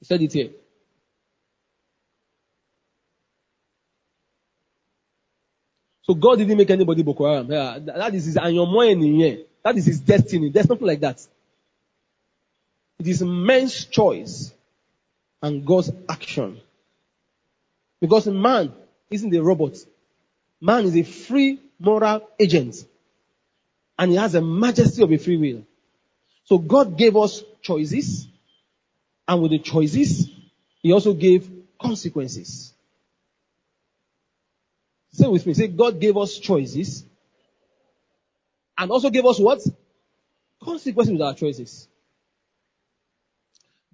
Said 0.06 0.22
it 0.22 0.34
here. 0.34 0.50
So 6.04 6.14
God 6.14 6.38
didn't 6.38 6.58
make 6.58 6.70
anybody 6.70 7.02
Boko 7.02 7.26
Haram. 7.28 7.52
Yeah, 7.52 7.80
that 7.80 8.14
is 8.14 8.26
his 8.26 8.36
here. 8.36 9.40
That 9.64 9.76
is 9.76 9.86
his 9.88 10.00
destiny. 10.00 10.50
There's 10.50 10.70
nothing 10.70 10.86
like 10.86 11.00
that. 11.00 11.26
It 13.00 13.08
is 13.08 13.24
man's 13.24 13.86
choice 13.86 14.54
and 15.42 15.66
God's 15.66 15.92
action. 16.08 16.62
Because 18.00 18.28
man 18.28 18.74
isn't 19.10 19.36
a 19.36 19.42
robot. 19.42 19.76
Man 20.62 20.86
is 20.86 20.96
a 20.96 21.04
free 21.04 21.60
moral 21.80 22.30
agent. 22.40 22.76
And 23.98 24.12
he 24.12 24.18
has 24.18 24.36
a 24.36 24.42
majesty 24.42 25.02
of 25.02 25.12
a 25.12 25.18
free 25.18 25.38
will. 25.38 25.64
So 26.44 26.60
God 26.60 26.96
gave 26.96 27.18
us 27.18 27.44
choices. 27.64 28.28
And 29.28 29.42
with 29.42 29.52
the 29.52 29.60
choices, 29.60 30.30
he 30.82 30.94
also 30.94 31.14
gave 31.14 31.50
consequences. 31.82 32.74
Say 35.12 35.28
with 35.28 35.46
me. 35.46 35.54
Say, 35.54 35.68
God 35.68 36.00
gave 36.00 36.18
us 36.18 36.38
choices. 36.38 37.06
And 38.78 38.92
also 38.92 39.10
gave 39.10 39.26
us 39.26 39.40
what? 39.40 39.62
Consequences 40.62 41.14
with 41.14 41.22
our 41.22 41.34
choices. 41.34 41.88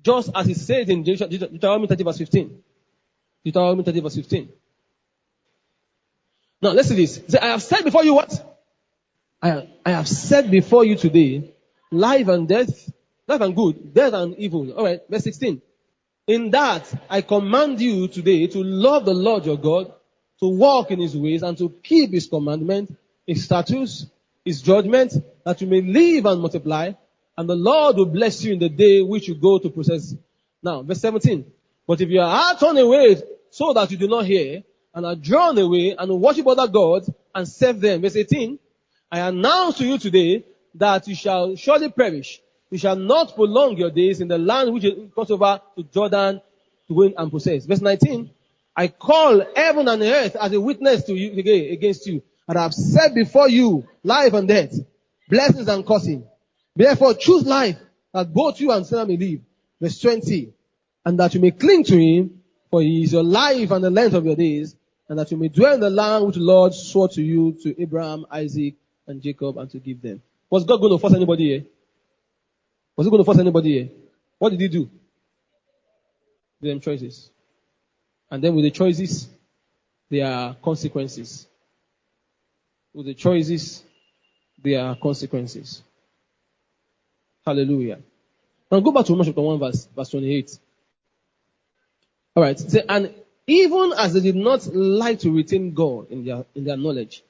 Just 0.03 0.31
as 0.33 0.47
he 0.47 0.55
said 0.55 0.89
in 0.89 1.03
Deuteronomy 1.03 1.87
30 1.87 2.03
verse 2.03 2.17
15. 2.17 2.63
Deuteronomy 3.45 3.83
30 3.83 3.99
verse 3.99 4.15
15. 4.15 4.49
Now 6.61 6.71
let's 6.71 6.89
see 6.89 6.95
this. 6.95 7.21
Say, 7.27 7.39
I 7.39 7.47
have 7.47 7.61
said 7.61 7.83
before 7.83 8.03
you 8.03 8.15
what? 8.15 8.57
I 9.41 9.67
I 9.85 9.91
have 9.91 10.07
said 10.07 10.51
before 10.51 10.85
you 10.85 10.95
today, 10.95 11.53
life 11.91 12.27
and 12.27 12.47
death, 12.47 12.91
life 13.31 13.41
and 13.41 13.55
good, 13.55 13.93
death 13.93 14.13
and 14.13 14.35
evil. 14.37 14.71
Alright, 14.71 15.01
verse 15.09 15.23
16. 15.23 15.61
In 16.27 16.51
that 16.51 16.91
I 17.09 17.21
command 17.21 17.81
you 17.81 18.07
today 18.07 18.47
to 18.47 18.63
love 18.63 19.05
the 19.05 19.13
Lord 19.13 19.45
your 19.45 19.57
God 19.57 19.93
to 20.39 20.47
walk 20.47 20.91
in 20.91 20.99
his 20.99 21.15
ways 21.15 21.43
and 21.43 21.57
to 21.57 21.69
keep 21.83 22.11
his 22.11 22.27
commandment, 22.27 22.95
his 23.25 23.43
statutes, 23.45 24.05
his 24.43 24.61
judgment, 24.61 25.13
that 25.45 25.61
you 25.61 25.67
may 25.67 25.81
live 25.81 26.25
and 26.25 26.41
multiply, 26.41 26.91
and 27.37 27.49
the 27.49 27.55
Lord 27.55 27.97
will 27.97 28.05
bless 28.05 28.43
you 28.43 28.53
in 28.53 28.59
the 28.59 28.69
day 28.69 29.01
which 29.01 29.27
you 29.27 29.35
go 29.35 29.59
to 29.59 29.69
possess. 29.69 30.15
Now, 30.63 30.81
verse 30.83 31.01
17. 31.01 31.45
But 31.87 32.01
if 32.01 32.09
your 32.09 32.25
heart 32.25 32.59
turn 32.59 32.77
away 32.77 33.21
so 33.49 33.73
that 33.73 33.91
you 33.91 33.97
do 33.97 34.07
not 34.07 34.25
hear, 34.25 34.63
and 34.93 35.05
are 35.05 35.15
drawn 35.15 35.57
away 35.57 35.95
and 35.97 36.21
worship 36.21 36.47
other 36.47 36.67
gods 36.67 37.09
and 37.33 37.47
serve 37.47 37.79
them. 37.79 38.01
Verse 38.01 38.15
18. 38.15 38.59
I 39.11 39.19
announce 39.19 39.77
to 39.77 39.85
you 39.85 39.97
today 39.97 40.45
that 40.75 41.07
you 41.07 41.15
shall 41.15 41.55
surely 41.55 41.89
perish. 41.89 42.41
You 42.71 42.77
shall 42.77 42.95
not 42.95 43.35
prolong 43.35 43.77
your 43.77 43.91
days 43.91 44.21
in 44.21 44.29
the 44.29 44.37
land 44.37 44.73
which 44.73 44.85
you 44.85 45.11
cross 45.13 45.29
over 45.29 45.61
to 45.75 45.83
Jordan 45.83 46.41
to 46.87 46.93
win 46.93 47.13
and 47.17 47.29
possess. 47.29 47.65
Verse 47.65 47.81
19. 47.81 48.31
I 48.75 48.87
call 48.87 49.45
heaven 49.53 49.89
and 49.89 50.01
earth 50.01 50.37
as 50.37 50.53
a 50.53 50.61
witness 50.61 51.03
to 51.03 51.13
you 51.13 51.37
against 51.73 52.07
you. 52.07 52.23
And 52.47 52.57
I 52.57 52.63
have 52.63 52.73
said 52.73 53.13
before 53.13 53.49
you 53.49 53.85
life 54.03 54.33
and 54.33 54.47
death, 54.47 54.73
blessings 55.29 55.67
and 55.67 55.85
cursing. 55.85 56.23
Therefore 56.75 57.13
choose 57.13 57.45
life 57.45 57.77
that 58.13 58.33
both 58.33 58.61
you 58.61 58.71
and 58.71 58.85
sinner 58.85 59.05
may 59.05 59.17
live. 59.17 59.41
Verse 59.81 59.99
20. 59.99 60.53
And 61.05 61.19
that 61.19 61.33
you 61.33 61.41
may 61.41 61.51
cling 61.51 61.83
to 61.85 61.97
him, 61.97 62.41
for 62.69 62.81
he 62.81 63.03
is 63.03 63.11
your 63.11 63.23
life 63.23 63.71
and 63.71 63.83
the 63.83 63.89
length 63.89 64.13
of 64.13 64.25
your 64.25 64.35
days, 64.35 64.75
and 65.09 65.19
that 65.19 65.29
you 65.31 65.35
may 65.35 65.49
dwell 65.49 65.73
in 65.73 65.81
the 65.81 65.89
land 65.89 66.25
which 66.25 66.35
the 66.35 66.41
Lord 66.41 66.73
swore 66.73 67.09
to 67.09 67.21
you, 67.21 67.57
to 67.63 67.81
Abraham, 67.81 68.25
Isaac, 68.31 68.75
and 69.07 69.21
Jacob, 69.21 69.57
and 69.57 69.69
to 69.71 69.79
give 69.79 70.01
them. 70.01 70.21
Was 70.49 70.63
God 70.63 70.77
going 70.77 70.93
to 70.93 70.97
force 70.97 71.13
anybody 71.13 71.49
here? 71.49 71.65
Was 72.95 73.07
he 73.07 73.11
going 73.11 73.21
to 73.21 73.25
force 73.25 73.39
anybody 73.39 73.73
here? 73.73 73.89
What 74.37 74.49
did 74.49 74.61
he 74.61 74.67
do? 74.67 74.89
Give 76.61 76.71
them 76.71 76.79
choices. 76.79 77.29
And 78.29 78.43
then 78.43 78.55
with 78.55 78.63
the 78.63 78.71
choices, 78.71 79.27
there 80.09 80.27
are 80.27 80.55
consequences. 80.55 81.47
With 82.93 83.05
the 83.05 83.13
choices, 83.13 83.83
there 84.63 84.83
are 84.83 84.95
consequences. 84.95 85.83
Hallelujah. 87.45 87.99
Now 88.69 88.79
go 88.79 88.91
back 88.91 89.05
to 89.05 89.13
Romans 89.13 89.27
chapter 89.27 89.41
1 89.41 89.59
verse, 89.59 89.87
verse 89.95 90.09
28. 90.09 90.59
Alright. 92.37 92.61
And 92.87 93.13
even 93.47 93.93
as 93.97 94.13
they 94.13 94.21
did 94.21 94.35
not 94.35 94.65
like 94.67 95.19
to 95.19 95.31
retain 95.31 95.73
God 95.73 96.11
in 96.11 96.23
their, 96.23 96.45
in 96.55 96.63
their 96.63 96.77
knowledge, 96.77 97.23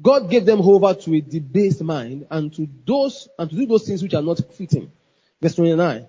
God 0.00 0.30
gave 0.30 0.46
them 0.46 0.60
over 0.60 0.94
to 0.94 1.14
a 1.14 1.20
debased 1.20 1.82
mind 1.82 2.26
and 2.30 2.52
to 2.54 2.68
those, 2.86 3.28
and 3.38 3.50
to 3.50 3.56
do 3.56 3.66
those 3.66 3.86
things 3.86 4.02
which 4.02 4.14
are 4.14 4.22
not 4.22 4.40
fitting. 4.54 4.92
Verse 5.40 5.54
29. 5.54 6.08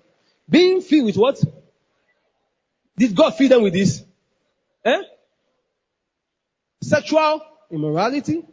Being 0.49 0.81
filled 0.81 1.05
with 1.05 1.17
what? 1.17 1.43
Did 2.97 3.15
God 3.15 3.35
fill 3.35 3.49
them 3.49 3.63
with 3.63 3.73
this? 3.73 4.03
Eh? 4.83 5.01
Sexual 6.81 7.41
immorality, 7.71 8.43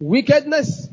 wickedness, 0.00 0.88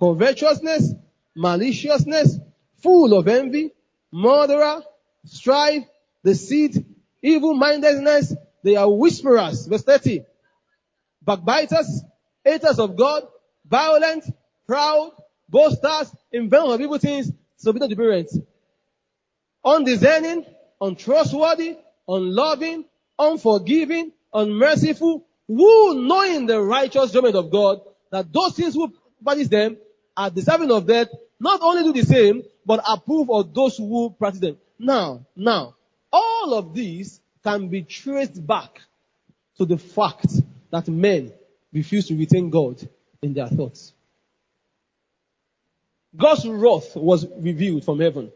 covetousness, 0.00 0.94
maliciousness, 1.36 2.38
full 2.82 3.16
of 3.16 3.28
envy, 3.28 3.72
murderer, 4.10 4.82
strife, 5.24 5.84
deceit, 6.22 6.76
evil-mindedness. 7.22 8.34
They 8.62 8.76
are 8.76 8.90
whisperers. 8.90 9.66
Verse 9.66 9.82
30. 9.82 10.24
Backbiters, 11.22 12.02
haters 12.44 12.78
of 12.78 12.96
God, 12.96 13.24
violent, 13.68 14.24
proud, 14.66 15.12
boasters, 15.48 16.14
inventors 16.32 16.74
of 16.74 16.80
evil 16.80 16.98
things, 16.98 17.30
disobedient 17.58 17.90
to 17.90 17.96
parents. 17.96 18.38
Undiscerning, 19.64 20.44
untrustworthy, 20.80 21.76
unloving, 22.06 22.84
unforgiving, 23.18 24.12
unmerciful, 24.32 25.24
who 25.48 26.06
knowing 26.06 26.46
the 26.46 26.60
righteous 26.60 27.12
judgment 27.12 27.36
of 27.36 27.50
God, 27.50 27.80
that 28.10 28.32
those 28.32 28.54
things 28.54 28.74
who 28.74 28.92
practice 29.22 29.48
them 29.48 29.76
are 30.16 30.30
deserving 30.30 30.70
of 30.70 30.86
death, 30.86 31.08
not 31.40 31.60
only 31.62 31.82
do 31.82 31.92
the 31.92 32.06
same, 32.06 32.42
but 32.66 32.82
approve 32.86 33.30
of 33.30 33.54
those 33.54 33.76
who 33.76 34.10
practice 34.10 34.40
them. 34.40 34.56
Now, 34.78 35.26
now, 35.36 35.76
all 36.12 36.54
of 36.54 36.74
these 36.74 37.20
can 37.42 37.68
be 37.68 37.82
traced 37.82 38.46
back 38.46 38.80
to 39.56 39.64
the 39.64 39.78
fact 39.78 40.26
that 40.70 40.88
men 40.88 41.32
refuse 41.72 42.06
to 42.08 42.16
retain 42.16 42.50
God 42.50 42.86
in 43.22 43.34
their 43.34 43.48
thoughts. 43.48 43.92
God's 46.16 46.46
wrath 46.46 46.94
was 46.94 47.26
revealed 47.38 47.84
from 47.84 48.00
heaven 48.00 48.30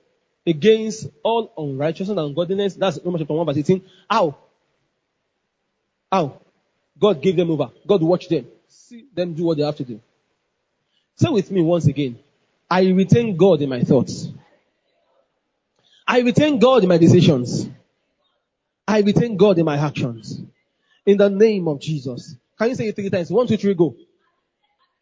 against 0.48 1.08
all 1.22 1.52
unrighteousness 1.56 2.10
and 2.10 2.18
ungodliness. 2.18 2.74
That's 2.74 2.98
Romans 3.04 3.22
chapter 3.22 3.34
1 3.34 3.46
verse 3.46 3.58
18. 3.58 3.84
How? 4.08 4.36
How? 6.10 6.40
God 6.98 7.22
gave 7.22 7.36
them 7.36 7.50
over. 7.50 7.70
God 7.86 8.02
watched 8.02 8.30
them. 8.30 8.46
See 8.68 9.06
them 9.14 9.34
do 9.34 9.44
what 9.44 9.56
they 9.56 9.64
have 9.64 9.76
to 9.76 9.84
do. 9.84 10.00
Say 11.16 11.30
with 11.30 11.50
me 11.50 11.62
once 11.62 11.86
again. 11.86 12.18
I 12.70 12.88
retain 12.88 13.36
God 13.36 13.62
in 13.62 13.68
my 13.68 13.82
thoughts. 13.82 14.28
I 16.06 16.20
retain 16.20 16.58
God 16.58 16.82
in 16.82 16.88
my 16.88 16.98
decisions. 16.98 17.68
I 18.86 19.00
retain 19.00 19.36
God 19.36 19.58
in 19.58 19.64
my 19.64 19.76
actions. 19.76 20.40
In 21.04 21.18
the 21.18 21.28
name 21.28 21.68
of 21.68 21.80
Jesus. 21.80 22.34
Can 22.58 22.70
you 22.70 22.74
say 22.74 22.88
it 22.88 22.96
three 22.96 23.10
times? 23.10 23.30
One, 23.30 23.46
two, 23.46 23.56
three, 23.56 23.74
go. 23.74 23.94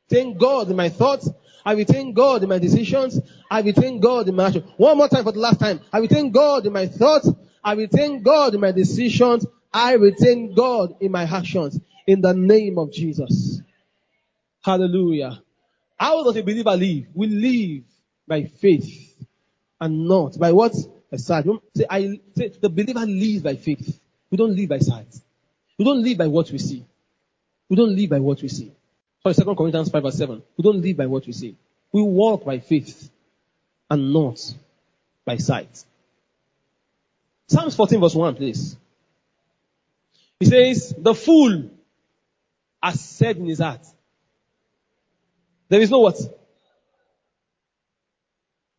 Thank 0.08 0.38
God 0.38 0.70
in 0.70 0.76
my 0.76 0.88
thoughts. 0.88 1.28
I 1.66 1.72
retain 1.72 2.12
God 2.12 2.44
in 2.44 2.48
my 2.48 2.60
decisions. 2.60 3.20
I 3.50 3.60
retain 3.60 3.98
God 3.98 4.28
in 4.28 4.36
my 4.36 4.46
actions. 4.46 4.70
One 4.76 4.96
more 4.96 5.08
time 5.08 5.24
for 5.24 5.32
the 5.32 5.40
last 5.40 5.58
time. 5.58 5.80
I 5.92 5.98
retain 5.98 6.30
God 6.30 6.64
in 6.64 6.72
my 6.72 6.86
thoughts. 6.86 7.28
I 7.64 7.72
retain 7.72 8.22
God 8.22 8.54
in 8.54 8.60
my 8.60 8.70
decisions. 8.70 9.44
I 9.74 9.94
retain 9.94 10.54
God 10.54 10.94
in 11.00 11.10
my 11.10 11.24
actions. 11.24 11.80
In 12.06 12.20
the 12.20 12.32
name 12.32 12.78
of 12.78 12.92
Jesus. 12.92 13.60
Hallelujah. 14.62 15.42
How 15.98 16.22
does 16.22 16.36
a 16.36 16.42
believer 16.42 16.76
live? 16.76 17.06
We 17.12 17.26
live 17.26 17.84
by 18.28 18.44
faith 18.44 19.16
and 19.80 20.06
not 20.06 20.38
by 20.38 20.52
what? 20.52 20.72
By 21.10 21.16
sight. 21.16 21.46
Say, 21.74 21.86
I, 21.90 22.20
say, 22.36 22.48
the 22.60 22.68
believer 22.68 23.04
lives 23.04 23.42
by 23.42 23.56
faith. 23.56 23.98
We 24.30 24.38
don't 24.38 24.54
live 24.54 24.68
by 24.68 24.78
sight. 24.78 25.08
We 25.76 25.84
don't 25.84 26.04
live 26.04 26.18
by 26.18 26.28
what 26.28 26.48
we 26.52 26.58
see. 26.58 26.86
We 27.68 27.74
don't 27.74 27.96
live 27.96 28.10
by 28.10 28.20
what 28.20 28.40
we 28.40 28.48
see. 28.48 28.75
Sorry, 29.32 29.44
2 29.44 29.54
Corinthians 29.56 29.90
5 29.90 30.02
verse 30.02 30.18
7. 30.18 30.42
We 30.56 30.62
don't 30.62 30.80
live 30.80 30.96
by 30.96 31.06
what 31.06 31.26
we 31.26 31.32
see. 31.32 31.56
We 31.90 32.00
walk 32.02 32.44
by 32.44 32.60
faith 32.60 33.10
and 33.90 34.12
not 34.12 34.38
by 35.24 35.38
sight. 35.38 35.84
Psalms 37.48 37.74
14 37.74 38.00
verse 38.00 38.14
1, 38.14 38.36
please. 38.36 38.76
He 40.38 40.46
says, 40.46 40.94
the 40.96 41.14
fool 41.14 41.70
has 42.80 43.00
said 43.00 43.36
in 43.38 43.46
his 43.46 43.58
heart, 43.58 43.84
there 45.68 45.80
is 45.80 45.90
no 45.90 46.00
what? 46.00 46.20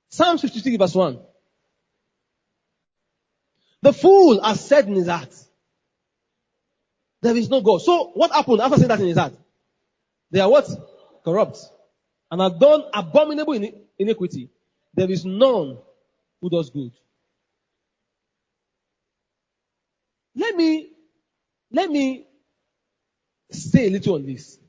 Psalms 0.09 0.41
53 0.41 0.77
verse 0.77 0.95
1. 0.95 1.19
The 3.81 3.91
fool 3.93 4.41
has 4.41 4.65
said 4.65 4.87
in 4.87 4.95
his 4.95 5.07
heart, 5.07 5.33
there 7.21 7.35
is 7.35 7.49
no 7.49 7.59
God. 7.59 7.81
So 7.81 8.11
what 8.13 8.31
happened 8.31 8.61
after 8.61 8.77
saying 8.77 8.87
that 8.87 8.99
in 9.01 9.07
his 9.07 9.17
heart? 9.17 9.33
They 10.31 10.39
are 10.39 10.49
what? 10.49 10.67
Corrupt. 11.23 11.59
And 12.29 12.41
have 12.41 12.59
done 12.59 12.83
abominable 12.93 13.53
iniquity. 13.97 14.49
There 14.93 15.09
is 15.09 15.25
none 15.25 15.77
who 16.41 16.49
does 16.49 16.69
good. 16.69 16.91
Let 20.35 20.55
me, 20.55 20.91
let 21.71 21.89
me 21.89 22.27
say 23.51 23.87
a 23.87 23.89
little 23.89 24.15
on 24.15 24.25
this. 24.25 24.59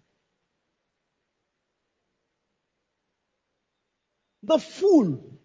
The 4.43 4.59
fool 4.59 5.39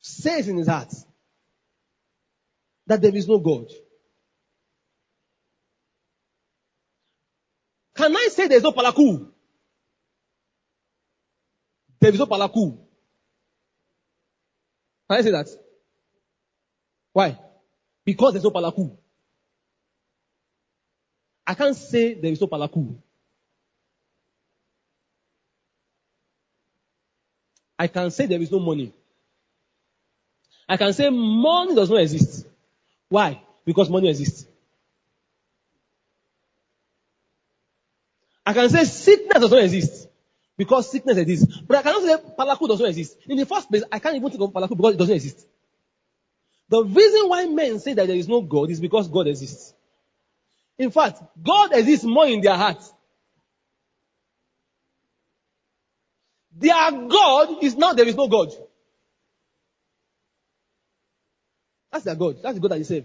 says 0.00 0.48
in 0.48 0.56
his 0.56 0.68
heart 0.68 0.94
that 2.86 3.02
there 3.02 3.14
is 3.14 3.28
no 3.28 3.38
God. 3.38 3.66
Can 8.00 8.16
I 8.16 8.28
say 8.30 8.48
there 8.48 8.56
is 8.56 8.62
no 8.62 8.72
palaku? 8.72 9.28
There 12.00 12.10
is 12.10 12.18
no 12.18 12.24
palaku. 12.24 12.78
Can 15.06 15.18
I 15.18 15.20
say 15.20 15.30
that? 15.32 15.48
Why? 17.12 17.38
Because 18.02 18.32
there's 18.32 18.44
no 18.44 18.52
palaku. 18.52 18.96
I 21.46 21.52
can't 21.52 21.76
say 21.76 22.14
there 22.14 22.32
is 22.32 22.40
no 22.40 22.46
palaku. 22.46 22.96
I 27.78 27.86
can 27.86 28.10
say 28.10 28.24
there 28.24 28.40
is 28.40 28.50
no 28.50 28.60
money. 28.60 28.94
I 30.66 30.78
can 30.78 30.94
say 30.94 31.10
money 31.10 31.74
does 31.74 31.90
not 31.90 32.00
exist. 32.00 32.46
Why? 33.10 33.42
Because 33.66 33.90
money 33.90 34.08
exists. 34.08 34.46
I 38.46 38.52
can 38.52 38.68
say 38.70 38.84
sickness 38.84 39.40
does 39.40 39.50
not 39.50 39.62
exist. 39.62 40.08
Because 40.56 40.90
sickness 40.90 41.16
exists. 41.16 41.58
But 41.66 41.78
I 41.78 41.82
cannot 41.82 42.02
say 42.02 42.16
palaku 42.38 42.68
does 42.68 42.80
not 42.80 42.88
exist. 42.88 43.16
In 43.28 43.36
the 43.36 43.46
first 43.46 43.70
place, 43.70 43.82
I 43.90 43.98
can't 43.98 44.16
even 44.16 44.30
think 44.30 44.42
of 44.42 44.50
palaku 44.50 44.76
because 44.76 44.94
it 44.94 44.98
doesn't 44.98 45.14
exist. 45.14 45.46
The 46.68 46.84
reason 46.84 47.28
why 47.28 47.46
men 47.46 47.80
say 47.80 47.94
that 47.94 48.06
there 48.06 48.16
is 48.16 48.28
no 48.28 48.42
God 48.42 48.70
is 48.70 48.80
because 48.80 49.08
God 49.08 49.26
exists. 49.26 49.74
In 50.78 50.90
fact, 50.90 51.20
God 51.42 51.72
exists 51.72 52.04
more 52.04 52.26
in 52.26 52.40
their 52.40 52.56
hearts 52.56 52.92
Their 56.60 56.90
God 57.08 57.62
is 57.62 57.76
now 57.76 57.92
there 57.94 58.06
is 58.06 58.16
no 58.16 58.28
God. 58.28 58.52
That's 61.90 62.04
their 62.04 62.14
God. 62.14 62.36
That's 62.42 62.54
the 62.54 62.60
God 62.60 62.72
that 62.72 62.78
you 62.78 62.84
serve. 62.84 63.04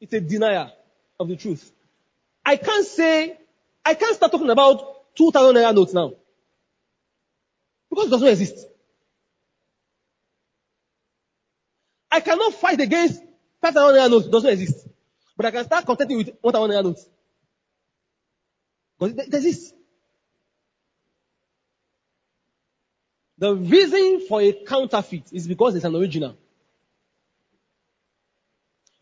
It's 0.00 0.12
a 0.12 0.20
denier 0.20 0.70
of 1.22 1.28
the 1.28 1.36
truth. 1.36 1.72
I 2.44 2.56
can't 2.56 2.86
say, 2.86 3.38
I 3.84 3.94
can't 3.94 4.14
start 4.14 4.32
talking 4.32 4.50
about 4.50 5.14
2000 5.16 5.54
naira 5.54 5.74
notes 5.74 5.94
now. 5.94 6.12
Because 7.88 8.06
it 8.06 8.10
doesn't 8.10 8.28
exist. 8.28 8.66
I 12.10 12.20
cannot 12.20 12.54
fight 12.54 12.80
against 12.80 13.22
5000 13.62 13.96
naira 13.98 14.10
notes. 14.10 14.26
It 14.26 14.32
doesn't 14.32 14.50
exist. 14.50 14.88
But 15.36 15.46
I 15.46 15.50
can 15.50 15.64
start 15.64 15.86
contenting 15.86 16.18
with 16.18 16.30
1000 16.40 16.70
naira 16.70 16.84
notes. 16.84 17.08
Because 18.98 19.16
it 19.18 19.34
exists. 19.34 19.72
The 23.38 23.54
reason 23.54 24.26
for 24.28 24.40
a 24.40 24.52
counterfeit 24.52 25.32
is 25.32 25.48
because 25.48 25.74
it's 25.74 25.84
an 25.84 25.96
original. 25.96 26.36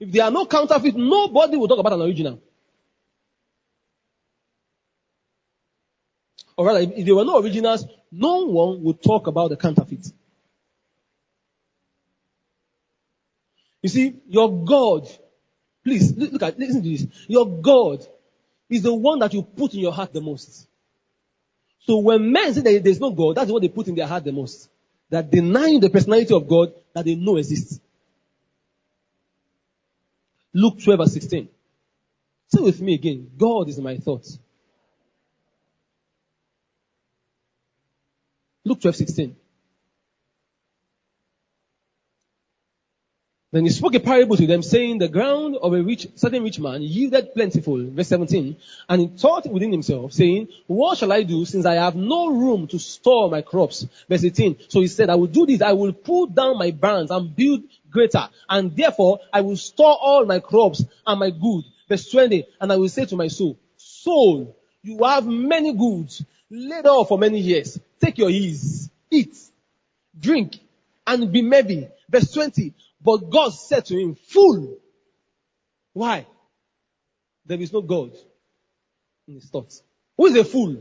If 0.01 0.11
there 0.11 0.25
are 0.25 0.31
no 0.31 0.47
counterfeit, 0.47 0.97
nobody 0.97 1.59
will 1.59 1.69
talk 1.69 1.79
about 1.79 1.93
an 1.93 2.03
original. 2.03 2.41
Or 6.57 6.67
rather, 6.67 6.81
if 6.81 7.05
there 7.05 7.15
were 7.15 7.25
no 7.25 7.39
originals, 7.39 7.85
no 8.11 8.47
one 8.47 8.83
would 8.83 9.03
talk 9.03 9.27
about 9.27 9.51
the 9.51 9.57
counterfeit. 9.57 10.07
You 13.83 13.89
see, 13.89 14.17
your 14.29 14.65
God, 14.65 15.07
please 15.85 16.17
look 16.17 16.43
at, 16.43 16.59
listen 16.59 16.83
to 16.83 16.89
this. 16.89 17.07
Your 17.29 17.47
God 17.61 18.07
is 18.69 18.83
the 18.83 18.95
one 18.95 19.19
that 19.21 19.35
you 19.35 19.43
put 19.43 19.75
in 19.75 19.81
your 19.81 19.93
heart 19.93 20.13
the 20.13 20.21
most. 20.21 20.67
So 21.81 21.99
when 21.99 22.31
men 22.33 22.53
say 22.55 22.79
there's 22.79 23.01
no 23.01 23.11
God, 23.11 23.37
that's 23.37 23.51
what 23.51 23.63
they 23.63 23.69
put 23.69 23.89
in 23.89 23.95
their 23.95 24.07
heart 24.07 24.25
the 24.25 24.33
most. 24.33 24.69
That 25.11 25.31
denying 25.31 25.81
the 25.81 25.91
personality 25.91 26.35
of 26.35 26.47
God 26.47 26.73
that 26.95 27.05
they 27.05 27.17
know 27.17 27.37
exists. 27.37 27.81
Luke 30.53 30.81
12 30.83 30.99
verse 30.99 31.13
16. 31.13 31.49
Say 32.49 32.63
with 32.63 32.81
me 32.81 32.95
again. 32.95 33.31
God 33.37 33.69
is 33.69 33.79
my 33.79 33.97
thought. 33.97 34.27
Luke 38.65 38.81
12 38.81 38.97
16. 38.97 39.37
Then 43.53 43.65
he 43.65 43.71
spoke 43.71 43.97
a 43.97 44.01
parable 44.01 44.37
to 44.37 44.47
them, 44.47 44.63
saying, 44.63 44.99
The 44.99 45.09
ground 45.09 45.57
of 45.61 45.73
a 45.73 45.83
rich, 45.83 46.07
certain 46.15 46.45
rich 46.45 46.61
man 46.61 46.83
yielded 46.83 47.35
plentiful. 47.35 47.85
Verse 47.85 48.07
17. 48.07 48.57
And 48.89 49.01
he 49.01 49.09
thought 49.09 49.51
within 49.51 49.73
himself, 49.73 50.13
saying, 50.13 50.49
What 50.69 50.99
shall 50.99 51.11
I 51.11 51.25
do 51.25 51.45
since 51.45 51.67
I 51.67 51.75
have 51.75 51.97
no 51.97 52.29
room 52.29 52.69
to 52.69 52.79
store 52.79 53.29
my 53.29 53.43
crops? 53.43 53.89
Verse 54.09 54.23
18. 54.23 54.57
So 54.69 54.81
he 54.81 54.87
said, 54.87 55.11
I 55.11 55.17
will 55.17 55.27
do 55.27 55.47
this. 55.47 55.63
I 55.63 55.73
will 55.73 55.93
pull 55.93 56.27
down 56.27 56.59
my 56.59 56.71
barns 56.71 57.11
and 57.11 57.35
build 57.35 57.63
greater. 57.91 58.29
And 58.49 58.75
therefore, 58.77 59.21
I 59.33 59.41
will 59.41 59.57
store 59.57 59.97
all 60.01 60.25
my 60.25 60.41
crops 60.41 60.85
and 61.07 61.21
my 61.21 61.31
good. 61.31 61.65
Verse 61.89 62.11
20. 62.11 62.47
And 62.61 62.73
I 62.73 62.77
will 62.77 62.89
say 62.89 63.05
to 63.07 63.17
my 63.17 63.29
soul, 63.29 63.59
Soul, 63.77 64.57
you 64.83 65.03
have 65.05 65.27
many 65.27 65.73
goods 65.73 66.25
laid 66.51 66.87
up 66.87 67.09
for 67.09 67.19
many 67.19 67.41
years. 67.41 67.79
Take 68.01 68.19
your 68.19 68.31
ease. 68.31 68.91
Eat, 69.11 69.37
drink, 70.19 70.59
and 71.07 71.33
be 71.33 71.43
merry. 71.43 71.89
Verse 72.09 72.31
20. 72.33 72.75
But 73.03 73.31
God 73.31 73.51
said 73.51 73.87
to 73.87 73.99
him, 73.99 74.15
Fool! 74.15 74.79
Why? 75.93 76.27
There 77.47 77.61
is 77.61 77.73
no 77.73 77.81
God 77.81 78.13
in 79.27 79.35
his 79.35 79.47
thoughts. 79.47 79.83
Who 80.17 80.27
is 80.27 80.37
a 80.37 80.45
fool? 80.45 80.77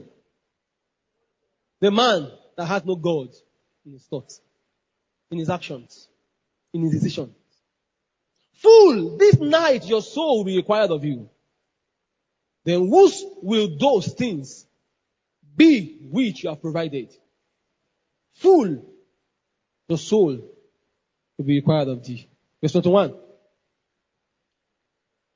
The 1.79 1.91
man 1.91 2.29
that 2.57 2.65
has 2.65 2.85
no 2.85 2.95
God 2.95 3.29
in 3.85 3.93
his 3.93 4.03
thoughts, 4.03 4.41
in 5.31 5.37
his 5.37 5.49
actions, 5.49 6.08
in 6.73 6.81
his 6.83 6.91
decision. 6.91 7.33
Fool! 8.53 9.17
This 9.17 9.37
night 9.39 9.85
your 9.85 10.01
soul 10.01 10.39
will 10.39 10.45
be 10.45 10.57
required 10.57 10.91
of 10.91 11.03
you. 11.03 11.29
Then 12.65 12.89
whose 12.89 13.23
will 13.41 13.77
those 13.77 14.13
things 14.13 14.65
be 15.55 15.97
which 16.11 16.43
you 16.43 16.49
have 16.49 16.61
provided? 16.61 17.13
Fool! 18.33 18.85
Your 19.87 19.97
soul 19.97 20.39
will 21.37 21.45
be 21.45 21.55
required 21.55 21.87
of 21.87 22.05
thee. 22.05 22.27
Verse 22.61 22.73
21. 22.73 23.13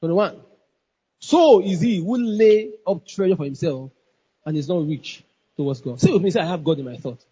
21. 0.02 0.42
So 1.20 1.62
is 1.62 1.80
he 1.80 2.00
who 2.00 2.18
lay 2.18 2.74
up 2.86 3.08
treasure 3.08 3.38
for 3.38 3.46
himself 3.46 3.92
and 4.46 4.58
is 4.58 4.68
not 4.68 4.86
rich 4.86 5.24
towards 5.56 5.82
God. 5.82 6.00
Say 6.00 6.12
with 6.12 6.22
me, 6.22 6.32
say, 6.32 6.42
I 6.42 6.46
have 6.46 6.64
God 6.64 6.80
in 6.80 6.86
my 6.86 6.98
thought. 6.98 7.24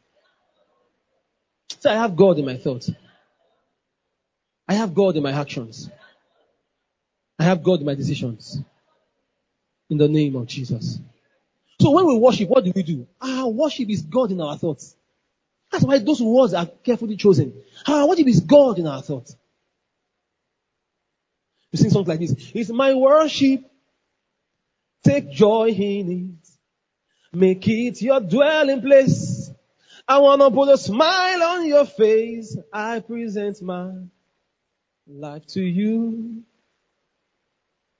Say, 1.79 1.89
I 1.89 1.95
have 1.95 2.15
God 2.15 2.37
in 2.39 2.45
my 2.45 2.57
thoughts. 2.57 2.89
I 4.71 4.75
have 4.75 4.93
God 4.93 5.17
in 5.17 5.23
my 5.23 5.33
actions. 5.33 5.89
I 7.37 7.43
have 7.43 7.61
God 7.61 7.81
in 7.81 7.85
my 7.85 7.93
decisions. 7.93 8.57
In 9.89 9.97
the 9.97 10.07
name 10.07 10.37
of 10.37 10.47
Jesus. 10.47 10.97
So 11.81 11.91
when 11.91 12.07
we 12.07 12.17
worship, 12.17 12.47
what 12.47 12.63
do 12.63 12.71
we 12.73 12.81
do? 12.81 13.05
Our 13.19 13.49
worship 13.49 13.89
is 13.89 14.01
God 14.01 14.31
in 14.31 14.39
our 14.39 14.57
thoughts. 14.57 14.95
That's 15.69 15.83
why 15.83 15.99
those 15.99 16.21
words 16.21 16.53
are 16.53 16.65
carefully 16.85 17.17
chosen. 17.17 17.53
Our 17.85 18.07
worship 18.07 18.27
is 18.27 18.39
God 18.39 18.79
in 18.79 18.87
our 18.87 19.01
thoughts. 19.01 19.35
We 21.73 21.79
sing 21.79 21.89
songs 21.89 22.07
like 22.07 22.21
this. 22.21 22.33
It's 22.53 22.69
my 22.69 22.93
worship. 22.93 23.69
Take 25.03 25.31
joy 25.31 25.67
in 25.67 26.11
it. 26.11 27.37
Make 27.37 27.67
it 27.67 28.01
your 28.01 28.21
dwelling 28.21 28.81
place. 28.81 29.51
I 30.07 30.19
want 30.19 30.41
to 30.41 30.49
put 30.49 30.69
a 30.69 30.77
smile 30.77 31.43
on 31.43 31.65
your 31.67 31.85
face. 31.85 32.55
I 32.71 33.01
present 33.01 33.61
my 33.61 33.91
life 35.11 35.45
to 35.47 35.61
you. 35.61 36.43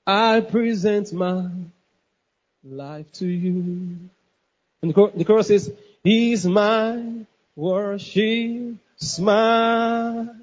I 0.06 0.40
present 0.40 1.12
my 1.12 1.48
life 2.64 3.10
to 3.12 3.26
you. 3.26 3.98
And 4.82 4.94
the 4.94 5.24
chorus 5.24 5.48
says, 5.48 5.72
He's 6.02 6.44
my 6.46 7.24
worship, 7.54 8.76
smile. 8.96 10.34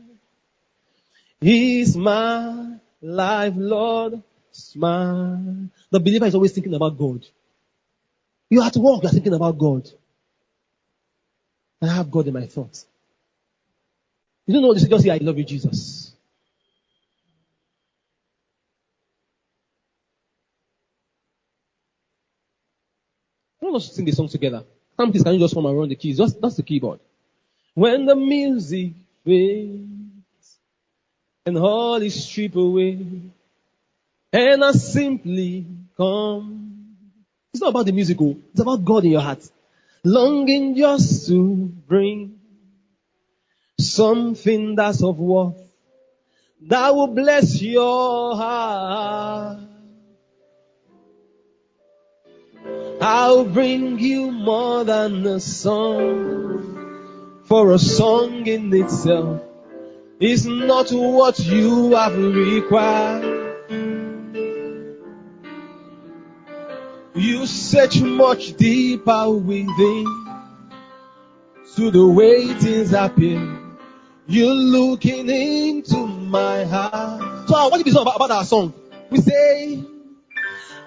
He's 1.42 1.96
my 1.98 2.76
life, 3.02 3.54
Lord, 3.56 4.22
smile. 4.52 5.70
The 5.92 6.00
believer 6.00 6.26
is 6.26 6.36
always 6.36 6.52
thinking 6.52 6.74
about 6.74 6.98
God. 6.98 7.26
You 8.50 8.62
have 8.62 8.74
to 8.74 8.80
walk, 8.80 9.04
you're 9.04 9.12
thinking 9.12 9.34
about 9.34 9.58
God. 9.58 9.90
I 11.82 11.88
have 11.88 12.12
God 12.12 12.28
in 12.28 12.34
my 12.34 12.46
thoughts. 12.46 12.86
You 14.46 14.54
don't 14.54 14.64
know 14.64 14.74
just 14.74 15.04
say, 15.04 15.10
I 15.12 15.18
love 15.18 15.38
you, 15.38 15.46
Jesus. 15.46 16.09
Want 23.72 23.84
us 23.84 23.94
sing 23.94 24.06
the 24.06 24.12
song 24.12 24.28
together. 24.28 24.64
Come, 24.98 25.12
please, 25.12 25.24
can 25.24 25.34
you 25.34 25.40
just 25.40 25.54
come 25.54 25.66
around 25.66 25.90
the 25.90 25.96
keys? 25.96 26.18
Just, 26.18 26.42
that's 26.42 26.56
the 26.56 26.64
keyboard. 26.64 27.00
When 27.74 28.06
the 28.06 28.16
music 28.16 28.94
fades 29.26 30.58
and 31.46 31.58
all 31.58 32.02
is 32.02 32.26
stripped 32.26 32.56
away 32.56 33.22
and 34.32 34.64
I 34.64 34.72
simply 34.74 35.66
come. 35.98 36.96
It's 37.54 37.62
not 37.62 37.70
about 37.70 37.86
the 37.86 37.92
musical. 37.92 38.36
Oh. 38.38 38.44
It's 38.52 38.62
about 38.62 38.86
God 38.86 39.06
in 39.06 39.12
your 39.12 39.22
heart. 39.22 39.48
Longing 40.04 40.76
just 40.76 41.28
to 41.28 41.56
bring 41.88 42.40
something 43.80 44.76
that's 44.76 45.04
of 45.04 45.18
worth 45.18 45.58
that 46.62 46.94
will 46.94 47.08
bless 47.08 47.62
your 47.62 48.36
heart. 48.36 49.69
I'll 53.02 53.46
bring 53.46 53.98
you 54.00 54.32
more 54.32 54.84
than 54.84 55.26
a 55.26 55.40
song, 55.40 57.42
for 57.46 57.72
a 57.72 57.80
song 57.80 58.46
in 58.46 58.74
itself 58.74 59.42
is 60.20 60.46
not 60.46 60.92
what 60.92 61.40
you 61.40 61.96
have 61.96 62.18
required. 62.18 63.56
You 67.16 67.46
search 67.46 68.02
much 68.02 68.58
deeper 68.58 69.30
within 69.30 70.06
to 71.76 71.92
the 71.92 72.06
way 72.06 72.54
things 72.54 72.92
appear. 72.94 73.60
You're 74.28 74.54
looking 74.54 75.30
into 75.30 76.06
my 76.06 76.66
heart. 76.66 77.48
So 77.48 77.56
I 77.56 77.68
want 77.68 77.86
you 77.86 77.94
what 77.94 77.96
is 77.96 77.96
about, 77.96 78.16
about 78.18 78.32
our 78.32 78.44
song? 78.44 78.74
We 79.10 79.22
say, 79.22 79.86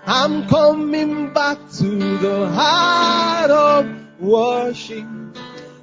I'm 0.05 0.49
coming 0.49 1.33
back 1.33 1.59
to 1.79 2.19
the 2.19 2.49
heart 2.49 3.51
of 3.51 4.21
worship 4.21 5.07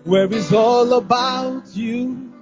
where 0.04 0.26
it's 0.26 0.52
all 0.52 0.94
about 0.94 1.74
you. 1.74 2.34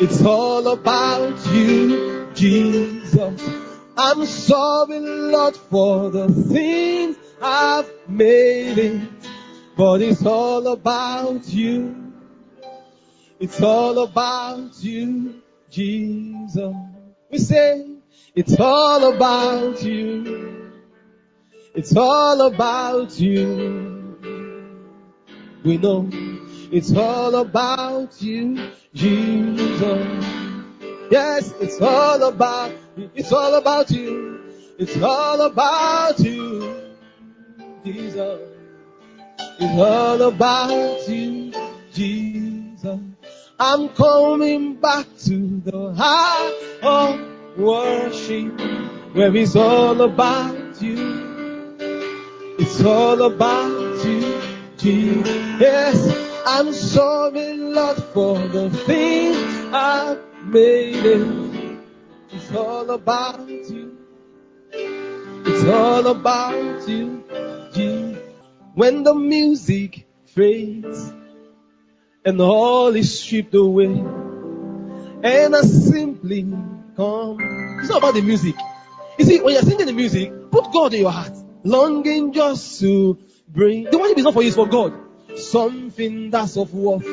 It's 0.00 0.22
all 0.24 0.66
about 0.68 1.46
you, 1.48 2.30
Jesus. 2.34 3.50
I'm 3.96 4.24
sorry, 4.24 5.00
Lord, 5.00 5.54
for 5.54 6.10
the 6.10 6.28
things 6.28 7.16
I've 7.42 7.90
made 8.08 8.78
it, 8.78 9.08
but 9.76 10.00
it's 10.00 10.24
all 10.24 10.66
about 10.68 11.46
you. 11.46 12.12
It's 13.38 13.60
all 13.60 13.98
about 13.98 14.82
you, 14.82 15.42
Jesus. 15.70 16.74
We 17.30 17.38
say, 17.38 17.93
it's 18.34 18.58
all 18.58 19.14
about 19.14 19.82
you. 19.82 20.72
It's 21.74 21.96
all 21.96 22.40
about 22.46 23.18
you. 23.18 24.16
We 25.64 25.78
know 25.78 26.08
it's 26.72 26.94
all 26.94 27.36
about 27.36 28.20
you, 28.20 28.70
Jesus. 28.92 30.24
Yes, 31.10 31.54
it's 31.60 31.80
all 31.80 32.22
about, 32.24 32.72
it's 33.14 33.32
all 33.32 33.54
about 33.54 33.90
you. 33.90 34.40
It's 34.78 35.00
all 35.00 35.40
about 35.42 36.18
you, 36.18 36.96
Jesus. 37.84 38.40
It's 39.38 39.80
all 39.80 40.22
about 40.22 41.08
you, 41.08 41.52
Jesus. 41.92 43.00
I'm 43.60 43.88
coming 43.90 44.74
back 44.74 45.06
to 45.26 45.60
the 45.64 45.94
heart 45.94 46.54
of 46.82 47.33
worship 47.56 48.60
where 49.12 49.34
it's 49.36 49.54
all 49.56 50.00
about 50.00 50.80
you. 50.82 51.76
It's 52.58 52.82
all 52.82 53.22
about 53.22 54.04
you, 54.04 54.40
Jesus. 54.76 55.60
Yes, 55.60 56.42
I'm 56.46 56.72
sorry, 56.72 57.56
Lord, 57.56 58.02
for 58.12 58.38
the 58.38 58.70
things 58.70 59.36
I've 59.72 60.20
made 60.44 61.04
it. 61.04 61.78
It's 62.32 62.52
all 62.52 62.90
about 62.90 63.48
you. 63.48 63.96
It's 64.72 65.64
all 65.64 66.06
about 66.08 66.88
you, 66.88 67.24
Jesus. 67.72 68.18
When 68.74 69.04
the 69.04 69.14
music 69.14 70.06
fades 70.26 71.12
and 72.24 72.40
all 72.40 72.94
is 72.96 73.20
stripped 73.20 73.54
away, 73.54 74.02
and 75.22 75.56
I 75.56 75.60
simply 75.60 76.42
come. 76.96 77.38
It's 77.80 77.88
not 77.88 77.98
about 77.98 78.14
the 78.14 78.22
music. 78.22 78.54
You 79.18 79.24
see, 79.24 79.40
when 79.40 79.54
you're 79.54 79.62
singing 79.62 79.86
the 79.86 79.92
music, 79.92 80.32
put 80.50 80.72
God 80.72 80.94
in 80.94 81.00
your 81.00 81.10
heart 81.10 81.32
longing 81.64 82.32
just 82.32 82.80
to 82.80 83.18
bring. 83.48 83.84
The 83.84 83.98
worship 83.98 84.18
is 84.18 84.24
not 84.24 84.34
for 84.34 84.42
you, 84.42 84.48
it's 84.48 84.56
for 84.56 84.66
God. 84.66 84.92
Something 85.36 86.30
that's 86.30 86.56
of 86.56 86.72
worth 86.74 87.06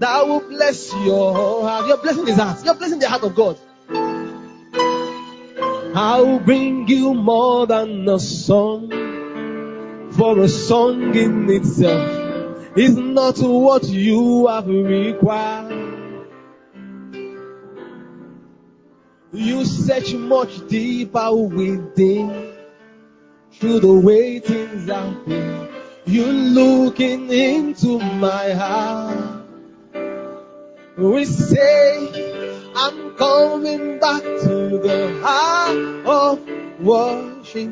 that 0.00 0.26
will 0.26 0.40
bless 0.40 0.92
your 0.94 1.62
heart. 1.62 1.86
You're 1.86 1.98
blessing 1.98 2.26
his 2.26 2.36
heart. 2.36 2.64
You're 2.64 2.74
blessing 2.74 2.98
the 2.98 3.08
heart 3.08 3.22
of 3.22 3.34
God. 3.34 3.58
I 5.94 6.20
will 6.20 6.40
bring 6.40 6.88
you 6.88 7.14
more 7.14 7.66
than 7.66 8.08
a 8.08 8.18
song. 8.18 8.90
For 10.12 10.40
a 10.40 10.48
song 10.48 11.14
in 11.14 11.48
itself 11.50 12.76
is 12.76 12.96
not 12.96 13.38
what 13.38 13.84
you 13.84 14.46
have 14.46 14.66
required. 14.66 15.79
You 19.32 19.64
search 19.64 20.12
much 20.14 20.66
deeper 20.66 21.34
within 21.34 22.52
through 23.52 23.80
the 23.80 23.92
way 23.92 24.40
things 24.40 24.90
have 24.90 25.24
been. 25.24 25.68
You 26.04 26.26
looking 26.26 27.30
into 27.30 27.98
my 27.98 28.52
heart. 28.52 29.44
We 30.98 31.24
say, 31.24 32.72
I'm 32.74 33.14
coming 33.14 34.00
back 34.00 34.22
to 34.22 34.78
the 34.78 35.20
heart 35.22 36.06
of 36.06 36.80
worship 36.80 37.70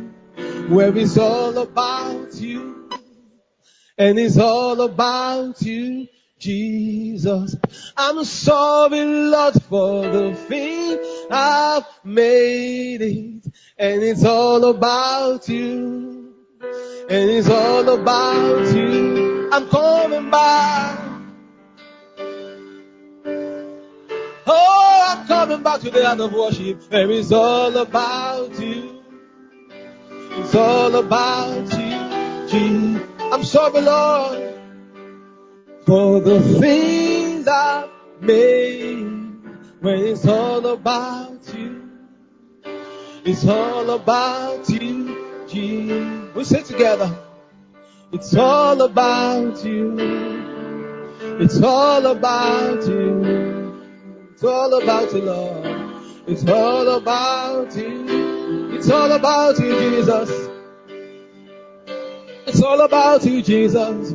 where 0.68 0.96
it's 0.96 1.18
all 1.18 1.58
about 1.58 2.34
you 2.34 2.88
and 3.98 4.18
it's 4.18 4.38
all 4.38 4.80
about 4.80 5.60
you. 5.62 6.06
Jesus, 6.38 7.56
I'm 7.96 8.24
sorry, 8.24 9.04
Lord, 9.04 9.60
for 9.64 10.02
the 10.02 10.36
thing 10.36 10.98
I've 11.30 11.84
made 12.04 13.02
it, 13.02 13.52
and 13.78 14.02
it's 14.02 14.24
all 14.24 14.64
about 14.64 15.48
you, 15.48 16.34
and 17.08 17.30
it's 17.30 17.48
all 17.48 17.88
about 17.88 18.74
you. 18.74 19.50
I'm 19.52 19.68
coming 19.68 20.30
back. 20.30 20.98
Oh, 24.46 25.06
I'm 25.08 25.26
coming 25.26 25.62
back 25.62 25.80
to 25.80 25.90
the 25.90 26.08
art 26.08 26.20
of 26.20 26.32
worship, 26.32 26.82
and 26.90 27.10
it's 27.10 27.32
all 27.32 27.76
about 27.76 28.58
you. 28.60 29.02
It's 30.10 30.54
all 30.54 30.94
about 30.94 31.72
you, 31.72 32.48
Jesus. 32.48 33.08
I'm 33.20 33.44
sorry, 33.44 33.80
Lord 33.80 34.48
for 35.88 36.20
the 36.20 36.38
things 36.60 37.48
I've 37.48 37.88
made 38.20 39.17
when 39.80 39.98
it's 39.98 40.26
all 40.26 40.66
about 40.66 41.54
you. 41.56 41.90
It's 43.24 43.46
all 43.46 43.90
about 43.90 44.68
you, 44.68 45.46
Jesus. 45.48 46.34
We 46.34 46.44
say 46.44 46.62
together. 46.62 47.16
It's 48.12 48.34
all 48.34 48.80
about 48.82 49.64
you. 49.64 49.94
It's 51.40 51.62
all 51.62 52.06
about 52.06 52.86
you. 52.86 54.28
It's 54.32 54.44
all 54.44 54.82
about 54.82 55.12
you, 55.12 55.22
Lord. 55.22 55.66
It's 56.26 56.48
all 56.48 56.88
about 56.88 57.76
you. 57.76 58.74
It's 58.76 58.90
all 58.90 59.12
about 59.12 59.58
you, 59.58 59.78
Jesus. 59.78 60.48
It's 62.46 62.62
all 62.62 62.80
about 62.80 63.24
you, 63.24 63.42
Jesus. 63.42 64.14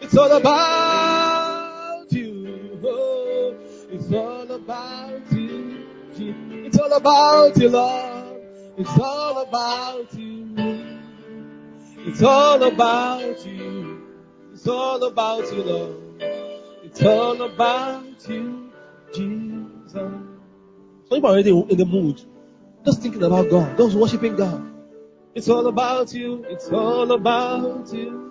It's 0.00 0.16
all 0.16 0.32
about 0.32 2.10
you. 2.10 2.80
Oh, 2.84 3.15
about 4.66 5.30
you. 5.30 5.86
It's 6.66 6.76
all 6.76 6.92
about 6.92 7.56
you, 7.56 7.68
Lord. 7.68 8.42
It's 8.76 8.98
all 8.98 9.42
about 9.42 10.12
you. 10.14 10.48
It's 11.98 12.20
all 12.20 12.60
about 12.60 13.46
you. 13.46 14.02
It's 14.52 14.66
all 14.66 15.04
about 15.04 15.52
you, 15.52 15.62
Lord. 15.62 15.96
It's 16.82 17.00
all 17.00 17.40
about 17.42 18.28
you, 18.28 18.72
Jesus. 19.14 19.94
People 21.10 21.26
are 21.26 21.32
already 21.32 21.50
in 21.50 21.78
the 21.78 21.86
mood. 21.86 22.20
Just 22.84 23.02
thinking 23.02 23.22
about 23.22 23.48
God. 23.48 23.76
Just 23.78 23.94
worshiping 23.94 24.34
God. 24.34 24.66
It's 25.36 25.48
all 25.48 25.68
about 25.68 26.12
you. 26.12 26.44
It's 26.48 26.68
all 26.70 27.12
about 27.12 27.92
you. 27.92 28.26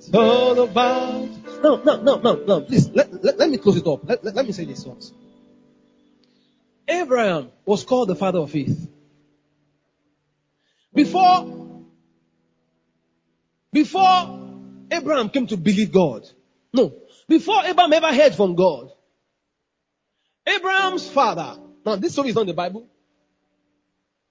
It's 0.00 0.14
all 0.14 0.58
about. 0.60 1.28
No, 1.62 1.76
no, 1.76 2.00
no, 2.00 2.16
no, 2.16 2.34
no. 2.46 2.60
Please, 2.62 2.88
let, 2.88 3.22
let, 3.22 3.38
let 3.38 3.50
me 3.50 3.58
close 3.58 3.76
it 3.76 3.86
up. 3.86 4.00
Let, 4.08 4.24
let, 4.24 4.34
let 4.34 4.46
me 4.46 4.52
say 4.52 4.64
this 4.64 4.86
once. 4.86 5.12
Abraham 6.88 7.50
was 7.66 7.84
called 7.84 8.08
the 8.08 8.14
father 8.14 8.38
of 8.38 8.50
faith. 8.50 8.88
Before, 10.94 11.76
before 13.70 14.40
Abraham 14.90 15.28
came 15.28 15.46
to 15.48 15.58
believe 15.58 15.92
God. 15.92 16.26
No. 16.72 16.94
Before 17.28 17.62
Abraham 17.62 17.92
ever 17.92 18.14
heard 18.14 18.34
from 18.34 18.54
God. 18.54 18.90
Abraham's 20.46 21.06
father. 21.10 21.60
Now, 21.84 21.96
this 21.96 22.12
story 22.12 22.30
is 22.30 22.34
not 22.34 22.42
in 22.42 22.46
the 22.48 22.54
Bible. 22.54 22.88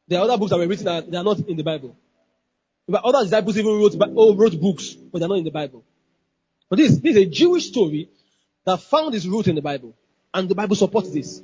There 0.08 0.20
are 0.20 0.24
other 0.24 0.38
books 0.40 0.50
that 0.50 0.58
were 0.58 0.68
written 0.68 0.86
that 0.86 1.12
they 1.12 1.18
are 1.18 1.24
not 1.24 1.38
in 1.48 1.58
the 1.58 1.64
Bible. 1.64 1.96
But 2.90 3.06
other 3.06 3.24
disciples 3.24 3.56
even 3.56 3.78
wrote, 3.78 3.96
oh, 4.18 4.36
wrote 4.36 4.60
books, 4.60 4.94
but 4.94 5.20
they're 5.20 5.30
not 5.30 5.38
in 5.38 5.44
the 5.44 5.52
Bible. 5.52 5.86
But 6.70 6.80
this, 6.80 6.98
this 6.98 7.16
is 7.16 7.18
a 7.18 7.26
Jewish 7.26 7.68
story 7.68 8.10
that 8.66 8.82
found 8.82 9.14
its 9.14 9.28
root 9.28 9.48
in 9.48 9.56
the 9.56 9.62
Bible. 9.62 9.96
And 10.34 10.50
the 10.50 10.56
Bible 10.56 10.76
supports 10.76 11.12
this. 11.12 11.42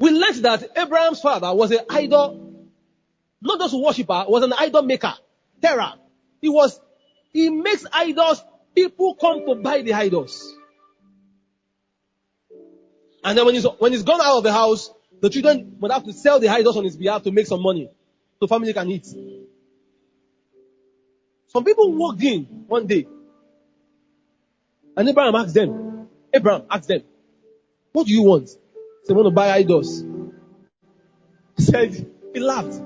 We 0.00 0.10
learned 0.10 0.44
that 0.44 0.76
Abraham's 0.76 1.20
father 1.20 1.54
was 1.54 1.70
an 1.70 1.80
idol, 1.88 2.66
not 3.40 3.60
just 3.60 3.74
a 3.74 3.78
worshiper, 3.78 4.24
was 4.26 4.42
an 4.42 4.52
idol 4.58 4.82
maker. 4.82 5.14
Terah. 5.60 5.94
He 6.40 6.48
was, 6.48 6.80
he 7.32 7.50
makes 7.50 7.86
idols, 7.92 8.42
people 8.74 9.14
come 9.14 9.46
to 9.46 9.54
buy 9.54 9.82
the 9.82 9.92
idols. 9.92 10.52
And 13.22 13.38
then 13.38 13.46
when 13.46 13.54
he's, 13.54 13.66
when 13.78 13.92
he's 13.92 14.02
gone 14.02 14.20
out 14.20 14.38
of 14.38 14.42
the 14.42 14.52
house, 14.52 14.90
the 15.20 15.30
children 15.30 15.76
would 15.78 15.92
have 15.92 16.04
to 16.04 16.12
sell 16.12 16.40
the 16.40 16.48
idols 16.48 16.76
on 16.76 16.82
his 16.82 16.96
behalf 16.96 17.22
to 17.22 17.30
make 17.30 17.46
some 17.46 17.62
money. 17.62 17.88
So 18.40 18.48
family 18.48 18.72
can 18.72 18.90
eat. 18.90 19.06
Some 21.52 21.64
people 21.64 21.92
walked 21.92 22.22
in 22.22 22.44
one 22.66 22.86
day 22.86 23.06
and 24.96 25.06
Abraham 25.06 25.34
asked 25.34 25.52
them, 25.52 26.08
Abraham 26.32 26.62
asked 26.70 26.88
them, 26.88 27.02
what 27.92 28.06
do 28.06 28.12
you 28.12 28.22
want? 28.22 28.48
They 29.06 29.12
want 29.12 29.26
to 29.26 29.30
buy 29.30 29.50
idols. 29.50 30.02
He 31.58 31.62
said, 31.62 32.10
he 32.32 32.40
laughed. 32.40 32.80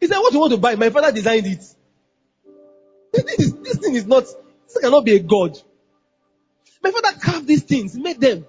He 0.00 0.06
said, 0.06 0.16
what 0.20 0.30
do 0.30 0.36
you 0.36 0.40
want 0.40 0.52
to 0.54 0.58
buy? 0.58 0.74
My 0.76 0.88
father 0.88 1.12
designed 1.12 1.46
it. 1.48 1.62
This, 3.12 3.52
this 3.52 3.76
thing 3.76 3.94
is 3.94 4.06
not, 4.06 4.24
this 4.24 4.78
cannot 4.80 5.04
be 5.04 5.16
a 5.16 5.18
God. 5.20 5.58
My 6.82 6.92
father 6.92 7.18
carved 7.18 7.46
these 7.46 7.62
things, 7.62 7.94
made 7.94 8.18
them. 8.18 8.46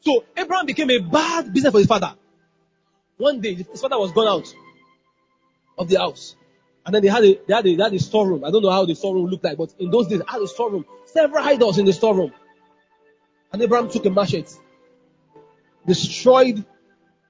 So 0.00 0.24
Abraham 0.36 0.66
became 0.66 0.90
a 0.90 0.98
bad 0.98 1.52
business 1.52 1.70
for 1.70 1.78
his 1.78 1.86
father. 1.86 2.14
One 3.16 3.40
day, 3.40 3.54
his 3.54 3.80
father 3.80 3.98
was 3.98 4.10
gone 4.10 4.26
out 4.26 4.52
of 5.78 5.88
the 5.88 5.98
house. 5.98 6.36
And 6.84 6.94
then 6.94 7.02
they 7.02 7.08
had 7.08 7.24
a, 7.24 7.38
they 7.46 7.54
had 7.54 7.66
a, 7.66 7.76
they 7.76 7.82
had 7.82 7.94
a 7.94 7.98
storeroom. 7.98 8.44
I 8.44 8.50
don't 8.50 8.62
know 8.62 8.70
how 8.70 8.86
the 8.86 8.94
storeroom 8.94 9.26
looked 9.26 9.44
like, 9.44 9.58
but 9.58 9.74
in 9.78 9.90
those 9.90 10.08
days, 10.08 10.20
they 10.20 10.24
had 10.26 10.40
a 10.40 10.48
storeroom. 10.48 10.84
Several 11.06 11.44
idols 11.44 11.78
in 11.78 11.84
the 11.84 11.92
storeroom. 11.92 12.32
And 13.52 13.62
Abraham 13.62 13.90
took 13.90 14.04
a 14.06 14.10
machete, 14.10 14.54
destroyed 15.86 16.64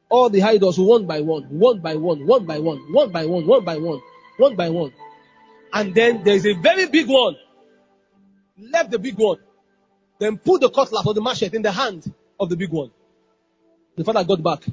all 0.09 0.31
the 0.31 0.43
idols 0.43 0.79
one 0.79 1.07
by 1.07 1.21
one, 1.21 1.45
one 1.45 1.81
by 1.81 1.97
one, 1.97 2.27
one 2.27 2.47
by 2.47 2.59
one, 2.59 2.79
one 2.93 3.13
by 3.13 3.27
one, 3.27 3.47
one 3.47 3.65
by 3.65 3.77
one, 3.77 4.01
one 4.37 4.57
by 4.57 4.69
one. 4.71 4.93
And 5.73 5.95
then 5.95 6.25
there's 6.25 6.47
a 6.47 6.55
very 6.55 6.87
big 6.87 7.09
one. 7.09 7.37
Left 8.59 8.91
the 8.91 8.99
big 8.99 9.17
one. 9.17 9.39
Then 10.19 10.39
put 10.39 10.61
the 10.61 10.71
cutlass 10.71 11.07
or 11.07 11.15
the 11.15 11.21
machete 11.21 11.57
in 11.57 11.63
the 11.63 11.71
hand 11.71 12.13
of 12.41 12.49
the 12.49 12.57
big 12.57 12.71
one. 12.71 12.91
The 13.97 14.05
father 14.05 14.25
got 14.25 14.43
back. 14.43 14.65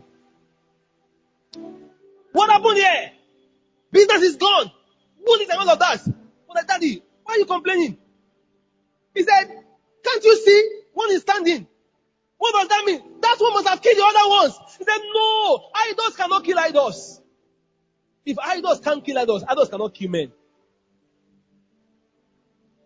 What 2.31 2.49
happened 2.49 2.77
here? 2.77 3.11
Business 3.95 4.23
is 4.23 4.35
gone. 4.35 4.69
What 5.23 5.39
is 5.39 5.49
all 5.51 5.69
of 5.69 5.79
that? 5.79 6.03
But 6.05 6.55
like, 6.55 6.67
daddy, 6.67 7.01
why 7.23 7.35
are 7.35 7.37
you 7.37 7.45
complaining? 7.45 7.97
He 9.13 9.23
said, 9.23 9.45
can't 10.03 10.23
you 10.23 10.35
see? 10.35 10.81
One 10.91 11.11
is 11.11 11.21
standing. 11.21 11.65
What 12.37 12.51
does 12.51 12.67
that 12.67 12.83
mean? 12.85 13.01
That 13.21 13.37
one 13.39 13.53
must 13.53 13.69
have 13.69 13.81
killed 13.81 13.97
the 13.97 14.03
other 14.03 14.29
ones. 14.29 14.59
He 14.77 14.83
said, 14.83 14.97
no, 15.13 15.69
idols 15.73 16.17
cannot 16.17 16.43
kill 16.43 16.59
idols. 16.59 17.21
If 18.25 18.37
idols 18.37 18.81
can't 18.81 19.01
kill 19.01 19.17
idols, 19.17 19.45
idols 19.47 19.69
cannot 19.69 19.93
kill 19.93 20.09
men. 20.09 20.33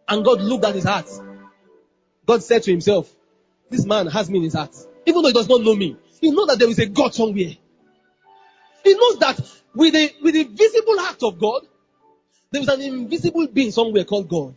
And 0.08 0.24
God 0.24 0.42
looked 0.42 0.66
at 0.66 0.76
his 0.76 0.84
heart. 0.84 1.10
God 2.28 2.44
said 2.44 2.62
to 2.64 2.72
himself, 2.72 3.12
this 3.72 3.84
man 3.84 4.06
has 4.06 4.30
me 4.30 4.38
in 4.38 4.44
his 4.44 4.54
heart. 4.54 4.76
Even 5.08 5.24
though 5.24 5.30
he 5.30 5.34
does 5.34 5.50
not 5.50 5.62
know 5.62 5.76
me, 5.76 5.98
he 6.22 6.30
knows 6.30 6.46
that 6.50 6.60
there 6.60 6.70
is 6.70 6.78
a 6.78 6.86
God 6.86 7.16
somewhere. 7.16 7.56
He 8.84 8.94
knows 8.94 9.18
that 9.18 9.40
with 9.76 9.94
the, 9.94 10.12
with 10.22 10.34
the 10.34 10.44
visible 10.44 11.00
act 11.02 11.24
of 11.24 11.40
God, 11.40 11.62
there 12.52 12.62
is 12.62 12.68
an 12.68 12.82
invisible 12.82 13.48
being 13.48 13.72
somewhere 13.72 14.04
called 14.04 14.28
God. 14.28 14.56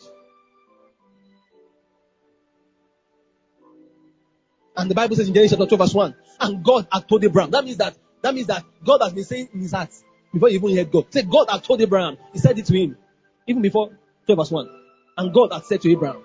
And 4.77 4.91
the 4.91 4.95
Bible 4.95 5.17
says 5.17 5.29
in 5.29 5.35
Genesis 5.35 5.59
chapter 5.59 5.77
12 5.77 5.79
verse 5.79 5.95
1, 5.95 6.15
and 6.41 6.65
God 6.65 6.87
had 6.91 7.07
told 7.09 7.25
Abraham. 7.25 7.51
That 7.51 7.65
means 7.65 7.77
that, 7.77 7.95
that 8.23 8.35
means 8.35 8.47
that 8.47 8.65
God 8.85 9.03
has 9.03 9.13
been 9.13 9.25
saying 9.25 9.51
in 9.53 9.61
his 9.61 9.73
heart 9.73 9.91
before 10.33 10.49
he 10.49 10.55
even 10.55 10.75
heard 10.75 10.91
God. 10.91 11.07
Say 11.11 11.23
God 11.23 11.51
had 11.51 11.63
told 11.63 11.81
Abraham. 11.83 12.17
He 12.33 12.39
said 12.39 12.59
it 12.59 12.65
to 12.67 12.77
him. 12.77 12.97
Even 13.47 13.61
before 13.61 13.91
12 14.27 14.39
verse 14.39 14.51
1. 14.51 14.69
And 15.19 15.35
God 15.35 15.53
had 15.53 15.65
said 15.67 15.83
to 15.83 15.91
Abraham, 15.93 16.23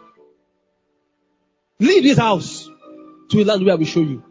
leave 1.80 2.04
this 2.04 2.18
house 2.18 2.70
to 3.30 3.42
a 3.42 3.44
land 3.44 3.66
where 3.66 3.74
I 3.74 3.78
will 3.78 3.86
show 3.86 4.00
you. 4.00 4.24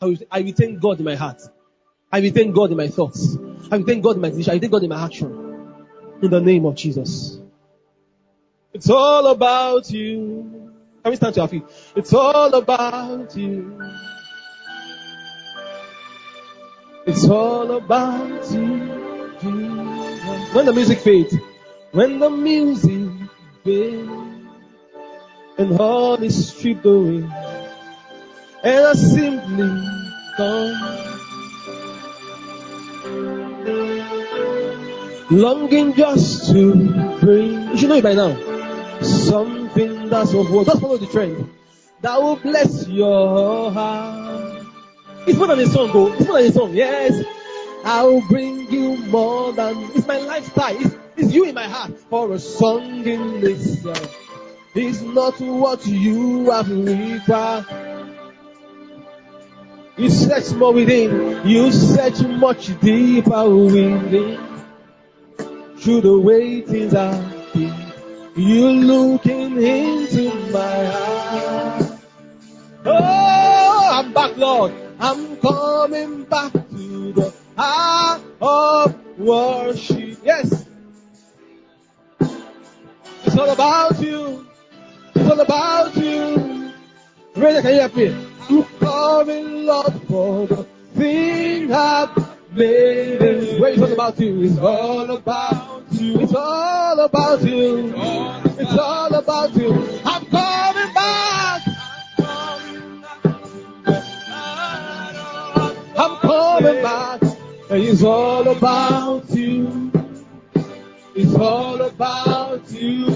I 0.00 0.06
will, 0.06 0.16
I 0.30 0.42
will 0.42 0.52
thank 0.52 0.80
God 0.80 0.98
in 0.98 1.04
my 1.04 1.14
heart. 1.14 1.40
I 2.10 2.20
will 2.20 2.32
thank 2.32 2.54
God 2.54 2.72
in 2.72 2.76
my 2.76 2.88
thoughts. 2.88 3.36
I 3.70 3.82
thank 3.82 4.02
God 4.02 4.16
in 4.16 4.22
my 4.22 4.30
decision. 4.30 4.54
I 4.54 4.58
thank 4.58 4.72
God 4.72 4.82
in 4.82 4.90
my 4.90 5.04
action. 5.04 5.76
In 6.22 6.30
the 6.30 6.40
name 6.40 6.66
of 6.66 6.74
Jesus. 6.74 7.38
It's 8.72 8.88
all 8.88 9.26
about 9.26 9.90
you. 9.90 10.72
Can 11.02 11.10
we 11.10 11.16
stand 11.16 11.34
to 11.34 11.42
our 11.42 11.48
feet? 11.48 11.64
It's 11.96 12.12
all 12.12 12.54
about 12.54 13.36
you. 13.36 13.80
It's 17.06 17.28
all 17.28 17.70
about 17.72 18.50
you. 18.50 19.32
Jesus. 19.40 20.54
When 20.54 20.66
the 20.66 20.72
music 20.72 20.98
fades, 21.00 21.34
when 21.90 22.18
the 22.20 22.30
music 22.30 23.10
fades, 23.64 24.10
and 25.58 25.80
all 25.80 26.22
is 26.22 26.48
stripped 26.48 26.86
away, 26.86 27.28
and 28.64 28.86
I 28.86 28.92
simply 28.94 29.70
come. 30.36 31.02
Longing 35.32 35.94
just 35.94 36.52
to 36.52 36.74
bring, 37.18 37.70
you 37.70 37.78
should 37.78 37.88
know 37.88 37.94
it 37.94 38.02
by 38.02 38.12
now, 38.12 38.36
something 39.00 40.10
that's 40.10 40.34
of 40.34 40.50
worth. 40.50 40.66
Just 40.66 40.82
follow 40.82 40.98
the 40.98 41.06
trend. 41.06 41.48
That 42.02 42.20
will 42.20 42.36
bless 42.36 42.86
your 42.86 43.72
heart. 43.72 44.66
It's 45.26 45.38
more 45.38 45.46
than 45.46 45.60
a 45.60 45.66
song, 45.66 45.90
though. 45.90 46.12
It's 46.12 46.26
more 46.26 46.38
than 46.38 46.50
a 46.50 46.52
song. 46.52 46.74
Yes. 46.74 47.24
I 47.82 48.04
will 48.04 48.20
bring 48.28 48.70
you 48.70 48.98
more 49.06 49.54
than, 49.54 49.74
it's 49.94 50.06
my 50.06 50.18
lifestyle. 50.18 50.76
It's, 50.78 50.94
it's 51.16 51.32
you 51.32 51.44
in 51.44 51.54
my 51.54 51.66
heart 51.66 51.98
for 52.10 52.30
a 52.34 52.38
song 52.38 53.06
in 53.06 53.42
itself. 53.42 54.14
It's 54.74 55.00
not 55.00 55.40
what 55.40 55.86
you 55.86 56.50
have 56.50 56.68
required. 56.68 57.64
You 59.96 60.10
search 60.10 60.52
more 60.52 60.74
within. 60.74 61.48
You 61.48 61.72
search 61.72 62.20
much 62.20 62.78
deeper 62.80 63.48
within. 63.48 64.51
Through 65.82 66.02
the 66.02 66.16
way 66.16 66.60
things 66.60 66.94
are 66.94 67.20
been. 67.52 67.74
You 68.36 68.68
looking 68.70 69.60
into 69.60 70.30
my 70.52 70.86
heart. 70.86 71.98
Oh, 72.86 73.90
I'm 73.92 74.12
back, 74.12 74.36
Lord. 74.36 74.72
I'm 75.00 75.36
coming 75.38 76.22
back 76.22 76.52
to 76.52 77.12
the 77.12 77.34
heart 77.56 78.22
of 78.40 79.18
worship. 79.18 80.18
Yes. 80.22 80.66
It's 83.24 83.36
all 83.36 83.50
about 83.50 84.00
you. 84.00 84.46
It's 85.16 85.28
all 85.28 85.40
about 85.40 85.96
you. 85.96 86.70
Brother, 87.34 87.60
can 87.60 87.74
you 87.74 87.80
help 87.80 87.96
me? 87.96 88.26
I'm 88.48 88.64
coming, 88.78 89.66
Lord, 89.66 90.02
for 90.06 90.46
the 90.46 90.64
thing 90.94 91.72
I've 91.72 92.16
made. 92.52 93.60
Wait, 93.60 93.74
it's 93.74 93.82
all 93.82 93.92
about 93.92 94.20
you. 94.20 94.42
It's 94.42 94.58
all 94.58 95.10
about 95.10 95.71
you. 96.00 96.20
It's 96.20 96.34
all 96.34 97.00
about 97.00 97.42
you. 97.42 97.92
It's 98.58 98.78
all 98.78 99.14
about 99.14 99.54
you. 99.54 99.72
I'm 100.04 100.24
coming 100.26 100.94
back. 100.94 101.62
I'm 105.96 106.16
coming 106.18 106.82
back. 106.82 107.20
It's 107.70 108.02
all 108.02 108.48
about 108.48 109.30
you. 109.30 109.90
It's 111.14 111.34
all 111.34 111.80
about 111.80 112.70
you. 112.70 113.06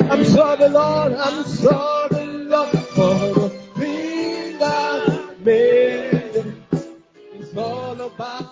I'm 0.00 0.24
sorry, 0.24 0.68
Lord. 0.68 1.12
I'm 1.14 1.44
sorry, 1.44 2.26
Lord, 2.26 2.68
for 2.70 3.14
the 3.34 3.48
thing 3.76 4.58
I 4.60 5.34
made. 5.44 6.54
It's 7.32 7.56
all 7.56 8.00
about 8.00 8.51